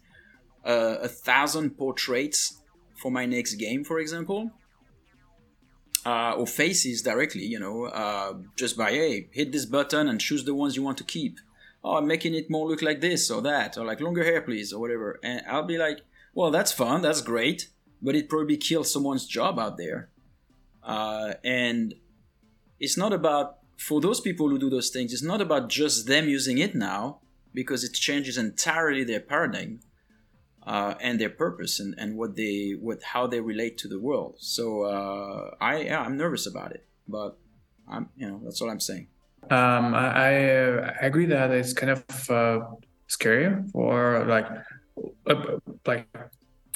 uh, 0.65 0.99
a 1.03 1.09
thousand 1.09 1.71
portraits 1.71 2.63
for 2.97 3.11
my 3.11 3.27
next 3.27 3.55
game, 3.55 3.83
for 3.83 3.99
example, 3.99 4.53
uh, 6.05 6.35
or 6.37 6.47
faces 6.47 7.03
directly, 7.03 7.45
you 7.45 7.59
know, 7.59 7.85
uh, 7.85 8.35
just 8.57 8.77
by 8.77 8.91
hey, 8.91 9.29
hit 9.33 9.53
this 9.53 9.67
button 9.67 10.09
and 10.09 10.21
choose 10.21 10.45
the 10.45 10.55
ones 10.55 10.77
you 10.77 10.83
want 10.83 10.99
to 10.99 11.05
keep. 11.05 11.39
Oh, 11.83 11.97
I'm 11.97 12.07
making 12.07 12.35
it 12.35 12.51
more 12.51 12.69
look 12.69 12.83
like 12.83 13.01
this 13.01 13.31
or 13.31 13.43
that, 13.43 13.77
or 13.77 13.85
like 13.85 14.01
longer 14.01 14.25
hair, 14.25 14.41
please, 14.41 14.73
or 14.73 14.81
whatever. 14.81 15.19
And 15.23 15.43
I'll 15.49 15.67
be 15.67 15.79
like, 15.79 16.01
well, 16.35 16.51
that's 16.51 16.73
fun, 16.73 17.03
that's 17.03 17.21
great, 17.21 17.69
but 18.01 18.15
it 18.15 18.29
probably 18.29 18.57
kills 18.57 18.93
someone's 18.93 19.27
job 19.27 19.59
out 19.59 19.77
there. 19.77 20.09
Uh, 20.83 21.35
and 21.45 21.95
it's 22.81 22.97
not 22.97 23.13
about 23.13 23.59
for 23.79 24.01
those 24.01 24.21
people 24.21 24.49
who 24.49 24.59
do 24.59 24.71
those 24.71 24.91
things. 24.91 25.13
It's 25.13 25.23
not 25.23 25.41
about 25.41 25.69
just 25.69 26.07
them 26.07 26.29
using 26.29 26.59
it 26.59 26.75
now 26.75 27.21
because 27.53 27.85
it 27.85 27.93
changes 27.93 28.37
entirely 28.37 29.05
their 29.05 29.21
paradigm 29.21 29.81
uh, 30.67 30.95
and 31.01 31.21
their 31.21 31.31
purpose 31.31 31.81
and, 31.81 31.95
and 31.99 32.17
what 32.17 32.37
they 32.37 32.73
what 32.81 33.03
how 33.03 33.27
they 33.27 33.41
relate 33.41 33.79
to 33.79 33.89
the 33.89 34.01
world. 34.01 34.37
So 34.39 34.83
uh, 34.83 35.55
I 35.61 35.83
yeah, 35.83 36.01
I'm 36.01 36.17
nervous 36.17 36.47
about 36.47 36.73
it, 36.73 36.85
but 37.07 37.37
I'm 37.89 38.09
you 38.17 38.29
know 38.29 38.41
that's 38.45 38.61
all 38.61 38.71
I'm 38.71 38.81
saying. 38.81 39.09
Um, 39.51 39.95
I, 39.95 40.31
I 40.31 41.07
agree 41.07 41.27
that 41.27 41.51
it's 41.51 41.75
kind 41.75 41.93
of 41.93 42.31
uh, 42.31 42.61
scary 43.09 43.63
for 43.73 44.25
like 44.27 44.47
uh, 45.27 45.59
like 45.87 46.07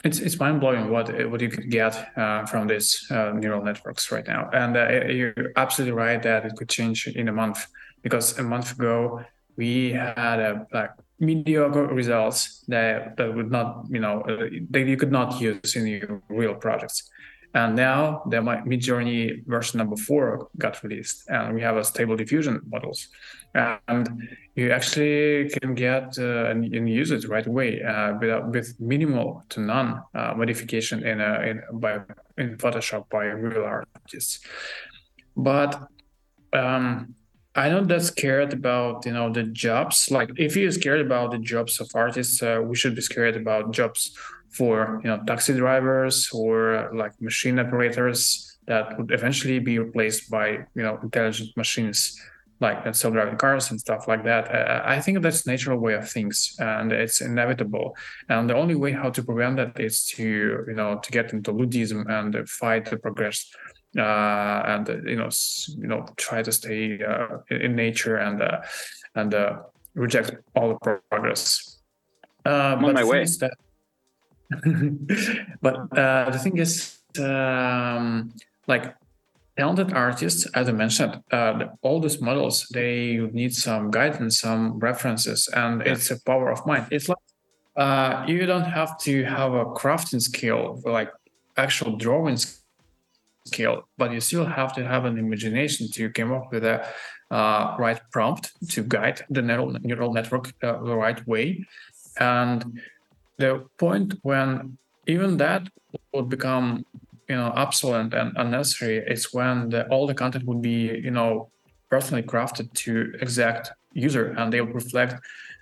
it's 0.05 0.21
it's 0.21 0.39
mind 0.39 0.61
blowing 0.61 0.91
what 0.91 1.09
what 1.31 1.41
you 1.41 1.49
could 1.49 1.71
get 1.71 1.95
uh, 2.17 2.45
from 2.47 2.67
these 2.67 3.07
uh, 3.11 3.33
neural 3.33 3.63
networks 3.63 4.13
right 4.13 4.27
now, 4.27 4.51
and 4.53 4.77
uh, 4.77 5.07
you're 5.07 5.53
absolutely 5.57 5.93
right 5.93 6.23
that 6.23 6.45
it 6.45 6.53
could 6.57 6.69
change 6.69 7.07
in 7.07 7.29
a 7.29 7.33
month 7.33 7.67
because 8.03 8.39
a 8.39 8.43
month 8.43 8.73
ago 8.73 9.21
we 9.57 9.93
had 9.93 10.39
a 10.41 10.67
like 10.73 10.91
mediocre 11.21 11.87
results 11.87 12.65
that 12.69 13.17
that 13.17 13.35
would 13.35 13.51
not 13.51 13.85
you 13.91 14.01
know 14.01 14.21
uh, 14.23 14.49
that 14.71 14.87
you 14.87 14.97
could 14.97 15.13
not 15.13 15.41
use 15.41 15.77
in 15.77 15.87
your 15.87 16.23
real 16.29 16.55
projects. 16.55 17.11
And 17.55 17.75
now 17.77 18.23
the 18.29 18.37
Midjourney 18.37 19.45
version 19.47 19.79
number 19.79 19.97
four 19.97 20.49
got 20.59 20.83
released, 20.83 21.25
and 21.29 21.55
we 21.55 21.63
have 21.63 21.79
a 21.79 21.85
stable 21.85 22.15
diffusion 22.15 22.61
models, 22.69 23.09
and 23.55 24.29
you 24.55 24.71
actually 24.71 25.49
can 25.49 25.75
get 25.75 26.19
uh, 26.19 26.51
and, 26.51 26.65
and 26.75 26.89
use 26.91 27.11
it 27.11 27.27
right 27.27 27.47
away 27.47 27.83
uh, 27.83 28.19
without, 28.21 28.51
with 28.51 28.79
minimal 28.79 29.43
to 29.49 29.61
none 29.61 30.03
uh, 30.15 30.35
modification 30.37 31.07
in 31.07 31.21
a, 31.23 31.41
in 31.41 31.63
by 31.73 32.01
in 32.37 32.59
Photoshop 32.59 33.09
by 33.09 33.25
real 33.25 33.65
artists. 33.65 34.41
But 35.35 35.89
um, 36.53 37.15
I'm 37.59 37.73
not 37.73 37.89
that 37.89 38.03
scared 38.03 38.53
about 38.53 39.05
you 39.07 39.13
know 39.13 39.33
the 39.33 39.43
jobs. 39.43 40.11
Like 40.11 40.31
if 40.37 40.57
you're 40.57 40.71
scared 40.71 41.01
about 41.01 41.33
the 41.33 41.39
jobs 41.39 41.81
of 41.81 41.89
artists, 41.95 42.43
uh, 42.43 42.61
we 42.63 42.77
should 42.77 42.95
be 42.95 43.03
scared 43.03 43.37
about 43.37 43.73
jobs 43.73 44.17
for 44.51 45.01
you 45.03 45.11
know 45.11 45.19
taxi 45.27 45.55
drivers 45.55 46.31
or 46.33 46.75
uh, 46.77 46.95
like 46.95 47.13
machine 47.21 47.59
operators 47.59 48.59
that 48.67 48.97
would 48.97 49.11
eventually 49.11 49.59
be 49.59 49.79
replaced 49.79 50.31
by 50.31 50.49
you 50.77 50.83
know 50.85 50.99
intelligent 51.03 51.51
machines 51.57 52.19
like 52.61 52.93
self-driving 52.95 53.37
cars 53.37 53.71
and 53.71 53.79
stuff 53.81 54.09
like 54.09 54.25
that. 54.25 54.53
Uh, 54.53 54.83
I 54.85 55.01
think 55.01 55.23
that's 55.23 55.47
natural 55.47 55.79
way 55.79 55.95
of 55.95 56.11
things, 56.11 56.57
and 56.59 56.93
it's 56.93 57.21
inevitable. 57.21 57.97
And 58.29 58.51
the 58.51 58.57
only 58.57 58.75
way 58.75 58.93
how 58.93 59.11
to 59.11 59.23
prevent 59.23 59.57
that 59.57 59.79
is 59.79 60.05
to 60.17 60.25
you 60.69 60.75
know 60.75 60.99
to 60.99 61.11
get 61.11 61.33
into 61.33 61.53
Luddism 61.53 62.01
and 62.09 62.49
fight 62.49 62.87
the 62.87 62.99
progress 62.99 63.51
uh, 63.99 64.63
and 64.67 64.89
you 65.09 65.17
know 65.17 65.29
you 65.77 65.87
know 65.87 66.07
try 66.17 66.43
to 66.43 66.53
stay 66.53 67.03
uh, 67.03 67.39
in, 67.51 67.61
in 67.63 67.77
nature 67.77 68.17
and 68.17 68.43
uh, 68.43 68.61
and 69.15 69.35
uh, 69.35 69.59
reject 69.95 70.33
all 70.55 70.69
the 70.71 71.01
progress. 71.11 71.81
Uh, 72.47 72.77
I'm 72.77 72.85
on 72.85 72.95
my 72.95 73.05
way. 73.05 73.25
that- 73.41 73.55
but 75.61 75.77
uh, 75.99 76.31
the 76.31 76.39
thing 76.39 76.57
is, 76.59 76.99
um, 77.21 78.33
like 78.67 78.95
talented 79.59 79.93
artists, 79.93 80.47
as 80.55 80.69
I 80.69 80.73
mentioned, 80.73 81.23
uh, 81.31 81.59
the, 81.59 81.71
all 81.83 82.01
these 82.01 82.21
models 82.21 82.67
they 82.73 83.19
need 83.33 83.55
some 83.55 83.91
guidance, 83.91 84.41
some 84.41 84.79
references, 84.79 85.49
and 85.55 85.83
it's 85.83 86.11
a 86.11 86.19
power 86.25 86.51
of 86.51 86.65
mind. 86.67 86.87
It's 86.91 87.09
like 87.09 87.19
uh, 87.77 88.25
you 88.27 88.47
don't 88.47 88.65
have 88.65 88.99
to 89.01 89.25
have 89.25 89.53
a 89.53 89.67
crafting 89.67 90.21
skill, 90.23 90.81
like 90.85 91.11
actual 91.57 91.97
drawing 91.97 92.37
skill, 92.39 92.63
but 93.97 94.13
you 94.13 94.21
still 94.21 94.45
have 94.45 94.75
to 94.75 94.85
have 94.85 95.05
an 95.05 95.19
imagination 95.19 95.91
to 95.93 96.11
come 96.11 96.33
up 96.33 96.53
with 96.53 96.65
a 96.65 96.87
uh, 97.31 97.77
right 97.79 98.01
prompt 98.11 98.53
to 98.71 98.83
guide 98.83 99.23
the 99.31 99.43
neural, 99.43 99.77
neural 99.83 100.13
network 100.13 100.53
uh, 100.63 100.83
the 100.83 100.97
right 100.97 101.27
way. 101.27 101.65
And 102.19 102.81
the 103.37 103.67
point 103.79 104.15
when 104.23 104.79
even 105.07 105.37
that 105.39 105.69
would 106.13 106.29
become 106.29 106.85
you 107.29 107.37
know 107.37 107.53
obsolete 107.55 108.15
and 108.15 108.33
unnecessary 108.37 108.99
is 108.99 109.33
when 109.33 109.69
the, 109.71 109.87
all 109.89 110.07
the 110.07 110.15
content 110.15 110.45
would 110.45 110.63
be 110.63 111.01
you 111.05 111.11
know 111.11 111.51
personally 111.91 112.23
crafted 112.23 112.73
to 112.73 113.13
exact 113.21 113.73
user 113.93 114.35
and 114.39 114.53
they 114.53 114.61
will 114.61 114.73
reflect 114.73 115.15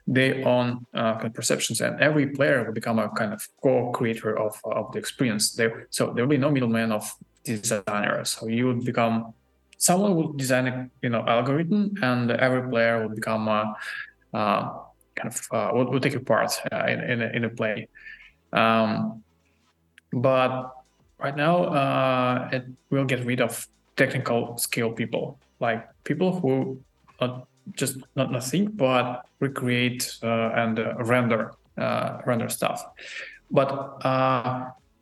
their 0.07 0.47
own 0.47 0.87
uh, 0.95 1.15
perceptions 1.35 1.81
and 1.81 2.01
every 2.01 2.29
player 2.29 2.65
will 2.65 2.73
become 2.73 2.99
a 2.99 3.09
kind 3.11 3.33
of 3.33 3.47
co-creator 3.63 4.39
of, 4.39 4.61
of 4.65 4.93
the 4.93 4.99
experience 4.99 5.53
there 5.53 5.87
so 5.91 6.13
there 6.13 6.25
will 6.25 6.31
be 6.31 6.37
no 6.37 6.51
middleman 6.51 6.93
of 6.93 7.13
designers 7.47 8.31
so 8.31 8.49
you 8.49 8.67
would 8.67 8.85
become 8.85 9.33
someone 9.79 10.17
would 10.17 10.37
design 10.37 10.67
a 10.67 10.91
you 11.03 11.09
know 11.09 11.25
algorithm, 11.27 11.95
and 12.03 12.31
every 12.31 12.69
player 12.69 13.07
would 13.07 13.15
become 13.15 13.49
a, 13.49 13.77
uh, 14.35 14.63
kind 15.15 15.29
of 15.33 15.49
uh, 15.53 15.71
will, 15.73 15.91
will 15.91 16.01
take 16.01 16.15
a 16.15 16.21
part 16.21 16.53
uh, 16.73 16.85
in 16.87 17.01
in 17.01 17.23
a, 17.23 17.29
in 17.37 17.45
a 17.45 17.49
play. 17.51 17.89
Um, 18.53 19.23
but 20.13 20.73
right 21.19 21.37
now, 21.37 21.65
uh, 21.65 22.49
it 22.53 22.65
will 22.91 23.05
get 23.05 23.25
rid 23.25 23.41
of 23.41 23.67
technical 23.97 24.57
skill 24.59 24.93
people, 24.93 25.39
like 25.61 25.87
people 26.05 26.41
who 26.41 26.81
not 27.21 27.49
just 27.73 27.99
not, 28.15 28.31
not 28.31 28.45
think 28.45 28.77
but 28.77 29.27
recreate 29.41 30.19
uh, 30.23 30.51
and 30.55 30.79
uh, 30.79 30.95
render 30.99 31.53
render 32.25 32.49
stuff. 32.49 32.85
But 33.51 34.01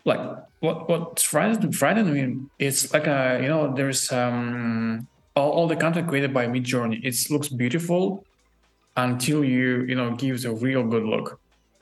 like 0.05 0.21
what 0.61 0.89
what 0.89 1.21
frightened 1.21 1.75
frightened 1.75 2.13
me 2.13 2.47
it's 2.59 2.93
like 2.93 3.07
a 3.07 3.39
you 3.43 3.49
know 3.49 3.75
there's 3.75 4.11
um 4.13 5.07
all, 5.37 5.51
all 5.51 5.69
the 5.69 5.77
content 5.77 6.09
created 6.09 6.33
by 6.33 6.47
Midjourney. 6.47 7.05
It 7.05 7.17
looks 7.31 7.49
beautiful 7.49 8.25
until 8.97 9.45
you 9.45 9.85
you 9.85 9.95
know 9.95 10.15
gives 10.15 10.45
a 10.45 10.53
real 10.53 10.85
good 10.85 11.05
look, 11.05 11.41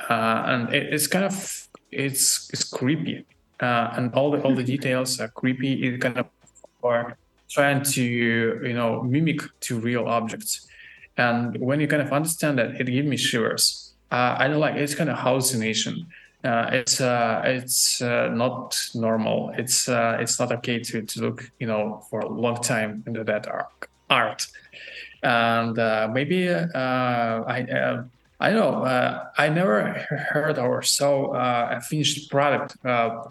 uh, 0.09 0.43
and 0.47 0.75
it, 0.75 0.93
it's 0.93 1.07
kind 1.07 1.25
of 1.25 1.68
it's 1.91 2.51
it's 2.53 2.64
creepy, 2.64 3.25
uh, 3.61 3.93
and 3.97 4.12
all 4.14 4.31
the 4.31 4.41
all 4.43 4.55
the 4.55 4.64
details 4.75 5.20
are 5.20 5.29
creepy. 5.29 5.85
It 5.85 6.01
kind 6.01 6.18
of 6.18 6.27
are 6.83 7.16
trying 7.51 7.83
to 7.83 8.03
you 8.03 8.73
know 8.73 9.03
mimic 9.03 9.41
to 9.61 9.79
real 9.79 10.07
objects, 10.07 10.66
and 11.16 11.57
when 11.61 11.81
you 11.81 11.89
kind 11.89 12.03
of 12.03 12.12
understand 12.12 12.59
that, 12.59 12.81
it 12.81 12.87
gives 12.87 13.09
me 13.09 13.16
shivers. 13.16 13.95
Uh, 14.11 14.37
I 14.39 14.49
don't 14.49 14.61
like 14.61 14.77
it's 14.77 14.95
kind 14.95 15.11
of 15.11 15.18
hallucination. 15.18 16.07
Uh, 16.45 16.68
it's 16.72 17.01
uh, 17.01 17.43
it's 17.45 18.03
uh, 18.03 18.28
not 18.32 18.76
normal. 18.95 19.53
It's 19.57 19.88
uh, 19.88 20.16
it's 20.20 20.40
not 20.40 20.51
okay 20.51 20.80
to, 20.80 21.03
to 21.03 21.20
look 21.20 21.51
you 21.61 21.68
know 21.68 22.05
for 22.11 22.20
a 22.20 22.28
long 22.28 22.57
time 22.57 23.05
into 23.07 23.22
that 23.24 23.47
art, 24.11 24.49
and 25.22 25.78
uh, 25.78 26.09
maybe 26.12 26.49
uh, 26.49 26.64
I 26.74 28.03
I 28.40 28.51
know 28.51 28.82
I 29.38 29.49
never 29.51 29.84
heard 30.32 30.59
or 30.59 30.82
saw 30.82 31.32
a 31.32 31.80
finished 31.80 32.28
product 32.28 32.76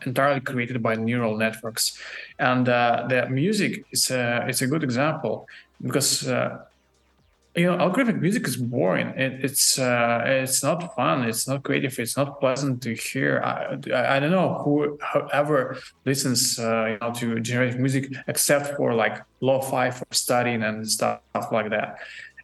entirely 0.05 0.39
created 0.39 0.81
by 0.81 0.95
neural 0.95 1.35
networks, 1.35 1.99
and 2.39 2.65
the 2.65 3.27
music 3.29 3.83
is 3.91 4.09
a, 4.09 4.45
it's 4.47 4.61
a 4.61 4.67
good 4.67 4.83
example 4.83 5.49
because 5.81 6.31
you 7.55 7.65
know 7.65 7.77
algorithmic 7.77 8.19
music 8.21 8.47
is 8.47 8.55
boring. 8.55 9.07
It, 9.09 9.43
it's 9.43 9.77
uh, 9.77 10.23
it's 10.25 10.63
not 10.63 10.95
fun. 10.95 11.27
It's 11.27 11.47
not 11.47 11.63
creative. 11.63 11.97
It's 11.99 12.15
not 12.15 12.39
pleasant 12.39 12.81
to 12.83 12.93
hear. 12.93 13.41
I, 13.43 13.77
I, 13.93 14.15
I 14.15 14.19
don't 14.19 14.31
know 14.31 14.61
who 14.63 14.97
ever 15.33 15.77
listens 16.05 16.57
uh, 16.59 16.85
you 16.91 16.97
know 16.99 17.13
to 17.15 17.39
generative 17.41 17.79
music 17.79 18.13
except 18.27 18.77
for 18.77 18.93
like 18.93 19.21
lo-fi 19.41 19.91
for 19.91 20.05
studying 20.11 20.63
and 20.63 20.89
stuff 20.89 21.19
like 21.51 21.69
that. 21.71 21.97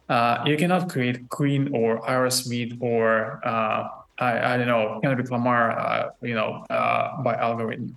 Uh, 0.08 0.42
you 0.46 0.56
cannot 0.56 0.88
create 0.88 1.28
queen 1.28 1.70
or 1.74 2.00
aerosmith 2.02 2.76
or 2.80 3.40
uh, 3.46 3.88
I, 4.18 4.54
I 4.54 4.56
don't 4.56 4.66
know 4.66 5.00
kendrick 5.02 5.30
lamar 5.30 5.78
uh, 5.78 6.10
you 6.22 6.34
know 6.34 6.64
uh, 6.70 7.22
by 7.22 7.34
algorithm 7.34 7.96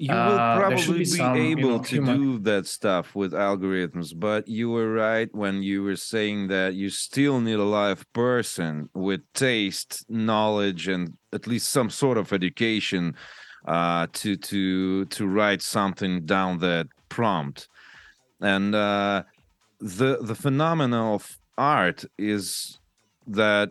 you 0.00 0.14
will 0.14 0.38
uh, 0.38 0.58
probably 0.58 0.98
be, 1.00 1.04
some, 1.04 1.36
able 1.36 1.60
you 1.60 1.68
know, 1.68 1.78
to 1.78 1.94
human... 1.96 2.18
do 2.18 2.38
that 2.38 2.66
stuff 2.66 3.14
with 3.14 3.32
algorithms, 3.32 4.18
but 4.18 4.48
you 4.48 4.70
were 4.70 4.90
right 4.90 5.28
when 5.34 5.62
you 5.62 5.82
were 5.82 5.96
saying 5.96 6.48
that 6.48 6.72
you 6.72 6.88
still 6.88 7.38
need 7.38 7.58
a 7.58 7.64
live 7.64 8.10
person 8.14 8.88
with 8.94 9.20
taste, 9.34 10.06
knowledge, 10.08 10.88
and 10.88 11.18
at 11.34 11.46
least 11.46 11.68
some 11.68 11.90
sort 11.90 12.16
of 12.16 12.32
education 12.32 13.14
uh, 13.68 14.06
to 14.14 14.36
to 14.36 15.04
to 15.04 15.26
write 15.26 15.60
something 15.60 16.24
down 16.24 16.58
that 16.60 16.86
prompt. 17.10 17.68
And 18.40 18.74
uh, 18.74 19.24
the 19.80 20.16
the 20.22 20.34
phenomenon 20.34 21.14
of 21.14 21.38
art 21.58 22.06
is 22.16 22.78
that 23.26 23.68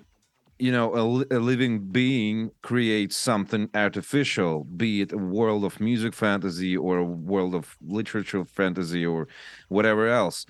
you 0.59 0.71
know 0.71 0.93
a, 0.93 1.37
a, 1.37 1.39
living 1.39 1.79
being 1.79 2.51
creates 2.61 3.15
something 3.15 3.69
artificial 3.73 4.65
be 4.75 5.01
it 5.01 5.11
a 5.13 5.17
world 5.17 5.63
of 5.63 5.79
music 5.79 6.13
fantasy 6.13 6.75
or 6.75 6.97
a 6.97 7.03
world 7.03 7.55
of 7.55 7.77
literature 7.87 8.43
fantasy 8.45 9.05
or 9.05 9.27
whatever 9.69 10.07
else. 10.09 10.45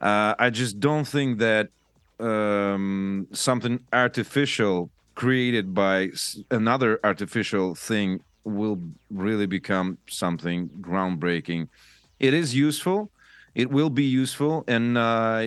Uh, 0.00 0.34
i 0.38 0.48
just 0.50 0.80
don't 0.80 1.06
think 1.06 1.38
that 1.38 1.68
um, 2.18 3.26
something 3.32 3.80
artificial 3.92 4.90
created 5.14 5.74
by 5.74 6.10
another 6.50 7.00
artificial 7.04 7.74
thing 7.74 8.20
will 8.44 8.80
really 9.10 9.46
become 9.46 9.98
something 10.08 10.68
groundbreaking. 10.80 11.68
It 12.18 12.34
is 12.34 12.54
useful 12.54 13.10
it 13.54 13.70
will 13.70 13.90
be 13.90 14.04
useful 14.04 14.64
and 14.68 14.96
uh, 14.96 15.46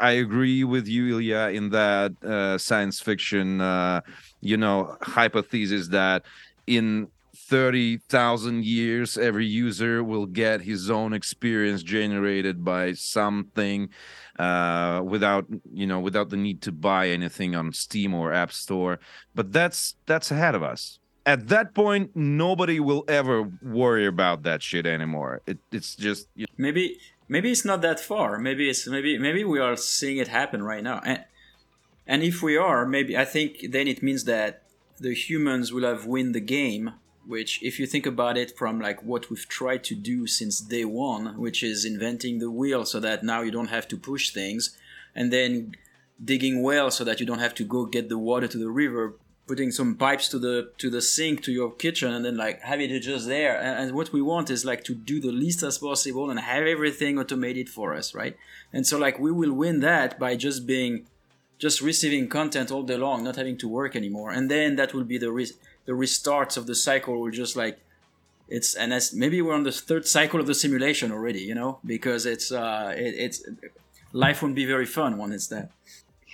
i 0.00 0.10
agree 0.10 0.64
with 0.64 0.86
you 0.86 1.08
ilya 1.08 1.50
in 1.50 1.70
that 1.70 2.12
uh, 2.24 2.58
science 2.58 3.00
fiction 3.00 3.60
uh, 3.60 4.00
you 4.40 4.56
know 4.56 4.96
hypothesis 5.02 5.88
that 5.88 6.24
in 6.66 7.08
30,000 7.48 8.62
years 8.64 9.16
every 9.16 9.46
user 9.46 10.04
will 10.04 10.26
get 10.26 10.60
his 10.60 10.90
own 10.90 11.14
experience 11.14 11.82
generated 11.82 12.62
by 12.62 12.92
something 12.92 13.88
uh, 14.38 15.00
without 15.04 15.46
you 15.72 15.86
know 15.86 15.98
without 15.98 16.28
the 16.28 16.36
need 16.36 16.60
to 16.62 16.72
buy 16.72 17.08
anything 17.08 17.56
on 17.56 17.72
steam 17.72 18.12
or 18.12 18.32
app 18.32 18.52
store. 18.52 19.00
But 19.34 19.52
that's 19.52 19.96
that's 20.06 20.30
ahead 20.30 20.54
of 20.54 20.62
us. 20.62 20.98
At 21.24 21.48
that 21.48 21.74
point 21.74 22.14
nobody 22.14 22.80
will 22.80 23.04
ever 23.08 23.50
worry 23.62 24.06
about 24.06 24.42
that 24.42 24.62
shit 24.62 24.86
anymore. 24.86 25.40
It, 25.46 25.58
it's 25.72 25.96
just 25.96 26.28
you 26.34 26.44
know, 26.44 26.54
maybe 26.58 26.98
maybe 27.28 27.50
it's 27.50 27.64
not 27.64 27.82
that 27.82 28.00
far. 28.00 28.38
Maybe 28.38 28.68
it's 28.68 28.86
maybe 28.86 29.18
maybe 29.18 29.44
we 29.44 29.60
are 29.60 29.76
seeing 29.76 30.16
it 30.16 30.28
happen 30.28 30.62
right 30.62 30.82
now. 30.82 31.00
And 31.04 31.24
and 32.06 32.22
if 32.22 32.42
we 32.42 32.56
are, 32.56 32.86
maybe 32.86 33.16
I 33.16 33.24
think 33.24 33.70
then 33.70 33.86
it 33.86 34.02
means 34.02 34.24
that 34.24 34.62
the 34.98 35.14
humans 35.14 35.72
will 35.72 35.84
have 35.84 36.06
win 36.06 36.32
the 36.32 36.40
game. 36.40 36.94
Which, 37.26 37.62
if 37.62 37.78
you 37.78 37.86
think 37.86 38.06
about 38.06 38.38
it 38.38 38.56
from 38.56 38.80
like 38.80 39.02
what 39.02 39.28
we've 39.28 39.46
tried 39.46 39.84
to 39.84 39.94
do 39.94 40.26
since 40.26 40.60
day 40.60 40.86
one, 40.86 41.38
which 41.38 41.62
is 41.62 41.84
inventing 41.84 42.38
the 42.38 42.50
wheel 42.50 42.86
so 42.86 43.00
that 43.00 43.22
now 43.22 43.42
you 43.42 43.50
don't 43.50 43.68
have 43.68 43.86
to 43.88 43.98
push 43.98 44.30
things, 44.30 44.74
and 45.14 45.30
then 45.30 45.76
digging 46.24 46.62
wells 46.62 46.96
so 46.96 47.04
that 47.04 47.20
you 47.20 47.26
don't 47.26 47.38
have 47.38 47.54
to 47.56 47.64
go 47.64 47.84
get 47.84 48.08
the 48.08 48.16
water 48.16 48.48
to 48.48 48.56
the 48.56 48.70
river, 48.70 49.12
putting 49.48 49.72
some 49.72 49.96
pipes 49.96 50.28
to 50.28 50.38
the 50.38 50.70
to 50.76 50.90
the 50.90 51.00
sink 51.00 51.42
to 51.42 51.50
your 51.50 51.72
kitchen 51.72 52.12
and 52.12 52.24
then 52.24 52.36
like 52.36 52.60
having 52.60 52.90
it 52.90 53.00
just 53.00 53.26
there. 53.26 53.58
And, 53.58 53.80
and, 53.80 53.92
what 53.92 54.12
we 54.12 54.22
want 54.22 54.50
is 54.50 54.64
like 54.64 54.84
to 54.84 54.94
do 54.94 55.18
the 55.18 55.32
least 55.32 55.62
as 55.62 55.78
possible 55.78 56.30
and 56.30 56.38
have 56.38 56.64
everything 56.64 57.18
automated 57.18 57.68
for 57.68 57.94
us 57.94 58.14
right? 58.14 58.36
And 58.72 58.86
so 58.86 58.98
like 58.98 59.18
we 59.18 59.32
will 59.32 59.54
win 59.54 59.80
that 59.80 60.18
by 60.18 60.36
just 60.36 60.66
being 60.66 61.06
just 61.58 61.80
receiving 61.80 62.28
content 62.28 62.70
all 62.70 62.84
day 62.84 62.98
long 62.98 63.24
not 63.24 63.36
having 63.36 63.56
to 63.58 63.68
work 63.68 63.96
anymore. 63.96 64.30
And 64.30 64.50
then 64.50 64.76
that 64.76 64.92
will 64.94 65.04
be 65.04 65.18
the 65.18 65.32
re- 65.32 65.58
the 65.86 65.92
restarts 65.92 66.56
of 66.56 66.66
the 66.66 66.74
cycle 66.74 67.20
will 67.20 67.30
just 67.30 67.56
like 67.56 67.80
it's 68.48 68.74
and 68.74 68.92
as 68.92 69.14
maybe 69.14 69.40
we're 69.42 69.54
on 69.54 69.64
the 69.64 69.72
third 69.72 70.06
cycle 70.06 70.38
of 70.40 70.46
the 70.46 70.54
simulation 70.54 71.10
already 71.10 71.40
you 71.40 71.54
know? 71.54 71.80
Because 71.84 72.26
it's 72.26 72.52
uh 72.52 72.94
it, 72.96 73.14
it's 73.24 73.38
life 74.12 74.42
won't 74.42 74.54
be 74.54 74.66
very 74.66 74.86
fun 74.86 75.16
when 75.18 75.32
it's 75.32 75.48
that 75.48 75.70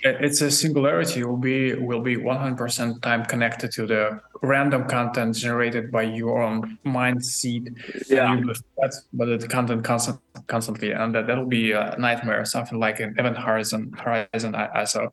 it's 0.05 0.41
a 0.41 0.51
singularity. 0.51 1.23
Will 1.23 1.37
be 1.37 1.73
will 1.73 2.01
be 2.01 2.15
100% 2.15 3.01
time 3.01 3.25
connected 3.25 3.71
to 3.71 3.87
the 3.87 4.19
random 4.41 4.87
content 4.87 5.35
generated 5.35 5.91
by 5.91 6.03
your 6.03 6.41
own 6.43 6.77
mind 6.83 7.25
seed. 7.25 7.75
Yeah. 8.07 8.39
But 9.13 9.39
the 9.39 9.47
content 9.47 9.83
constant, 9.83 10.19
constantly. 10.47 10.91
And 10.91 11.15
that 11.15 11.27
that'll 11.27 11.47
be 11.47 11.71
a 11.71 11.95
nightmare 11.97 12.45
something 12.45 12.79
like 12.79 12.99
an 12.99 13.15
event 13.17 13.37
horizon 13.37 13.91
horizon 13.97 14.55
i, 14.55 14.81
I 14.81 14.83
saw. 14.83 15.07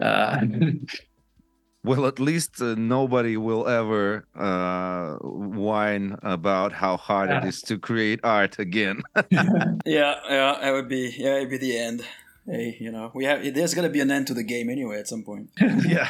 Uh, 0.00 0.40
well 1.84 2.06
at 2.06 2.18
least 2.18 2.60
uh, 2.60 2.74
nobody 2.76 3.36
will 3.36 3.68
ever 3.68 4.26
uh, 4.34 5.16
whine 5.22 6.16
about 6.22 6.72
how 6.72 6.96
hard 6.96 7.30
yeah. 7.30 7.38
it 7.38 7.44
is 7.44 7.62
to 7.62 7.78
create 7.78 8.18
art 8.24 8.58
again. 8.58 9.02
Yeah 9.86 10.14
yeah 10.28 10.68
it 10.68 10.72
would 10.72 10.88
be 10.88 11.14
yeah 11.16 11.36
it'd 11.36 11.50
be 11.50 11.58
the 11.58 11.78
end 11.78 12.04
hey, 12.46 12.76
you 12.80 12.90
know, 12.90 13.10
we 13.14 13.24
have 13.24 13.42
there's 13.54 13.74
gonna 13.74 13.88
be 13.88 14.00
an 14.00 14.10
end 14.10 14.26
to 14.28 14.34
the 14.34 14.42
game 14.42 14.68
anyway 14.70 14.98
at 14.98 15.08
some 15.08 15.22
point. 15.22 15.50
yeah. 15.86 16.08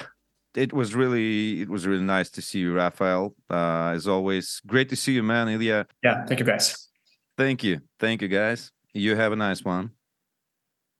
It 0.54 0.72
was 0.74 0.94
really 0.94 1.62
it 1.62 1.70
was 1.70 1.86
really 1.86 2.02
nice 2.04 2.28
to 2.30 2.42
see 2.42 2.58
you, 2.58 2.74
Raphael. 2.74 3.34
Uh, 3.48 3.92
as 3.94 4.06
always, 4.06 4.60
great 4.66 4.90
to 4.90 4.96
see 4.96 5.12
you, 5.14 5.22
man, 5.22 5.48
Ilya. 5.48 5.86
Yeah, 6.02 6.26
thank 6.26 6.40
you 6.40 6.46
guys. 6.46 6.88
Thank 7.38 7.64
you. 7.64 7.80
Thank 7.98 8.20
you 8.20 8.28
guys. 8.28 8.70
You 8.92 9.16
have 9.16 9.32
a 9.32 9.36
nice 9.36 9.64
one. 9.64 9.92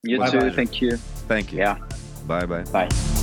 You 0.03 0.18
bye 0.18 0.30
too, 0.30 0.41
bye. 0.41 0.51
thank 0.51 0.80
you. 0.80 0.97
Thank 1.28 1.53
you. 1.53 1.59
Yeah. 1.59 1.78
Bye 2.26 2.47
bye. 2.47 2.62
Bye. 2.62 3.22